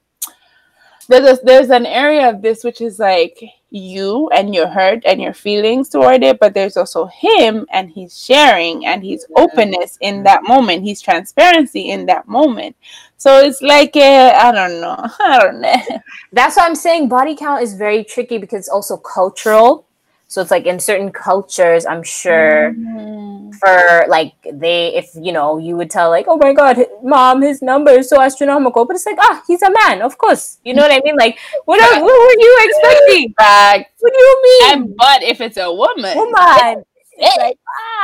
there's 1.10 1.40
a, 1.40 1.42
there's 1.44 1.70
an 1.72 1.86
area 1.86 2.30
of 2.30 2.42
this 2.42 2.64
which 2.64 2.82
is 2.82 3.00
like 3.00 3.44
you 3.72 4.30
and 4.30 4.54
your 4.54 4.68
hurt 4.68 5.04
and 5.06 5.22
your 5.22 5.34
feelings 5.34 5.90
toward 5.90 6.24
it, 6.24 6.40
but 6.40 6.54
there's 6.54 6.78
also 6.78 7.06
him 7.08 7.66
and 7.72 7.90
he's 7.90 8.18
sharing 8.18 8.86
and 8.86 9.04
his 9.04 9.26
openness 9.36 9.98
in 10.02 10.24
that 10.24 10.44
moment, 10.44 10.86
his 10.86 11.02
transparency 11.02 11.90
in 11.90 12.06
that 12.06 12.28
moment. 12.28 12.76
So 13.18 13.40
it's 13.40 13.62
like 13.62 13.96
I 13.96 14.52
don't 14.52 14.80
know, 14.82 14.96
I 15.20 15.40
don't 15.40 15.62
know. 15.62 16.02
That's 16.32 16.56
why 16.56 16.66
I'm 16.66 16.76
saying 16.76 17.10
body 17.10 17.36
count 17.36 17.64
is 17.64 17.74
very 17.74 18.04
tricky 18.04 18.38
because 18.38 18.60
it's 18.60 18.70
also 18.70 18.96
cultural. 18.98 19.86
So 20.28 20.42
it's 20.42 20.52
like 20.52 20.68
in 20.68 20.80
certain 20.80 21.12
cultures, 21.12 21.88
I'm 21.88 22.04
sure 22.04 22.74
mm-hmm. 22.74 23.19
For 23.60 24.06
like 24.08 24.34
they, 24.52 24.96
if 24.96 25.10
you 25.16 25.32
know, 25.32 25.58
you 25.58 25.76
would 25.78 25.90
tell 25.90 26.10
like, 26.10 26.26
oh 26.28 26.38
my 26.38 26.54
god, 26.54 26.78
mom, 27.04 27.42
his 27.42 27.62
number 27.62 27.92
is 27.92 28.10
so 28.10 28.22
astronomical, 28.22 28.86
but 28.86 28.96
it's 28.96 29.06
like, 29.06 29.18
ah, 29.20 29.44
he's 29.48 29.62
a 29.62 29.72
man, 29.72 30.02
of 30.02 30.18
course. 30.18 30.60
You 30.64 30.74
know 30.74 30.84
what 30.84 30.92
I 30.92 31.02
mean? 31.04 31.16
Like, 31.18 31.38
what 31.66 31.82
are, 31.82 32.02
what 32.02 32.14
were 32.14 32.42
you 32.42 32.58
expecting? 32.64 33.32
Back. 33.38 33.92
What 34.00 34.14
do 34.14 34.20
you 34.20 34.42
mean? 34.44 34.74
And, 34.74 34.96
but 34.96 35.24
if 35.24 35.42
it's 35.42 35.58
a 35.58 35.72
woman, 35.72 36.18
woman. 36.18 36.84
It's 37.22 37.36
like 37.36 37.58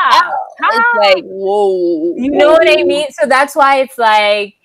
ah, 0.04 0.32
it's 0.60 1.16
like 1.16 1.24
whoa. 1.24 2.16
You 2.18 2.32
know 2.32 2.52
what 2.52 2.68
I 2.68 2.84
mean? 2.84 3.08
So 3.12 3.28
that's 3.28 3.56
why 3.56 3.80
it's 3.80 3.98
like 3.98 4.56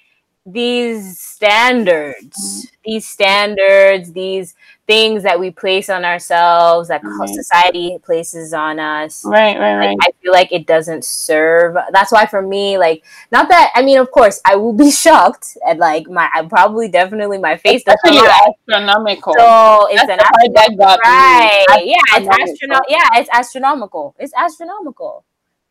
these 0.46 1.18
standards, 1.18 2.66
mm-hmm. 2.66 2.74
these 2.84 3.06
standards, 3.06 4.12
these 4.12 4.54
things 4.86 5.22
that 5.22 5.38
we 5.38 5.52
place 5.52 5.88
on 5.88 6.04
ourselves 6.04 6.88
that 6.88 7.00
right. 7.04 7.28
society 7.28 7.96
places 8.02 8.52
on 8.52 8.80
us. 8.80 9.24
Right 9.24 9.56
right 9.56 9.76
right. 9.76 9.96
I 10.02 10.10
feel 10.20 10.32
like 10.32 10.50
it 10.50 10.66
doesn't 10.66 11.04
serve 11.04 11.76
that's 11.92 12.10
why 12.10 12.26
for 12.26 12.42
me 12.42 12.76
like 12.76 13.04
not 13.30 13.48
that 13.50 13.70
i 13.76 13.82
mean 13.82 13.98
of 13.98 14.10
course 14.10 14.40
i 14.44 14.56
will 14.56 14.72
be 14.72 14.90
shocked 15.04 15.56
at 15.64 15.78
like 15.78 16.08
my 16.08 16.28
i 16.34 16.44
probably 16.44 16.88
definitely 16.88 17.38
my 17.38 17.56
face 17.56 17.84
doesn't 17.84 18.00
astronomical. 18.04 19.32
So 19.38 19.86
it's 19.90 20.04
that's 20.06 20.10
an 20.10 20.18
astronomical 20.18 20.98
right. 21.04 21.64
Yeah 21.84 22.16
it's 22.16 22.26
astronomical. 22.26 22.86
yeah 22.88 23.08
it's 23.14 23.30
astronomical. 23.32 24.16
It's 24.18 24.32
astronomical 24.36 25.24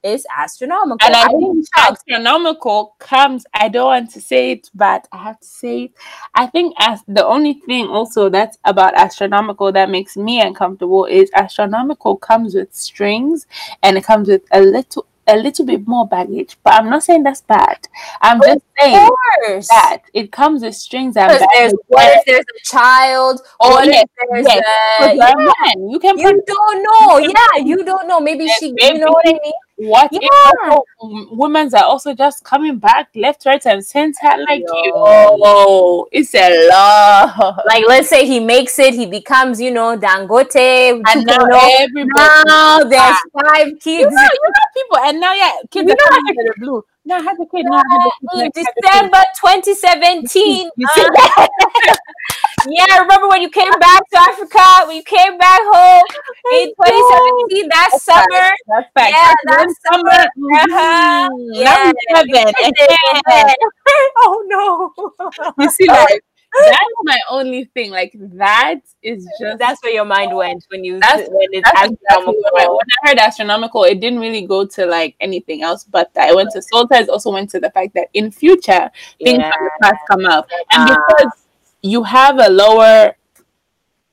is 0.03 0.25
astronomical. 0.35 1.05
And 1.05 1.15
I 1.15 1.23
I 1.23 1.27
think 1.27 1.65
astronomical 1.77 2.95
comes, 2.99 3.45
I 3.53 3.69
don't 3.69 3.85
want 3.87 4.11
to 4.11 4.21
say 4.21 4.51
it, 4.51 4.69
but 4.73 5.07
I 5.11 5.17
have 5.23 5.39
to 5.39 5.47
say 5.47 5.83
it. 5.83 5.91
I 6.35 6.47
think 6.47 6.73
as 6.79 7.01
the 7.07 7.25
only 7.25 7.53
thing 7.53 7.87
also 7.87 8.29
that's 8.29 8.57
about 8.63 8.93
astronomical 8.95 9.71
that 9.73 9.89
makes 9.89 10.15
me 10.17 10.41
uncomfortable 10.41 11.05
is 11.05 11.29
astronomical 11.35 12.15
comes 12.17 12.55
with 12.55 12.73
strings 12.73 13.45
and 13.83 13.97
it 13.97 14.03
comes 14.03 14.27
with 14.27 14.43
a 14.51 14.61
little 14.61 15.05
a 15.27 15.35
little 15.37 15.63
bit 15.65 15.87
more 15.87 16.07
baggage. 16.07 16.57
But 16.63 16.73
I'm 16.73 16.89
not 16.89 17.03
saying 17.03 17.21
that's 17.23 17.41
bad. 17.41 17.87
I'm 18.21 18.41
just 18.41 18.61
saying 18.79 19.09
that 19.69 20.01
it 20.13 20.31
comes 20.31 20.63
with 20.63 20.75
strings 20.75 21.15
and 21.17 21.27
Because 21.31 21.47
there's 21.55 21.71
baggage. 21.73 21.85
what 21.87 22.17
if 22.17 22.25
there's 22.25 22.45
a 22.45 22.59
child? 22.65 23.41
Oh, 23.59 23.71
what 23.71 23.85
yes, 23.85 24.03
if 24.03 24.29
there's 24.31 24.45
yes. 24.47 24.63
a, 25.01 25.15
yeah, 25.15 25.33
man, 25.35 25.89
you 25.89 25.99
can 25.99 26.17
you 26.17 26.41
don't 26.47 26.83
know. 26.83 27.17
Yeah, 27.19 27.63
you 27.63 27.83
don't 27.85 28.07
know. 28.07 28.19
Maybe 28.19 28.45
Yes, 28.45 28.59
she, 28.59 28.71
maybe. 28.73 28.97
you 28.97 29.05
know 29.05 29.11
what 29.11 29.27
I 29.27 29.33
mean? 29.33 29.51
What 29.81 30.09
if 30.11 30.21
Yeah. 30.21 30.69
also 30.71 30.85
women's 31.31 31.73
are 31.73 31.85
also 31.85 32.13
just 32.13 32.43
coming 32.43 32.77
back 32.79 33.07
left, 33.15 33.45
right, 33.45 33.65
and 33.65 33.85
center? 33.85 34.29
Like, 34.47 34.63
Yo. 34.67 36.07
it's 36.11 36.35
a 36.35 36.67
lot. 36.69 37.63
Like, 37.65 37.85
let's 37.87 38.09
say 38.09 38.25
he 38.25 38.39
makes 38.41 38.77
it, 38.79 38.93
he 38.93 39.05
becomes, 39.05 39.61
you 39.61 39.71
know, 39.71 39.97
Dangote. 39.97 40.55
and 41.07 41.25
now 41.25 41.37
2.0. 41.37 41.69
everybody, 41.79 42.43
Now 42.45 42.83
there's 42.83 43.17
five 43.41 43.67
you 43.69 43.75
kids. 43.77 44.13
know, 44.13 44.21
you 44.21 44.49
know 44.49 44.65
people, 44.75 44.97
and 45.07 45.19
now 45.19 45.33
yeah, 45.33 45.53
kids 45.71 45.87
You 45.87 45.93
are 45.93 46.09
coming 46.09 46.35
the 46.35 46.53
blue. 46.57 46.83
No, 47.05 47.15
I 47.15 47.21
had 47.21 47.37
a 47.39 47.45
kid. 47.45 47.65
No, 47.65 47.75
I 47.77 47.83
had 47.89 48.01
a 48.01 48.11
kid. 48.11 48.21
no, 48.21 48.29
I 48.33 48.35
in 48.35 48.41
had 48.41 48.49
a 48.49 48.51
kid. 48.51 48.67
December 48.81 49.23
2017. 49.39 50.69
yeah, 52.69 52.85
I 52.91 52.99
remember 53.01 53.27
when 53.29 53.41
you 53.41 53.49
came 53.49 53.71
back 53.79 54.01
to 54.11 54.19
Africa, 54.19 54.87
when 54.87 54.95
you 54.97 55.03
came 55.03 55.37
back 55.37 55.59
home 55.63 56.03
in 56.53 56.67
2017, 56.69 57.69
that 57.69 57.89
That's 57.91 58.03
summer. 58.03 58.25
fact. 58.27 58.61
That's 58.67 58.89
fact. 58.93 59.13
Yeah, 59.15 59.33
that 59.45 59.67
summer. 59.87 60.21
Uh-huh. 60.73 61.29
Mhm. 61.31 61.49
Yeah. 61.53 61.91
Seven. 62.15 62.53
oh 64.17 64.43
no. 64.47 65.53
You 65.59 65.69
see, 65.71 65.87
like 65.87 66.21
that's 66.51 66.93
my 67.03 67.19
only 67.29 67.65
thing. 67.75 67.91
Like 67.91 68.11
that 68.17 68.79
is 69.03 69.27
just 69.39 69.59
That's 69.59 69.81
where 69.83 69.93
your 69.93 70.05
mind 70.05 70.35
went 70.35 70.65
when 70.69 70.83
you 70.83 70.99
That's- 70.99 71.29
when 71.29 71.47
it's 71.51 71.69
That's 71.71 71.91
astronomical. 71.91 72.51
I, 72.57 72.67
when 72.67 72.87
I 73.03 73.09
heard 73.09 73.17
astronomical, 73.19 73.83
it 73.83 73.99
didn't 73.99 74.19
really 74.19 74.45
go 74.47 74.65
to 74.65 74.85
like 74.85 75.15
anything 75.19 75.61
else 75.61 75.83
but 75.83 76.11
that. 76.15 76.29
I 76.29 76.33
went 76.33 76.49
to 76.53 76.61
soul 76.61 76.87
ties, 76.87 77.07
also 77.07 77.31
went 77.31 77.51
to 77.51 77.59
the 77.59 77.69
fact 77.69 77.93
that 77.93 78.07
in 78.13 78.31
future 78.31 78.89
things 79.23 79.39
Yeah. 79.39 79.51
from 79.51 79.63
the 79.65 79.71
past 79.83 79.97
come 80.09 80.25
up. 80.25 80.47
And 80.71 80.89
Ah. 80.89 80.97
because 81.07 81.31
you 81.81 82.03
have 82.03 82.39
a 82.39 82.49
lower 82.49 83.15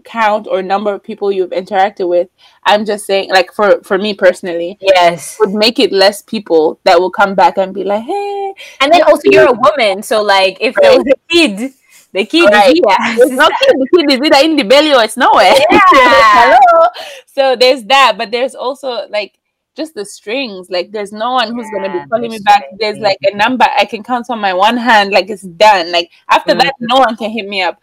count 0.04 0.46
or 0.46 0.62
number 0.62 0.92
of 0.94 1.02
people 1.02 1.32
you've 1.32 1.50
interacted 1.50 2.08
with, 2.08 2.28
I'm 2.62 2.84
just 2.84 3.06
saying 3.06 3.30
like 3.30 3.52
for 3.52 3.80
for 3.82 3.98
me 3.98 4.14
personally, 4.14 4.78
Yes. 4.80 5.36
would 5.40 5.50
make 5.54 5.78
it 5.80 5.90
less 5.92 6.22
people 6.22 6.78
that 6.84 7.00
will 7.00 7.10
come 7.10 7.34
back 7.34 7.58
and 7.58 7.74
be 7.74 7.82
like, 7.84 8.04
hey, 8.04 8.54
And 8.80 8.92
then 8.92 9.02
also 9.02 9.22
you're 9.30 9.48
a 9.50 9.52
woman, 9.52 10.02
so 10.02 10.22
like 10.22 10.58
if 10.60 10.74
there 10.76 10.96
was 10.96 11.06
a 11.06 11.18
kid, 11.28 11.72
the 12.12 12.24
kid 12.24 12.48
Right. 12.52 12.70
is 12.76 12.80
it's 12.86 13.30
here. 13.30 13.36
not 13.36 13.52
the 13.60 13.88
kid 13.96 14.12
is 14.12 14.20
either 14.30 14.44
in 14.48 14.56
the 14.56 14.62
belly 14.62 14.94
or 14.94 15.02
it's 15.02 15.16
nowhere. 15.16 15.52
Yeah. 15.70 15.80
Hello. 15.92 16.86
So 17.26 17.56
there's 17.56 17.82
that, 17.84 18.14
but 18.16 18.30
there's 18.30 18.54
also 18.54 19.08
like 19.10 19.34
just 19.76 19.94
the 19.94 20.04
strings. 20.04 20.70
Like 20.70 20.90
there's 20.90 21.12
no 21.12 21.32
one 21.32 21.54
who's 21.54 21.68
gonna 21.70 21.92
be 21.92 22.08
calling 22.08 22.30
me 22.30 22.38
back. 22.40 22.64
There's 22.78 22.98
like 22.98 23.18
a 23.22 23.36
number 23.36 23.66
I 23.78 23.84
can 23.84 24.02
count 24.02 24.26
on 24.30 24.40
my 24.40 24.54
one 24.54 24.76
hand. 24.76 25.10
Like 25.12 25.28
it's 25.30 25.42
done. 25.42 25.92
Like 25.92 26.10
after 26.28 26.54
that, 26.54 26.74
Mm-hmm. 26.80 26.86
no 26.86 26.96
one 27.00 27.16
can 27.16 27.30
hit 27.30 27.46
me 27.48 27.62
up. 27.62 27.80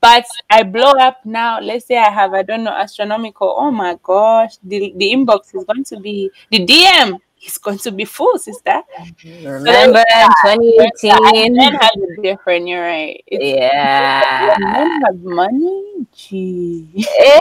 But 0.00 0.24
I 0.48 0.62
blow 0.62 0.92
up 0.92 1.18
now. 1.26 1.60
Let's 1.60 1.86
say 1.86 1.98
I 1.98 2.10
have 2.10 2.32
I 2.32 2.42
don't 2.42 2.64
know 2.64 2.72
astronomical. 2.72 3.54
Oh 3.58 3.70
my 3.70 3.98
gosh, 4.02 4.56
the 4.64 4.94
the 4.96 5.12
inbox 5.12 5.54
is 5.54 5.64
going 5.64 5.84
to 5.84 6.00
be 6.00 6.30
the 6.50 6.64
DM 6.66 7.18
is 7.46 7.58
going 7.58 7.78
to 7.78 7.90
be 7.92 8.04
full, 8.04 8.38
sister. 8.38 8.82
Remember 9.24 10.04
And 10.14 10.32
2018? 10.42 11.54
men 11.56 11.74
have 11.74 11.90
it 11.94 12.22
different. 12.22 12.68
You're 12.68 12.82
right. 12.82 13.22
It's, 13.26 13.44
Yeah. 13.44 14.56
men 14.58 15.02
have 15.06 15.20
money. 15.22 16.06
Gee. 16.14 17.06
Eh. 17.18 17.40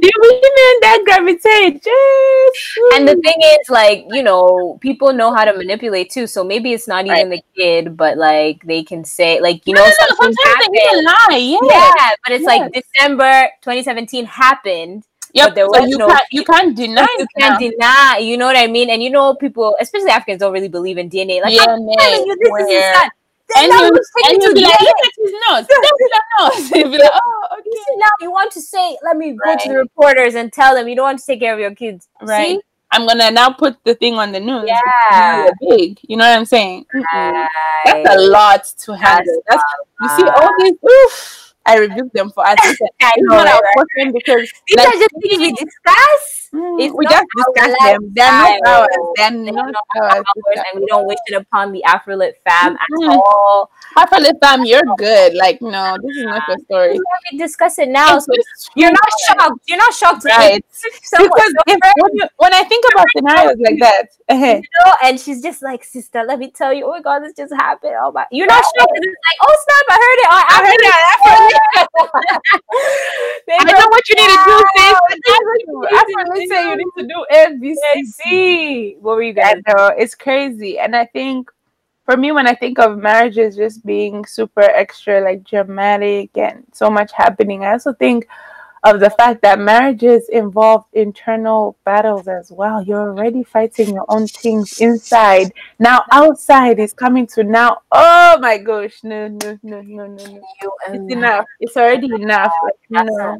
the 0.00 0.12
women 0.20 0.74
that 0.82 1.02
gravitate 1.04 1.82
just 1.82 2.78
And 2.94 3.08
the 3.08 3.16
thing 3.16 3.34
is, 3.40 3.70
like, 3.70 4.06
you 4.10 4.22
know, 4.22 4.78
people 4.80 5.12
know 5.12 5.34
how 5.34 5.44
to 5.44 5.52
manipulate 5.56 6.10
too. 6.10 6.26
So 6.26 6.44
maybe 6.44 6.72
it's 6.72 6.86
not 6.88 7.06
even 7.06 7.30
the 7.30 7.42
kid, 7.56 7.96
but 7.96 8.16
like 8.18 8.62
they 8.64 8.82
can 8.84 9.04
say, 9.04 9.40
like, 9.40 9.66
you 9.66 9.74
know, 9.74 9.82
no, 9.82 9.86
no, 9.88 9.92
something 10.08 10.34
sometimes 10.34 10.66
they 10.72 10.80
happened. 10.80 10.92
even 10.92 11.04
lie. 11.04 11.58
Yeah, 11.72 11.92
Yeah, 11.96 12.10
but 12.24 12.32
it's 12.32 12.44
like 12.44 12.72
December 12.72 13.48
2017 13.62 14.24
happened. 14.26 15.04
Yep. 15.34 15.54
but 15.56 15.74
so 15.74 15.84
you 15.86 15.98
no 15.98 16.08
can't 16.08 16.24
you 16.30 16.44
can't 16.44 16.76
deny 16.84 17.06
you 17.18 17.26
can't 17.38 17.60
now. 17.60 17.68
deny, 17.68 18.18
you 18.18 18.36
know 18.36 18.46
what 18.46 18.56
I 18.56 18.66
mean? 18.68 18.88
And 18.90 19.02
you 19.02 19.10
know, 19.10 19.34
people, 19.34 19.76
especially 19.80 20.10
Africans, 20.10 20.40
don't 20.40 20.52
really 20.52 20.68
believe 20.68 20.96
in 20.96 21.10
DNA. 21.10 21.42
Like, 21.42 21.52
Yeah, 21.54 21.62
I'm 21.68 21.86
telling 21.98 22.26
you, 22.26 22.36
this 22.36 22.46
is 22.46 22.50
where- 22.52 22.68
his 22.68 23.00
son. 23.00 23.10
And 23.56 23.70
you 23.72 23.78
you 23.84 24.00
and 24.26 24.42
you 24.42 24.54
be 24.54 24.62
like, 24.62 24.80
look 24.80 24.96
at 25.04 25.12
his 25.16 25.32
nose. 25.48 25.66
Look 25.68 25.84
at 25.84 25.92
his 25.98 26.70
nose. 26.70 26.70
You'll 26.80 26.90
be 26.92 26.98
like, 26.98 27.10
oh, 27.12 27.46
okay. 27.58 27.62
You 27.66 27.84
see, 27.86 27.96
now 27.98 28.06
you 28.22 28.30
want 28.32 28.50
to 28.52 28.60
say, 28.60 28.96
let 29.04 29.18
me 29.18 29.32
go 29.32 29.54
to 29.56 29.68
the 29.68 29.74
reporters 29.76 30.34
and 30.34 30.50
tell 30.50 30.74
them 30.74 30.88
you 30.88 30.96
don't 30.96 31.04
want 31.04 31.18
to 31.18 31.26
take 31.26 31.40
care 31.40 31.52
of 31.52 31.60
your 31.60 31.74
kids. 31.74 32.08
Right. 32.22 32.56
See? 32.56 32.60
I'm 32.90 33.06
gonna 33.06 33.30
now 33.30 33.50
put 33.50 33.76
the 33.84 33.94
thing 33.96 34.14
on 34.14 34.32
the 34.32 34.40
news. 34.40 34.64
Yeah. 34.66 35.48
Big. 35.68 35.98
You 36.02 36.16
know 36.16 36.24
what 36.28 36.38
I'm 36.38 36.46
saying? 36.46 36.86
Right. 36.94 37.48
That's 37.84 38.14
a 38.16 38.18
lot 38.18 38.64
to 38.78 38.96
handle. 38.96 39.42
That's, 39.48 39.62
you 40.00 40.08
see 40.16 40.24
all 40.24 40.48
these. 40.60 40.72
Oof, 40.90 41.53
I 41.66 41.78
rebuke 41.78 42.12
them 42.12 42.30
for 42.30 42.46
asking. 42.46 42.88
I 43.00 43.12
It's 43.16 43.28
know, 43.28 43.44
right? 43.44 44.12
because 44.12 44.50
These 44.68 44.76
like, 44.76 44.88
are 44.88 44.92
just 44.92 45.10
things 45.22 45.38
we 45.38 45.52
discuss. 45.52 46.43
Mm, 46.54 46.94
we 46.96 47.06
just 47.06 47.24
our 47.36 47.44
discuss 47.54 47.76
them. 47.82 48.12
They're 48.14 48.30
not 48.32 48.60
ours. 48.66 48.88
They're 49.16 49.30
They're 49.30 49.52
not 49.52 49.72
not 49.72 50.02
ours. 50.02 50.24
ours, 50.24 50.64
and 50.72 50.80
we 50.80 50.86
don't 50.86 51.06
wish 51.06 51.18
it 51.26 51.34
upon 51.34 51.72
the 51.72 51.82
Afrolit 51.86 52.34
fam 52.46 52.76
Mhm. 52.76 53.10
at 53.10 53.16
all. 53.16 53.70
The 53.96 54.34
time, 54.42 54.64
you're 54.64 54.82
good. 54.98 55.34
Like, 55.34 55.60
no, 55.62 55.96
this 56.02 56.16
is 56.16 56.24
not 56.24 56.42
your 56.48 56.58
story. 56.66 56.98
We 57.32 57.38
discuss 57.38 57.78
it 57.78 57.88
now. 57.88 58.18
So 58.18 58.32
you're 58.74 58.90
not 58.90 59.08
shocked. 59.26 59.60
You're 59.66 59.78
not 59.78 59.92
shocked, 59.94 60.24
Right. 60.24 60.64
Someone, 61.04 61.30
Because 61.34 61.52
if, 61.66 61.78
when, 61.96 62.14
you, 62.16 62.22
when 62.38 62.54
I 62.54 62.64
think 62.64 62.84
about 62.92 63.06
scenarios 63.16 63.56
like 63.60 63.78
that, 63.80 64.08
you 64.30 64.62
know, 64.84 64.94
and 65.02 65.18
she's 65.20 65.42
just 65.42 65.62
like, 65.62 65.84
sister, 65.84 66.24
let 66.26 66.38
me 66.38 66.50
tell 66.50 66.72
you, 66.72 66.86
oh 66.86 66.90
my 66.90 67.00
god, 67.02 67.20
this 67.24 67.34
just 67.34 67.52
happened. 67.52 67.94
Oh 68.02 68.10
my, 68.12 68.24
you're 68.30 68.46
not 68.46 68.62
shocked. 68.64 68.92
It's 68.94 69.06
like, 69.06 69.38
oh 69.42 69.56
snap, 69.64 69.86
I 69.90 69.98
heard 70.04 70.20
it. 70.22 70.28
Oh, 70.30 70.42
I 70.48 70.58
heard 70.66 70.80
it. 70.80 70.94
I 73.60 73.72
know 73.72 73.88
what 73.88 74.08
you 74.08 74.14
need 74.16 74.28
to 74.28 74.38
do, 74.46 74.56
sis. 74.76 74.94
Wow, 76.50 76.56
I 76.56 76.74
know 76.76 76.76
what 76.76 76.96
you- 76.96 77.08
that's 77.08 77.22
After 77.22 77.48
what 77.48 77.48
they 77.48 77.66
you 77.66 77.66
say 77.66 77.68
you 77.68 77.68
need 77.68 77.72
to 77.72 77.94
do 77.94 77.94
ABC. 78.00 78.04
See, 78.04 78.96
what 79.00 79.16
were 79.16 79.22
you 79.22 79.34
I 79.42 79.54
gonna? 79.54 79.62
know 79.68 79.86
it's 79.96 80.14
crazy, 80.14 80.78
and 80.78 80.94
I 80.96 81.06
think 81.06 81.50
for 82.04 82.16
me, 82.16 82.32
when 82.32 82.46
I 82.46 82.54
think 82.54 82.78
of 82.78 82.98
marriages 82.98 83.56
just 83.56 83.84
being 83.86 84.24
super 84.26 84.60
extra, 84.62 85.20
like 85.20 85.44
dramatic 85.44 86.36
and 86.36 86.64
so 86.72 86.90
much 86.90 87.12
happening, 87.12 87.64
I 87.64 87.72
also 87.72 87.92
think 87.94 88.26
of 88.82 89.00
the 89.00 89.10
fact 89.10 89.40
that 89.42 89.58
marriages 89.58 90.28
involve 90.28 90.84
internal 90.92 91.76
battles 91.84 92.28
as 92.28 92.52
well. 92.52 92.82
You're 92.82 93.10
already 93.10 93.42
fighting 93.42 93.94
your 93.94 94.04
own 94.08 94.26
things 94.26 94.80
inside. 94.80 95.52
Now 95.78 96.02
outside 96.12 96.78
is 96.78 96.92
coming 96.92 97.26
to 97.28 97.44
now. 97.44 97.80
Oh 97.92 98.38
my 98.40 98.58
gosh, 98.58 99.02
no, 99.02 99.28
no, 99.28 99.58
no, 99.62 99.80
no, 99.80 100.06
no, 100.06 100.24
no. 100.26 100.42
It's 100.92 101.10
enough. 101.10 101.46
It's 101.60 101.76
already 101.76 102.14
enough. 102.14 102.52
Like, 102.62 102.74
That's 102.90 103.08
no. 103.16 103.38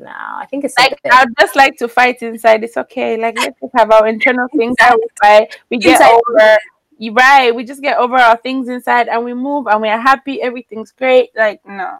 Now. 0.00 0.36
I 0.38 0.46
think 0.46 0.64
it's 0.64 0.76
Like 0.78 0.98
I'd 1.10 1.28
just 1.38 1.56
like 1.56 1.76
to 1.78 1.88
fight 1.88 2.22
inside. 2.22 2.64
It's 2.64 2.76
okay. 2.76 3.16
Like 3.16 3.36
let's 3.38 3.58
just 3.60 3.72
have 3.76 3.90
our 3.90 4.06
internal 4.06 4.48
things 4.56 4.76
that 4.78 4.96
we. 4.96 5.46
We 5.70 5.78
get 5.78 6.00
Inside. 6.00 6.20
over. 6.28 6.58
You 6.98 7.12
right. 7.12 7.54
We 7.54 7.64
just 7.64 7.82
get 7.82 7.98
over 7.98 8.16
our 8.16 8.36
things 8.36 8.68
inside 8.68 9.08
and 9.08 9.24
we 9.24 9.34
move 9.34 9.66
and 9.66 9.80
we 9.80 9.88
are 9.88 10.00
happy. 10.00 10.42
Everything's 10.42 10.92
great. 10.92 11.30
Like 11.36 11.64
no. 11.66 11.98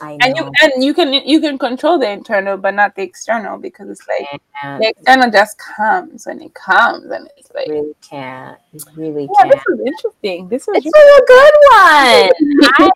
I 0.00 0.16
know. 0.16 0.24
And 0.24 0.36
you 0.36 0.50
and 0.62 0.84
you 0.84 0.94
can 0.94 1.12
you 1.12 1.40
can 1.40 1.58
control 1.58 1.98
the 1.98 2.10
internal 2.10 2.56
but 2.56 2.74
not 2.74 2.96
the 2.96 3.02
external 3.02 3.58
because 3.58 3.90
it's 3.90 4.06
like 4.08 4.40
can't. 4.60 4.80
the 4.80 4.88
external 4.88 5.30
just 5.30 5.58
comes 5.58 6.26
when 6.26 6.40
it 6.40 6.54
comes 6.54 7.10
and 7.10 7.28
it's 7.36 7.50
like 7.54 7.68
really 7.68 7.94
can't. 8.00 8.58
Really 8.96 9.28
yeah, 9.38 9.48
can't. 9.48 9.50
this 9.52 9.62
is 9.68 9.80
interesting. 9.86 10.48
This 10.48 10.68
is 10.68 10.82
This 10.82 10.92
was 10.94 11.20
a 11.20 11.26
good 11.26 11.54
one. 11.70 12.70
I 12.78 12.90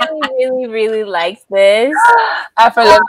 really, 0.00 0.20
really, 0.38 0.66
really 0.66 1.04
like 1.04 1.40
this. 1.48 1.94
Afro 2.56 2.82
um, 2.84 3.00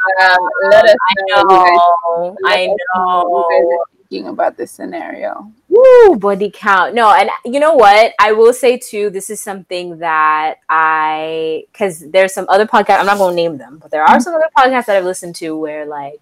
let 0.71 0.85
us 0.85 0.95
I 0.95 1.13
know. 1.27 1.43
what 1.43 1.51
you 1.51 1.65
guys- 1.65 1.77
know. 1.77 2.37
I 2.45 2.65
know 2.67 3.47
guys 3.49 3.61
know. 3.63 3.83
thinking 4.09 4.27
about 4.27 4.57
this 4.57 4.71
scenario. 4.71 5.51
Woo, 5.69 6.15
body 6.17 6.51
count. 6.53 6.93
No, 6.95 7.13
and 7.13 7.29
you 7.45 7.59
know 7.59 7.73
what? 7.73 8.13
I 8.19 8.31
will 8.33 8.53
say 8.53 8.77
too, 8.77 9.09
this 9.09 9.29
is 9.29 9.39
something 9.41 9.99
that 9.99 10.55
I, 10.69 11.65
because 11.71 11.99
there's 12.11 12.33
some 12.33 12.45
other 12.49 12.65
podcasts, 12.65 12.99
I'm 12.99 13.05
not 13.05 13.17
going 13.17 13.35
to 13.35 13.41
name 13.41 13.57
them, 13.57 13.77
but 13.81 13.91
there 13.91 14.03
are 14.03 14.19
some 14.19 14.33
other 14.33 14.49
podcasts 14.57 14.85
that 14.87 14.97
I've 14.97 15.05
listened 15.05 15.35
to 15.37 15.55
where 15.57 15.85
like 15.85 16.19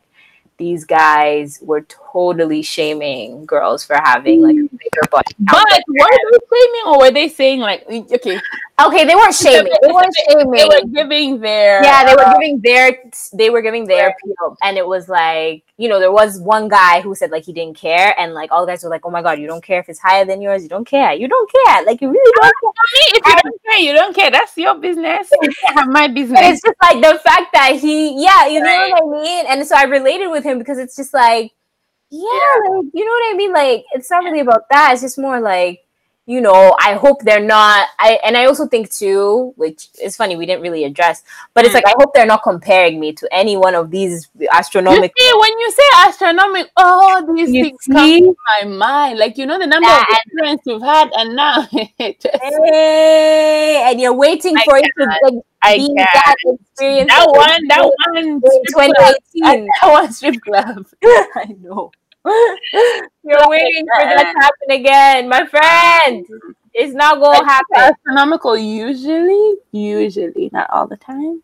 these 0.57 0.85
guys 0.85 1.59
were 1.61 1.81
totally 1.81 2.61
shaming 2.63 3.45
girls 3.45 3.85
for 3.85 3.95
having 4.03 4.41
like 4.41 4.55
a 4.55 4.67
bigger 4.75 5.07
body 5.11 5.33
count. 5.47 5.65
But 5.69 5.83
were 5.87 6.31
they 6.31 6.39
claiming 6.49 6.81
or 6.87 6.97
were 6.99 7.11
they 7.11 7.29
saying 7.29 7.59
like 7.59 7.85
okay? 7.87 8.39
Okay, 8.79 9.05
they 9.05 9.15
weren't 9.15 9.33
shaming. 9.33 9.73
They 9.81 9.91
weren't 9.91 10.15
shaming. 10.29 10.51
They 10.51 10.65
were 10.65 10.85
giving 10.93 11.39
their 11.39 11.83
yeah, 11.83 12.05
they 12.05 12.13
were 12.13 12.27
uh, 12.27 12.33
giving 12.37 12.59
their 12.61 13.11
they 13.33 13.49
were 13.49 13.63
giving 13.63 13.85
their 13.85 14.09
appeal, 14.09 14.55
and 14.61 14.77
it 14.77 14.85
was 14.85 15.09
like 15.09 15.63
you 15.77 15.89
know 15.89 15.99
there 15.99 16.11
was 16.11 16.39
one 16.39 16.67
guy 16.67 17.01
who 17.01 17.15
said 17.15 17.31
like 17.31 17.43
he 17.43 17.53
didn't 17.53 17.75
care, 17.75 18.13
and 18.19 18.35
like 18.35 18.51
all 18.51 18.63
the 18.63 18.71
guys 18.71 18.83
were 18.83 18.91
like, 18.91 19.03
oh 19.03 19.09
my 19.09 19.23
god, 19.23 19.39
you 19.39 19.47
don't 19.47 19.63
care 19.63 19.79
if 19.79 19.89
it's 19.89 19.97
higher 19.97 20.25
than 20.25 20.43
yours, 20.43 20.61
you 20.61 20.69
don't 20.69 20.85
care, 20.85 21.11
you 21.13 21.27
don't 21.27 21.51
care, 21.51 21.85
like 21.85 22.01
you 22.01 22.11
really 22.11 22.33
don't 22.39 22.53
care. 22.61 22.83
if 23.15 23.25
you 23.25 23.41
don't 23.41 23.61
care, 23.63 23.79
you 23.79 23.93
don't 23.93 24.15
care. 24.15 24.29
That's 24.29 24.55
your 24.57 24.75
business. 24.75 25.27
You 25.41 25.49
can't 25.65 25.79
have 25.79 25.87
my 25.89 26.07
But 26.07 26.13
business. 26.13 26.39
it's 26.43 26.61
just 26.61 26.75
like 26.83 27.01
the 27.01 27.17
fact 27.19 27.53
that 27.53 27.77
he, 27.79 28.21
yeah, 28.23 28.45
you 28.47 28.59
know 28.59 28.89
what 28.89 29.17
I 29.19 29.23
mean, 29.23 29.45
and 29.47 29.65
so 29.65 29.75
I 29.75 29.83
related 29.85 30.27
with 30.27 30.43
him 30.43 30.59
because 30.59 30.77
it's 30.77 30.95
just 30.95 31.15
like, 31.15 31.51
yeah, 32.11 32.19
like, 32.69 32.85
you 32.93 33.03
know 33.05 33.11
what 33.11 33.33
I 33.33 33.37
mean. 33.37 33.53
Like 33.53 33.85
it's 33.93 34.11
not 34.11 34.23
really 34.23 34.41
about 34.41 34.69
that. 34.69 34.93
It's 34.93 35.01
just 35.01 35.17
more 35.17 35.39
like. 35.39 35.83
You 36.29 36.41
know, 36.41 36.75
I 36.77 36.95
hope 36.95 37.21
they're 37.23 37.39
not. 37.41 37.87
I 37.99 38.19
and 38.23 38.35
I 38.35 38.45
also 38.47 38.67
think 38.67 38.91
too, 38.91 39.53
which 39.55 39.87
is 40.03 40.17
funny, 40.17 40.35
we 40.35 40.45
didn't 40.45 40.61
really 40.61 40.83
address, 40.83 41.23
but 41.53 41.63
it's 41.63 41.71
Mm. 41.71 41.75
like 41.75 41.87
I 41.87 41.93
hope 41.97 42.13
they're 42.13 42.25
not 42.25 42.43
comparing 42.43 42.99
me 42.99 43.13
to 43.13 43.27
any 43.31 43.55
one 43.55 43.75
of 43.75 43.91
these 43.91 44.27
You 44.37 44.49
astronomical 44.51 45.13
see, 45.17 45.31
when 45.39 45.57
you 45.57 45.71
say 45.71 45.83
astronomical, 46.05 46.69
all 46.75 47.33
these 47.33 47.49
You 47.49 47.63
things 47.63 47.79
come 47.89 48.09
see? 48.09 48.19
to 48.19 48.35
my 48.59 48.67
mind. 48.67 49.19
Like 49.19 49.37
you 49.37 49.45
know 49.45 49.57
the 49.57 49.67
number 49.67 49.87
Yeah, 49.87 50.01
of 50.01 50.17
friends 50.37 50.61
you've 50.65 50.81
had, 50.81 51.09
and 51.15 51.33
now 51.37 51.61
just- 51.71 52.27
Hey, 52.43 53.83
and 53.89 53.99
you're 54.01 54.13
waiting 54.13 54.57
I 54.57 54.65
for 54.65 54.77
it 54.77 54.83
to 54.99 55.05
like, 55.05 55.43
I 55.63 55.77
be 55.77 55.87
can't. 55.87 56.09
that 56.13 56.35
experience 56.43 57.07
That 57.09 57.25
that 57.25 57.31
one, 57.31 57.67
that 57.69 57.83
one, 58.13 58.17
in 58.17 58.41
2018. 58.67 59.67
that 59.81 59.91
one 59.91 60.11
strip 60.11 60.41
club. 60.41 60.85
I 61.03 61.55
know. 61.61 61.91
You're 63.23 63.49
waiting 63.49 63.85
for 63.93 64.01
uh-uh. 64.01 64.15
that 64.15 64.33
to 64.33 64.39
happen 64.39 64.71
again, 64.71 65.29
my 65.29 65.45
friend. 65.47 66.25
It's 66.73 66.93
not 66.93 67.19
gonna 67.19 67.43
happen. 67.43 67.75
Astronomical 67.75 68.57
usually, 68.57 69.55
usually, 69.71 70.49
not 70.53 70.69
all 70.69 70.87
the 70.87 70.97
time, 70.97 71.41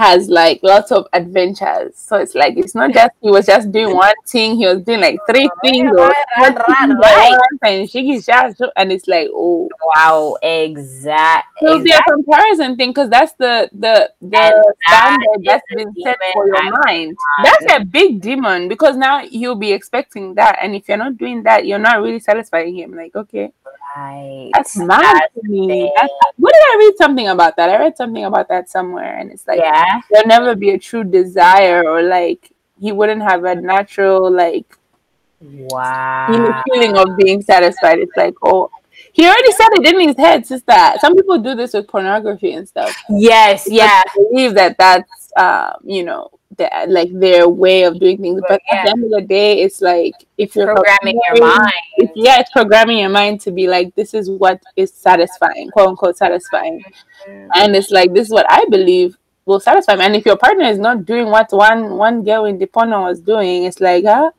has 0.00 0.28
like 0.28 0.60
lots 0.62 0.90
of 0.92 1.06
adventures. 1.12 1.96
So 1.96 2.16
it's 2.16 2.34
like 2.34 2.56
it's 2.56 2.74
not 2.74 2.92
just 2.92 3.10
he 3.22 3.30
was 3.30 3.46
just 3.46 3.70
doing 3.72 3.94
one 3.94 4.14
thing, 4.26 4.56
he 4.56 4.66
was 4.66 4.82
doing 4.82 5.00
like 5.00 5.18
three 5.28 5.48
things 5.62 5.90
or 5.98 6.08
Right, 6.08 6.24
right, 6.38 6.54
four 6.56 6.64
right, 6.68 6.88
things 6.88 6.96
at 7.00 7.00
right. 7.00 7.30
once, 7.30 7.60
and 7.64 7.88
and 8.76 8.92
it's 8.92 9.06
like 9.08 9.28
oh 9.32 9.68
Wow, 9.96 10.36
exact. 10.42 11.48
It'll 11.62 11.82
be 11.82 11.92
a 11.92 12.02
comparison 12.02 12.76
thing 12.76 12.90
because 12.90 13.10
that's 13.10 13.32
the 13.34 13.68
the 13.72 14.10
the 14.20 14.28
that 14.30 14.54
standard 14.86 15.44
that's 15.44 15.64
been 15.74 15.94
set 16.02 16.18
for 16.32 16.46
your 16.46 16.56
I'm 16.56 16.72
mind. 16.86 17.16
That's 17.42 17.66
a 17.74 17.84
big 17.84 18.20
demon 18.20 18.68
because 18.68 18.96
now 18.96 19.22
you'll 19.22 19.56
be 19.56 19.72
expecting 19.72 20.34
that, 20.34 20.58
and 20.62 20.74
if 20.74 20.88
you're 20.88 20.96
not 20.98 21.18
doing 21.18 21.42
that, 21.44 21.66
you're 21.66 21.78
not 21.78 22.02
really 22.02 22.20
satisfying 22.20 22.76
him. 22.76 22.94
Like, 22.94 23.14
okay, 23.16 23.52
Right. 23.96 24.50
that's 24.54 24.76
mad 24.76 25.22
to 25.34 25.48
me. 25.48 25.92
That's, 25.96 26.12
what 26.36 26.52
did 26.52 26.62
I 26.62 26.76
read 26.78 26.96
something 26.98 27.28
about 27.28 27.56
that? 27.56 27.70
I 27.70 27.78
read 27.78 27.96
something 27.96 28.24
about 28.24 28.48
that 28.48 28.68
somewhere, 28.70 29.18
and 29.18 29.30
it's 29.32 29.46
like 29.46 29.60
yeah. 29.60 29.89
There'll 30.10 30.28
never 30.28 30.54
be 30.54 30.70
a 30.70 30.78
true 30.78 31.04
desire, 31.04 31.82
or 31.88 32.02
like 32.02 32.50
he 32.80 32.92
wouldn't 32.92 33.22
have 33.22 33.44
a 33.44 33.54
natural 33.54 34.30
like 34.30 34.66
Wow. 35.42 36.62
feeling 36.70 36.96
of 36.98 37.16
being 37.16 37.42
satisfied. 37.42 37.98
It's 37.98 38.16
like, 38.16 38.34
oh. 38.42 38.70
He 39.12 39.26
already 39.26 39.52
said 39.52 39.68
it 39.72 39.86
in 39.94 40.08
his 40.08 40.16
head, 40.16 40.46
sister. 40.46 40.72
Some 41.00 41.16
people 41.16 41.38
do 41.38 41.54
this 41.54 41.72
with 41.72 41.88
pornography 41.88 42.52
and 42.52 42.68
stuff. 42.68 42.94
Yes, 43.08 43.66
yeah. 43.68 44.02
I 44.06 44.12
believe 44.30 44.54
that 44.54 44.76
that's 44.78 45.32
um, 45.36 45.72
you 45.82 46.04
know 46.04 46.30
the, 46.56 46.68
like 46.88 47.08
their 47.18 47.48
way 47.48 47.84
of 47.84 47.98
doing 47.98 48.18
things. 48.18 48.40
But 48.48 48.60
Yeah. 48.70 48.76
at 48.78 48.84
the 48.84 48.90
end 48.90 49.04
of 49.04 49.10
the 49.10 49.22
day, 49.22 49.62
it's 49.62 49.80
like 49.80 50.14
if 50.38 50.54
you're 50.54 50.72
Programming 50.74 51.18
your 51.34 51.46
mind. 51.46 51.72
if- 51.96 52.10
yeah, 52.14 52.38
it's 52.40 52.50
programming 52.52 52.98
your 52.98 53.08
mind 53.08 53.40
to 53.42 53.50
be 53.50 53.66
like 53.66 53.94
this 53.96 54.14
is 54.14 54.30
what 54.30 54.62
is 54.76 54.92
satisfying, 54.92 55.70
quote 55.70 55.88
unquote 55.88 56.16
satisfying, 56.16 56.82
and 57.56 57.74
it's 57.74 57.90
like 57.90 58.12
this 58.12 58.28
is 58.28 58.32
what 58.32 58.46
I 58.48 58.64
believe 58.70 59.16
will 59.46 59.60
satisfy 59.60 59.96
me. 59.96 60.04
And 60.04 60.16
if 60.16 60.26
your 60.26 60.36
partner 60.36 60.64
is 60.64 60.78
not 60.78 61.04
doing 61.04 61.26
what 61.30 61.52
one 61.52 61.96
one 61.96 62.24
girl 62.24 62.44
in 62.46 62.58
the 62.58 62.66
porno 62.66 63.02
was 63.02 63.20
doing, 63.20 63.64
it's 63.64 63.80
like 63.80 64.04
huh, 64.04 64.30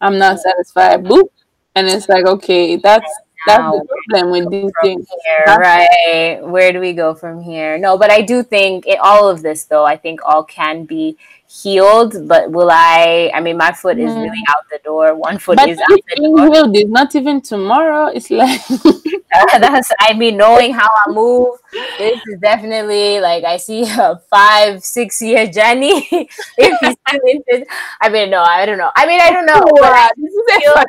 I'm 0.00 0.18
not 0.18 0.40
satisfied. 0.40 1.04
Boop, 1.04 1.28
and 1.74 1.86
it's 1.88 2.08
like 2.08 2.26
okay, 2.26 2.76
that's 2.76 3.12
that's 3.46 3.58
Now, 3.62 3.72
the 3.72 3.86
problem 4.10 4.32
with 4.32 4.50
these 4.50 4.72
things. 4.82 5.06
here, 5.24 5.56
right? 5.56 6.38
Where 6.42 6.72
do 6.72 6.80
we 6.80 6.92
go 6.92 7.14
from 7.14 7.40
here? 7.40 7.78
No, 7.78 7.96
but 7.96 8.10
I 8.10 8.22
do 8.22 8.42
think 8.42 8.86
it, 8.86 8.98
all 9.00 9.28
of 9.28 9.42
this, 9.42 9.64
though, 9.64 9.84
I 9.84 9.96
think 9.96 10.20
all 10.24 10.42
can 10.44 10.84
be 10.84 11.16
healed. 11.48 12.26
But 12.28 12.50
will 12.50 12.70
I? 12.70 13.30
I 13.34 13.40
mean, 13.40 13.56
my 13.56 13.72
foot 13.72 13.98
is 13.98 14.10
Mm. 14.10 14.22
really 14.24 14.42
out 14.48 14.64
the 14.70 14.78
door. 14.84 15.14
One 15.14 15.38
foot 15.38 15.56
But 15.56 15.68
is 15.68 15.78
out 15.80 15.88
the 15.88 16.16
door. 16.16 16.52
healed 16.52 16.76
is 16.76 16.88
not 16.88 17.14
even 17.14 17.40
tomorrow, 17.40 18.06
it's 18.08 18.30
like 18.30 18.60
That's. 19.60 19.90
I 20.00 20.14
mean, 20.14 20.36
knowing 20.38 20.72
how 20.72 20.88
I 21.06 21.12
move, 21.12 21.58
this 21.98 22.20
is 22.26 22.38
definitely 22.40 23.20
like 23.20 23.44
I 23.44 23.56
see 23.58 23.82
a 23.82 24.20
five, 24.30 24.82
six 24.82 25.20
year 25.20 25.46
journey. 25.46 26.06
if 26.10 26.78
he's 26.80 26.96
still 27.06 27.20
interested, 27.28 27.68
I 28.00 28.08
mean, 28.08 28.30
no, 28.30 28.42
I 28.42 28.64
don't 28.66 28.78
know. 28.78 28.90
I 28.96 29.06
mean, 29.06 29.20
I 29.20 29.30
don't 29.32 29.44
know. 29.46 29.60
but 29.80 29.92
I 29.92 30.10
this 30.16 30.32
is 30.32 30.56
a 30.56 30.60
feel- 30.60 30.84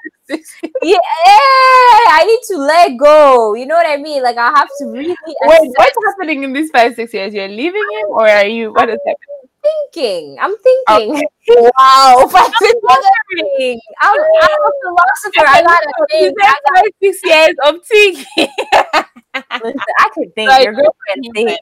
yeah, 0.83 0.97
I 2.19 2.23
need 2.25 2.39
to 2.55 2.57
let 2.61 2.97
go. 2.97 3.53
You 3.55 3.65
know 3.65 3.75
what 3.75 3.87
I 3.87 3.97
mean? 3.97 4.23
Like 4.23 4.37
I 4.37 4.47
have 4.49 4.69
to 4.79 4.85
really 4.87 5.15
Wait, 5.25 5.35
accept 5.43 5.71
what's 5.75 5.97
happening 6.07 6.43
in 6.43 6.53
these 6.53 6.69
five, 6.71 6.95
six 6.95 7.13
years? 7.13 7.33
You're 7.33 7.47
leaving 7.47 7.85
him, 7.99 8.07
or 8.09 8.27
are 8.27 8.45
you? 8.45 8.71
What 8.73 8.89
is 8.89 8.99
happening? 9.05 9.49
Thinking. 9.67 10.37
I'm 10.39 10.55
thinking. 10.57 11.27
Wow, 11.49 12.27
five, 12.31 12.51
six 12.59 12.73
years. 13.57 13.79
I'm, 14.01 14.19
I'm 14.19 14.49
a 14.51 14.71
philosopher. 14.83 15.47
I 15.47 15.61
gotta 15.63 15.93
You 16.19 16.33
think. 16.35 16.41
I 16.41 16.55
five, 16.75 16.85
six 17.01 17.19
years 17.23 17.55
of 17.63 17.85
thinking. 17.85 18.25
listen, 19.63 19.79
I 19.99 20.09
can 20.13 20.31
think. 20.31 20.49
Like, 20.49 20.65
Your 20.65 20.73
girl 20.73 20.95
can 21.07 21.23
think. 21.33 21.59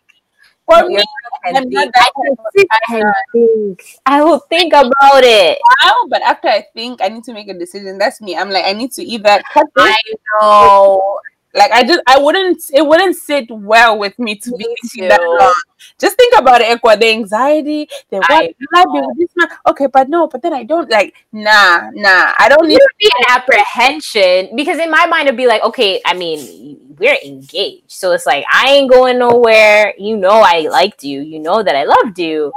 For 0.65 0.77
Your 0.79 0.89
me, 0.89 1.03
can 1.45 1.57
I'm 1.57 1.69
think. 1.69 1.91
I 1.95 2.09
can 2.15 2.35
sit 2.57 2.67
and 2.89 3.13
think. 3.31 3.97
I 4.07 4.23
will 4.23 4.39
think 4.39 4.73
about 4.73 5.23
it. 5.23 5.59
now, 5.83 5.93
but 6.09 6.23
after 6.23 6.47
I 6.47 6.65
think, 6.73 7.01
I 7.03 7.09
need 7.09 7.23
to 7.25 7.33
make 7.33 7.47
a 7.47 7.53
decision. 7.53 7.99
That's 7.99 8.19
me. 8.21 8.35
I'm 8.35 8.49
like, 8.49 8.65
I 8.65 8.73
need 8.73 8.91
to 8.93 9.03
either. 9.03 9.43
I 9.77 9.95
know. 10.41 11.19
Like, 11.55 11.71
I 11.71 11.83
just, 11.83 12.01
I 12.05 12.19
wouldn't, 12.19 12.61
it 12.73 12.85
wouldn't 12.85 13.15
sit 13.15 13.49
well 13.49 13.97
with 13.97 14.19
me 14.19 14.35
to 14.35 14.51
be 14.51 14.57
Me 14.57 14.75
thinking 14.81 15.09
that 15.09 15.21
long. 15.21 15.53
Just 15.97 16.17
think 16.17 16.37
about 16.37 16.61
it, 16.61 16.67
Equa, 16.67 16.99
the 16.99 17.09
anxiety, 17.09 17.87
the 18.09 18.17
what, 18.17 18.31
I 18.31 18.47
be 18.47 19.01
with 19.01 19.17
this 19.17 19.29
man? 19.35 19.47
Okay, 19.67 19.87
but 19.87 20.09
no, 20.09 20.27
but 20.27 20.41
then 20.41 20.53
I 20.53 20.63
don't 20.63 20.89
like, 20.89 21.15
nah, 21.31 21.89
nah, 21.93 22.33
I 22.37 22.47
don't 22.49 22.67
need 22.67 22.79
be 22.99 23.11
an 23.19 23.37
apprehension 23.37 24.55
because 24.55 24.79
in 24.79 24.91
my 24.91 25.05
mind 25.05 25.27
it'd 25.27 25.37
be 25.37 25.47
like, 25.47 25.63
okay, 25.63 26.01
I 26.05 26.13
mean, 26.13 26.95
we're 26.97 27.17
engaged, 27.23 27.91
so 27.91 28.11
it's 28.11 28.25
like 28.25 28.45
I 28.51 28.71
ain't 28.71 28.91
going 28.91 29.19
nowhere. 29.19 29.93
You 29.97 30.17
know, 30.17 30.41
I 30.41 30.67
liked 30.69 31.03
you. 31.03 31.21
You 31.21 31.39
know 31.39 31.63
that 31.63 31.75
I 31.75 31.83
loved 31.83 32.19
you. 32.19 32.51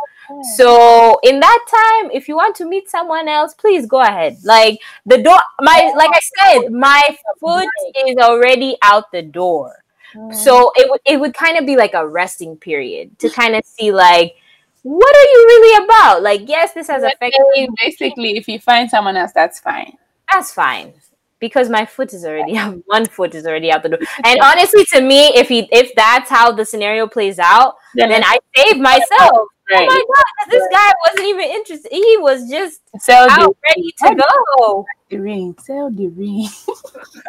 So 0.57 1.19
in 1.23 1.41
that 1.41 1.67
time, 1.71 2.11
if 2.13 2.29
you 2.29 2.37
want 2.37 2.57
to 2.57 2.67
meet 2.67 2.89
someone 2.91 3.29
else, 3.29 3.55
please 3.55 3.87
go 3.87 4.03
ahead. 4.03 4.39
Like 4.45 4.81
the 5.07 5.23
door, 5.23 5.39
my 5.61 5.93
like 5.97 6.11
I 6.13 6.21
said, 6.61 6.73
my 6.73 7.03
foot 7.41 7.69
is 8.07 8.17
already 8.19 8.77
out 8.83 9.11
the 9.11 9.23
door. 9.23 9.85
Mm. 10.15 10.35
So 10.35 10.73
it 10.77 10.91
would 10.91 11.01
it 11.07 11.19
would 11.21 11.35
kind 11.35 11.59
of 11.59 11.67
be 11.67 11.77
like 11.77 11.95
a 11.95 12.07
resting 12.07 12.57
period 12.57 13.19
to 13.21 13.31
kind 13.31 13.55
of 13.55 13.65
see 13.65 13.93
like 13.93 14.37
what 14.83 15.17
are 15.17 15.31
you 15.31 15.45
really 15.49 15.85
about? 15.85 16.23
Like 16.23 16.49
yes, 16.49 16.73
this 16.73 16.89
has 16.89 17.03
affected 17.03 17.41
Basically, 17.55 17.69
basically, 17.81 18.37
if 18.37 18.49
you 18.49 18.59
find 18.59 18.89
someone 18.89 19.17
else, 19.17 19.33
that's 19.33 19.61
fine. 19.61 19.97
that's 20.31 20.53
fine 20.53 20.93
because 21.41 21.69
my 21.69 21.85
foot 21.87 22.13
is 22.13 22.25
already 22.25 22.57
out 22.63 22.79
one 22.87 23.07
foot 23.07 23.35
is 23.35 23.47
already 23.47 23.71
out 23.71 23.83
the 23.83 23.91
door. 23.91 23.99
And 24.25 24.41
honestly 24.41 24.85
to 24.93 25.01
me 25.01 25.29
if 25.37 25.49
he 25.49 25.69
if 25.73 25.95
that's 25.95 26.31
how 26.31 26.53
the 26.53 26.65
scenario 26.65 27.07
plays 27.07 27.39
out 27.39 27.75
then 27.95 28.23
i 28.25 28.39
save 28.57 28.79
myself. 28.79 29.09
Oh 29.71 29.85
my 29.85 29.87
god 29.87 30.51
this 30.51 30.67
guy 30.73 30.91
wasn't 31.07 31.29
even 31.29 31.45
interested. 31.51 31.93
He 31.93 32.17
was 32.21 32.49
just 32.49 32.81
the, 33.05 33.29
out 33.31 33.55
ready 33.69 33.93
to 33.99 34.15
go 34.15 34.87
the 35.11 35.19
ring. 35.19 35.57
Sell 35.61 35.91
the 35.91 36.09
ring. 36.09 36.49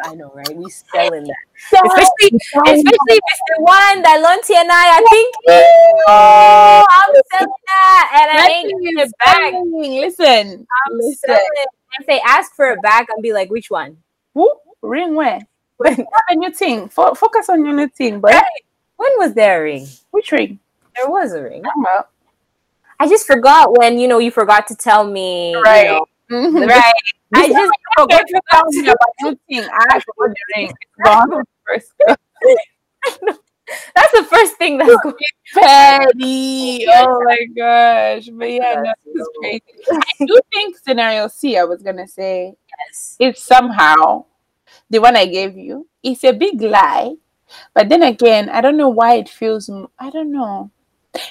i 0.04 0.14
know 0.14 0.30
right 0.34 0.56
we 0.56 0.68
selling 0.68 1.26
that 1.28 1.36
especially 1.84 2.32
especially 2.66 3.16
if 3.16 3.24
it's 3.32 3.42
the 3.48 3.62
one 3.62 4.02
that 4.02 4.20
Lonti 4.22 4.54
and 4.56 4.70
i 4.72 4.96
are 4.96 5.04
thinking 5.08 5.74
oh 6.08 6.84
i'm 6.90 7.14
selling 7.32 7.48
that 7.66 8.20
and 8.22 8.30
i 8.30 8.48
ain't 8.56 8.70
getting 8.70 8.98
it 9.08 9.18
back 9.18 9.52
Listen, 10.02 10.66
i'm 10.86 10.98
listen. 10.98 11.18
selling 11.26 11.56
it 11.62 11.68
if 12.00 12.06
they 12.06 12.20
ask 12.20 12.54
for 12.54 12.70
it 12.72 12.82
back 12.82 13.08
i'll 13.10 13.20
be 13.22 13.32
like 13.32 13.50
which 13.50 13.70
one 13.70 13.96
Who? 14.34 14.52
Ring 14.82 15.14
where? 15.14 15.40
Have 15.84 15.96
a 16.30 16.34
new 16.36 16.50
thing. 16.52 16.88
Fo- 16.88 17.14
focus 17.14 17.48
on 17.50 17.64
your 17.64 17.74
new 17.74 17.88
thing, 17.88 18.20
but 18.20 18.44
when 18.96 19.10
was 19.18 19.34
there 19.34 19.60
a 19.60 19.64
ring 19.64 19.86
which 20.10 20.32
ring? 20.32 20.58
there 20.96 21.08
was 21.10 21.32
a 21.32 21.42
ring 21.42 21.62
Well, 21.76 22.08
I 22.98 23.08
just 23.08 23.26
forgot 23.26 23.76
when 23.78 23.98
you 23.98 24.08
know 24.08 24.18
you 24.18 24.30
forgot 24.30 24.66
to 24.68 24.76
tell 24.76 25.04
me. 25.04 25.52
you 25.54 25.62
Right. 25.64 25.86
know, 25.86 26.06
mhm. 26.30 26.68
right. 26.68 26.92
I 27.34 27.48
just 27.48 27.72
forgot 27.98 28.26
to 28.26 28.40
tell 28.50 28.64
me 28.70 28.88
about 28.88 29.14
new 29.22 29.38
thing. 29.48 29.68
I 29.72 30.00
forgot 30.00 30.34
the 30.34 30.44
ring. 30.56 30.72
Gone 31.04 31.44
first. 31.66 31.92
That's 33.94 34.12
the 34.12 34.24
first 34.24 34.56
thing 34.56 34.78
that's 34.78 34.96
going. 35.02 35.14
Petty. 35.54 36.86
Oh 36.88 37.22
my 37.24 37.38
gosh. 37.56 38.28
But 38.32 38.50
yeah, 38.50 38.74
no, 38.76 38.82
That's 38.84 39.04
this 39.04 39.14
is 39.14 39.28
crazy. 39.38 39.62
I 39.92 40.24
do 40.26 40.40
think 40.52 40.76
scenario 40.78 41.28
C, 41.28 41.56
I 41.56 41.64
was 41.64 41.82
gonna 41.82 42.08
say, 42.08 42.54
Yes. 42.88 43.16
is 43.20 43.40
somehow 43.42 44.24
the 44.90 45.00
one 45.00 45.16
I 45.16 45.26
gave 45.26 45.56
you. 45.56 45.88
It's 46.02 46.24
a 46.24 46.32
big 46.32 46.60
lie. 46.62 47.16
But 47.74 47.88
then 47.88 48.02
again, 48.02 48.48
I 48.50 48.60
don't 48.60 48.76
know 48.76 48.88
why 48.90 49.16
it 49.16 49.28
feels. 49.28 49.70
I 49.98 50.10
don't 50.10 50.32
know. 50.32 50.70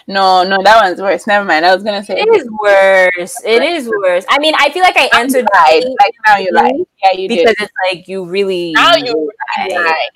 No, 0.08 0.44
no, 0.44 0.58
that 0.64 0.84
one's 0.84 1.02
worse. 1.02 1.26
Never 1.26 1.46
mind. 1.46 1.66
I 1.66 1.74
was 1.74 1.84
gonna 1.84 2.04
say 2.04 2.16
It 2.20 2.28
is 2.36 2.50
worse. 2.62 3.42
It 3.46 3.64
is 3.64 3.88
worse. 4.04 4.26
I 4.30 4.38
mean, 4.40 4.54
I 4.58 4.70
feel 4.72 4.84
like 4.84 4.98
I 4.98 5.04
you 5.04 5.10
answered 5.14 5.46
the 5.46 5.96
Like 6.00 6.14
now 6.28 6.38
you 6.38 6.52
lied. 6.52 6.74
Yeah, 7.04 7.18
you 7.18 7.30
did. 7.30 7.38
because 7.40 7.56
did. 7.56 7.64
it's 7.64 7.74
like 7.92 8.08
you 8.08 8.26
really 8.26 8.74
Now 8.74 8.96
you 8.98 9.32
lied. 9.58 9.70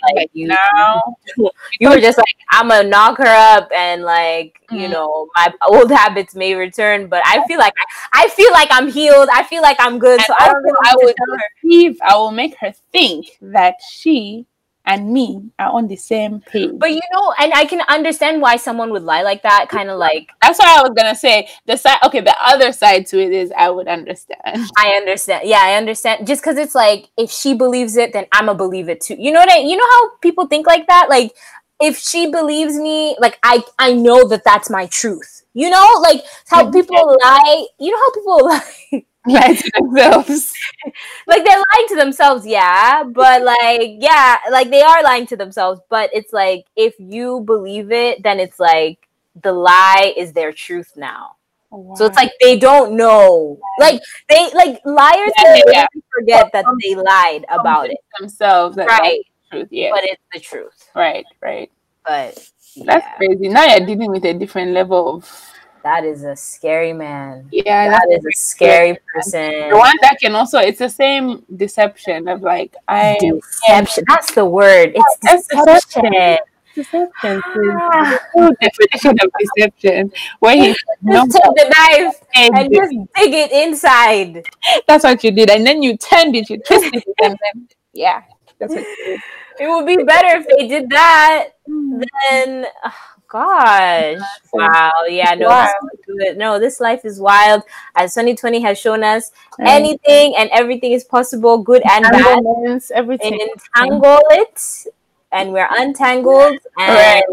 Like, 0.03 0.15
Like 0.15 0.29
you, 0.33 0.47
now, 0.47 1.15
you 1.79 1.89
were 1.89 1.99
just 1.99 2.17
like, 2.17 2.35
I'm 2.51 2.67
gonna 2.67 2.87
knock 2.89 3.17
her 3.19 3.25
up, 3.27 3.71
and 3.73 4.03
like 4.03 4.59
you 4.71 4.87
Mhm. 4.87 4.91
know, 4.91 5.27
my 5.37 5.53
old 5.67 5.91
habits 5.91 6.35
may 6.35 6.55
return. 6.55 7.07
But 7.07 7.21
I 7.25 7.45
feel 7.47 7.59
like 7.59 7.73
I, 8.13 8.23
I 8.25 8.29
feel 8.29 8.51
like 8.51 8.67
I'm 8.71 8.89
healed. 8.91 9.29
I 9.31 9.43
feel 9.43 9.61
like 9.61 9.77
I'm 9.79 9.97
good. 9.99 10.19
And 10.19 10.25
so 10.27 10.33
I 10.37 10.47
don't 10.51 10.63
really 10.63 10.77
I 10.83 10.93
need 10.95 10.99
to 10.99 11.05
would 11.05 11.15
her. 11.19 11.37
deceive. 11.61 11.97
I 12.03 12.15
will 12.17 12.31
make 12.31 12.55
her 12.59 12.73
think 12.91 13.27
that 13.41 13.75
she 13.87 14.45
and 14.85 15.11
me 15.13 15.41
are 15.59 15.71
on 15.71 15.87
the 15.87 15.95
same 15.95 16.41
page. 16.41 16.71
But 16.77 16.91
you 16.91 17.01
know, 17.13 17.33
and 17.39 17.53
I 17.53 17.65
can 17.65 17.81
understand 17.87 18.41
why 18.41 18.57
someone 18.57 18.91
would 18.91 19.03
lie 19.03 19.21
like 19.21 19.43
that. 19.43 19.67
Kind 19.69 19.89
of 19.89 19.97
like 19.97 20.29
That's 20.41 20.59
what 20.59 20.67
I 20.67 20.81
was 20.81 20.91
gonna 20.95 21.15
say. 21.15 21.49
The 21.65 21.77
side, 21.77 21.99
okay, 22.05 22.19
the 22.21 22.35
other 22.43 22.71
side 22.73 23.05
to 23.07 23.19
it 23.19 23.31
is 23.31 23.51
I 23.57 23.69
would 23.69 23.87
understand. 23.87 24.41
I 24.77 24.89
understand. 24.97 25.47
Yeah, 25.47 25.59
I 25.61 25.75
understand. 25.75 26.27
Just 26.27 26.41
because 26.41 26.57
it's 26.57 26.75
like 26.75 27.09
if 27.17 27.31
she 27.31 27.53
believes 27.53 27.95
it, 27.95 28.13
then 28.13 28.25
I'ma 28.31 28.53
believe 28.53 28.89
it 28.89 29.01
too. 29.01 29.15
You 29.17 29.31
know 29.31 29.39
what 29.39 29.51
I? 29.51 29.57
You 29.59 29.77
know 29.77 29.89
how 29.89 30.17
people 30.17 30.47
think 30.47 30.67
like 30.67 30.87
that. 30.87 31.07
Like 31.09 31.33
if 31.79 31.97
she 31.97 32.29
believes 32.31 32.75
me, 32.75 33.15
like 33.19 33.39
I 33.43 33.63
I 33.79 33.93
know 33.93 34.27
that 34.29 34.43
that's 34.43 34.69
my 34.69 34.87
truth. 34.87 35.43
You 35.53 35.69
know, 35.69 35.87
like 36.01 36.23
how 36.47 36.69
people 36.71 37.17
lie. 37.23 37.67
You 37.79 37.91
know 37.91 37.97
how 37.97 38.11
people 38.11 38.45
lie. 38.47 39.05
Lie 39.25 39.55
to 39.55 39.71
themselves. 39.79 40.53
like 41.27 41.45
they're 41.45 41.57
lying 41.73 41.87
to 41.89 41.95
themselves, 41.95 42.45
yeah. 42.45 43.03
But 43.03 43.41
like, 43.43 43.91
yeah, 43.99 44.37
like 44.51 44.69
they 44.69 44.81
are 44.81 45.01
lying 45.03 45.25
to 45.27 45.37
themselves. 45.37 45.79
But 45.89 46.09
it's 46.13 46.33
like 46.33 46.65
if 46.75 46.93
you 46.99 47.41
believe 47.41 47.91
it, 47.91 48.21
then 48.23 48.39
it's 48.39 48.59
like 48.59 49.07
the 49.41 49.53
lie 49.53 50.13
is 50.17 50.33
their 50.33 50.51
truth 50.51 50.93
now. 50.97 51.35
So 51.95 52.05
it's 52.05 52.15
like 52.17 52.31
they 52.39 52.59
don't 52.59 52.95
know. 52.95 53.59
Like 53.79 53.99
they 54.29 54.51
like 54.53 54.79
liars 54.85 55.31
Yeah, 55.41 55.55
yeah, 55.55 55.63
yeah. 55.71 55.85
forget 56.13 56.51
that 56.53 56.65
they 56.83 56.93
lied 56.93 57.45
about 57.49 57.89
it. 57.89 57.97
themselves. 58.19 58.77
Right. 58.77 59.21
truth. 59.49 59.69
Yeah. 59.71 59.89
But 59.91 60.03
it's 60.03 60.21
the 60.33 60.39
truth. 60.39 60.89
right. 60.95 61.25
Right. 61.41 61.71
But 62.05 62.47
That's 62.85 63.07
crazy. 63.17 63.47
Now 63.49 63.65
you're 63.65 63.85
dealing 63.87 64.11
with 64.11 64.25
a 64.25 64.33
different 64.33 64.71
level 64.73 65.15
of. 65.17 65.52
That 65.83 66.05
is 66.05 66.23
a 66.23 66.35
scary 66.35 66.93
man. 66.93 67.47
Yeah. 67.51 67.89
That's 67.89 68.25
a 68.25 68.31
scary 68.31 68.97
person. 69.13 69.69
the 69.69 69.77
one 69.77 69.95
that 70.01 70.17
can 70.19 70.33
also. 70.35 70.59
It's 70.59 70.79
the 70.79 70.89
same 70.89 71.43
deception 71.55 72.27
of 72.27 72.41
like 72.41 72.75
I. 72.87 73.17
Deception. 73.19 74.05
That's 74.07 74.33
the 74.33 74.45
word. 74.45 74.93
It's 74.95 75.17
That's 75.21 75.47
deception. 75.47 76.37
Deception. 76.73 77.11
Ah. 77.35 78.19
The 78.33 78.55
definition 78.61 79.17
of 79.21 79.31
deception. 79.39 80.11
Where 80.39 80.55
he 80.55 80.75
no, 81.01 81.25
Just 81.25 81.31
take 81.33 81.55
the 81.55 81.73
knife 81.75 82.15
and 82.35 82.57
and 82.57 82.73
just 82.73 82.91
dig 83.15 83.33
it 83.33 83.51
inside. 83.51 84.45
that's 84.87 85.03
what 85.03 85.23
you 85.23 85.31
did, 85.31 85.51
and 85.51 85.67
then 85.67 85.83
you 85.83 85.97
turned 85.97 86.35
it, 86.35 86.49
you 86.49 86.57
twisted 86.59 86.95
it, 86.95 87.15
and 87.21 87.37
then 87.43 87.67
yeah, 87.93 88.23
that's 88.57 88.73
what 88.73 88.81
you 88.81 89.05
did. 89.05 89.21
It 89.59 89.67
would 89.67 89.85
be 89.85 90.03
better 90.03 90.39
if 90.39 90.47
they 90.47 90.67
did 90.67 90.89
that. 90.89 91.49
Then, 91.67 92.65
oh, 92.83 93.12
gosh, 93.33 94.21
wow, 94.53 94.91
yeah, 95.09 95.33
no, 95.33 95.47
Wow. 95.49 95.65
is 95.93 95.99
good. 96.05 96.37
no, 96.37 96.59
this 96.59 96.79
life 96.79 97.03
is 97.03 97.19
wild. 97.19 97.63
As 97.95 98.13
Sunny 98.13 98.35
Twenty 98.35 98.61
has 98.61 98.77
shown 98.79 99.03
us, 99.03 99.31
And 99.57 99.67
anything 99.67 100.35
and 100.37 100.49
everything 100.53 100.91
is 100.93 101.03
possible, 101.03 101.57
good 101.57 101.81
and 101.89 102.05
bad. 102.05 102.39
everything. 102.93 103.33
Entangle 103.41 104.21
it, 104.31 104.87
and 105.31 105.51
we're 105.51 105.67
untangled. 105.71 106.57
And 106.77 106.93
Right. 106.93 107.23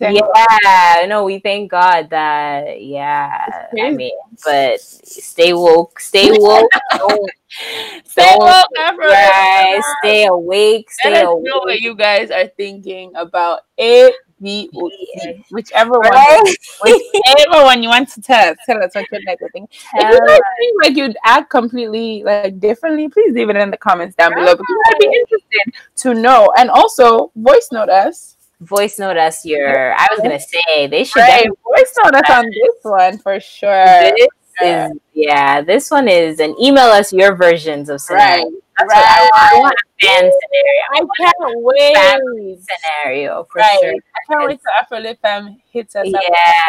Yeah, 0.00 1.06
no, 1.06 1.24
we 1.24 1.38
thank 1.38 1.70
God 1.70 2.10
that 2.10 2.82
yeah. 2.82 3.46
I 3.80 3.90
mean, 3.90 4.16
but 4.44 4.80
stay 4.80 5.52
woke, 5.52 6.00
stay 6.00 6.30
woke. 6.34 6.70
don't 6.98 7.30
Stay 8.04 8.24
Don't 8.26 8.38
woke. 8.42 8.98
Right, 8.98 9.80
stay 10.02 10.26
awake, 10.26 10.88
Let 11.04 11.12
stay 11.14 11.22
us 11.22 11.36
know 11.42 11.58
what 11.64 11.80
you 11.80 11.94
guys 11.94 12.30
are 12.30 12.46
thinking 12.48 13.12
about 13.14 13.60
A, 13.78 14.10
B, 14.42 14.70
or 14.74 14.90
Yeah. 15.14 15.22
C. 15.22 15.44
Whichever 15.50 15.98
one, 15.98 16.10
Right? 16.10 16.56
whichever 16.82 17.64
one 17.64 17.82
you 17.82 17.88
want 17.88 18.08
to 18.10 18.20
tell 18.20 18.50
us. 18.52 18.56
Tell 18.66 18.82
us 18.82 18.94
what 18.94 19.04
you'd 19.12 19.26
like 19.26 19.38
to 19.40 19.48
think. 19.50 19.70
If 19.72 20.10
you 20.12 20.26
guys 20.26 20.40
think 20.58 20.82
like 20.82 20.96
you'd 20.96 21.16
act 21.24 21.50
completely 21.50 22.22
like 22.24 22.60
differently, 22.60 23.08
please 23.08 23.34
leave 23.34 23.50
it 23.50 23.56
in 23.56 23.70
the 23.70 23.76
comments 23.76 24.14
down 24.16 24.34
below 24.34 24.52
because 24.54 24.76
I'd 24.86 24.98
be 24.98 25.06
interested 25.06 25.74
to 25.96 26.14
know. 26.14 26.52
And 26.58 26.70
also 26.70 27.32
voice 27.36 27.68
note 27.72 27.88
us. 27.88 28.36
Voice 28.60 28.98
note 28.98 29.16
us 29.16 29.44
your. 29.44 29.94
I 29.94 30.06
was 30.10 30.20
gonna 30.20 30.40
say 30.40 30.86
they 30.88 31.04
should. 31.04 31.20
Right, 31.20 31.46
voice 31.64 31.94
note 32.04 32.14
us 32.14 32.30
on 32.30 32.44
this 32.50 32.74
one 32.82 33.18
for 33.18 33.38
sure. 33.38 33.84
This 34.16 34.28
is 34.64 34.90
yeah. 35.14 35.60
This 35.62 35.90
one 35.90 36.08
is 36.08 36.40
and 36.40 36.54
email 36.60 36.86
us 36.86 37.12
your 37.12 37.36
versions 37.36 37.88
of 37.88 38.02
Right. 38.10 38.44
That's 38.78 38.94
what 38.94 39.04
I 39.04 39.20
want. 39.22 39.52
I 39.52 39.58
want 39.58 39.74
a 39.74 40.06
fan 40.06 40.30
scenario. 40.40 40.82
I 40.94 41.00
can't 41.16 41.62
wait. 41.62 41.94
Family 41.96 42.58
scenario 42.68 43.44
for 43.50 43.58
Right. 43.58 43.78
sure. 43.80 43.90
I 43.92 44.20
can't 44.32 44.48
wait 44.48 44.60
till 44.60 44.72
Afro 44.80 44.98
Lit 45.00 45.18
Fam 45.20 45.56
hits 45.72 45.96
us 45.96 46.06
up. 46.14 46.22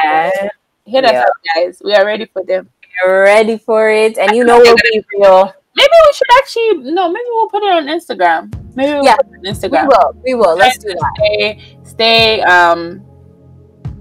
Yeah, 0.03 0.49
Hit 0.85 1.05
us 1.05 1.11
Yeah. 1.11 1.21
up, 1.21 1.33
guys. 1.55 1.81
We 1.83 1.93
are 1.93 2.05
ready 2.05 2.25
for 2.25 2.43
them. 2.43 2.69
you're 3.05 3.21
ready 3.23 3.57
for 3.57 3.89
it, 3.89 4.17
and 4.17 4.35
you 4.35 4.43
know 4.43 4.57
we'll 4.59 4.75
be 4.91 5.05
real. 5.17 5.53
Maybe 5.77 5.93
we 6.07 6.13
should 6.13 6.27
actually 6.37 6.91
no. 6.91 7.07
Maybe 7.07 7.25
we'll 7.29 7.47
put 7.47 7.63
it 7.63 7.71
on 7.71 7.85
Instagram. 7.87 8.51
Maybe 8.75 8.91
we'll 8.93 9.05
Yeah, 9.05 9.15
put 9.15 9.27
it 9.41 9.63
on 9.63 9.71
We 9.71 9.87
will. 9.87 10.13
We 10.25 10.33
will. 10.33 10.55
Let's 10.57 10.77
do 10.79 10.89
that. 10.89 11.11
Stay, 11.15 11.77
stay 11.83 12.41
um, 12.41 13.01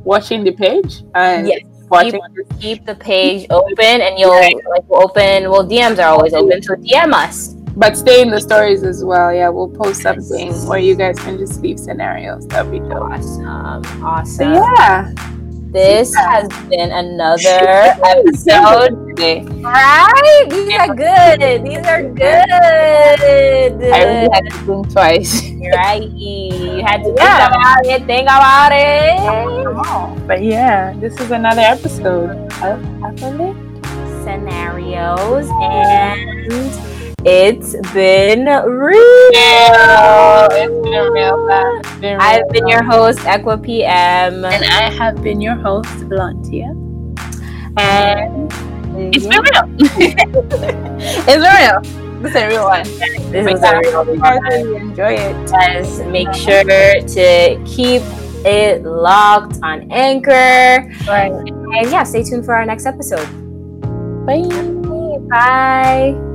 watching 0.05 0.43
the 0.43 0.53
page 0.53 1.03
and 1.15 1.47
Yes. 1.47 1.61
watching. 1.91 2.19
Keep 2.59 2.87
the 2.87 2.95
page 2.97 3.47
open, 3.51 4.01
and 4.01 4.19
you'll 4.19 4.31
Right. 4.33 4.57
like 4.71 4.83
we'll 4.89 5.05
open. 5.05 5.49
Well, 5.51 5.63
DMs 5.65 5.99
are 6.01 6.09
always 6.11 6.35
open, 6.35 6.61
so 6.63 6.75
DM 6.75 7.13
us. 7.15 7.55
But 7.79 7.97
stay 7.97 8.23
in 8.23 8.31
the 8.31 8.41
stories 8.41 8.83
as 8.83 9.05
well. 9.05 9.33
Yeah, 9.33 9.49
we'll 9.51 9.69
post 9.69 10.03
something 10.03 10.53
where 10.67 10.81
you 10.81 10.97
guys 10.97 11.17
can 11.21 11.39
just 11.39 11.63
leave 11.63 11.79
scenarios. 11.79 12.45
That'd 12.49 12.73
be 12.73 12.81
dope. 12.81 13.07
Awesome. 13.13 13.85
So 13.85 14.05
Awesome. 14.05 14.53
yeah, 14.55 15.13
This 15.71 16.13
has 16.17 16.49
been 16.69 16.91
another 16.91 17.39
episode. 18.03 18.99
Right? 19.63 20.47
These 20.51 20.75
are 20.75 20.95
good. 20.95 21.39
These 21.65 21.87
are 21.87 22.03
good. 22.03 22.51
I 22.51 24.03
really 24.03 24.29
had 24.33 24.45
to 24.51 24.57
think 24.67 24.91
twice. 24.93 25.43
right. 25.77 26.03
You 26.19 26.83
had 26.85 27.03
to 27.05 27.15
Yeah. 27.17 27.47
think 27.47 27.55
about 27.55 27.87
it. 27.87 28.07
Think 28.07 28.27
about 28.27 28.73
it. 30.19 30.27
But 30.27 30.43
yeah, 30.43 30.95
this 30.99 31.15
is 31.21 31.31
another 31.31 31.63
episode 31.63 32.31
of 32.63 32.83
Scenarios 34.25 35.47
and 35.63 36.19
it's 37.29 37.73
been 37.93 38.47
real. 38.47 39.33
Yeah, 39.33 40.49
it's 40.51 40.73
been 40.73 41.13
real. 41.13 41.47
It's 41.51 41.93
been 42.01 42.17
real 42.17 42.21
I've 42.21 42.49
been 42.49 42.67
your 42.69 42.83
host, 42.83 43.19
Equa 43.21 43.63
PM. 43.63 44.45
and 44.45 44.65
I 44.65 44.91
have 44.91 45.23
been 45.23 45.41
your 45.41 45.55
host, 45.57 45.91
Blantia. 46.09 46.73
And 47.77 48.51
It's 49.15 49.27
been 49.27 49.43
real. 49.45 49.65
it's 51.29 51.45
real. 51.45 51.79
This 52.23 52.35
is 52.35 52.43
a 52.43 52.49
real 52.49 52.65
one. 52.65 52.83
this 53.31 53.47
is 53.47 53.63
a 53.63 53.79
real 53.79 54.03
You 54.09 54.19
guys 54.21 54.41
really 54.51 54.77
enjoy 54.77 55.13
it. 55.15 55.51
guys 55.51 56.01
make 56.11 56.33
sure 56.35 56.65
to 56.65 57.63
keep 57.65 58.03
it 58.45 58.83
locked 58.85 59.59
on 59.63 59.91
anchor 59.93 60.91
Right. 61.07 61.31
and 61.31 61.91
yeah 61.91 62.03
stay 62.05 62.23
tuned 62.25 62.45
for 62.45 62.55
our 62.55 62.65
next 62.65 62.87
episode 62.87 63.27
Bye. 64.27 64.47
bye 65.31 66.28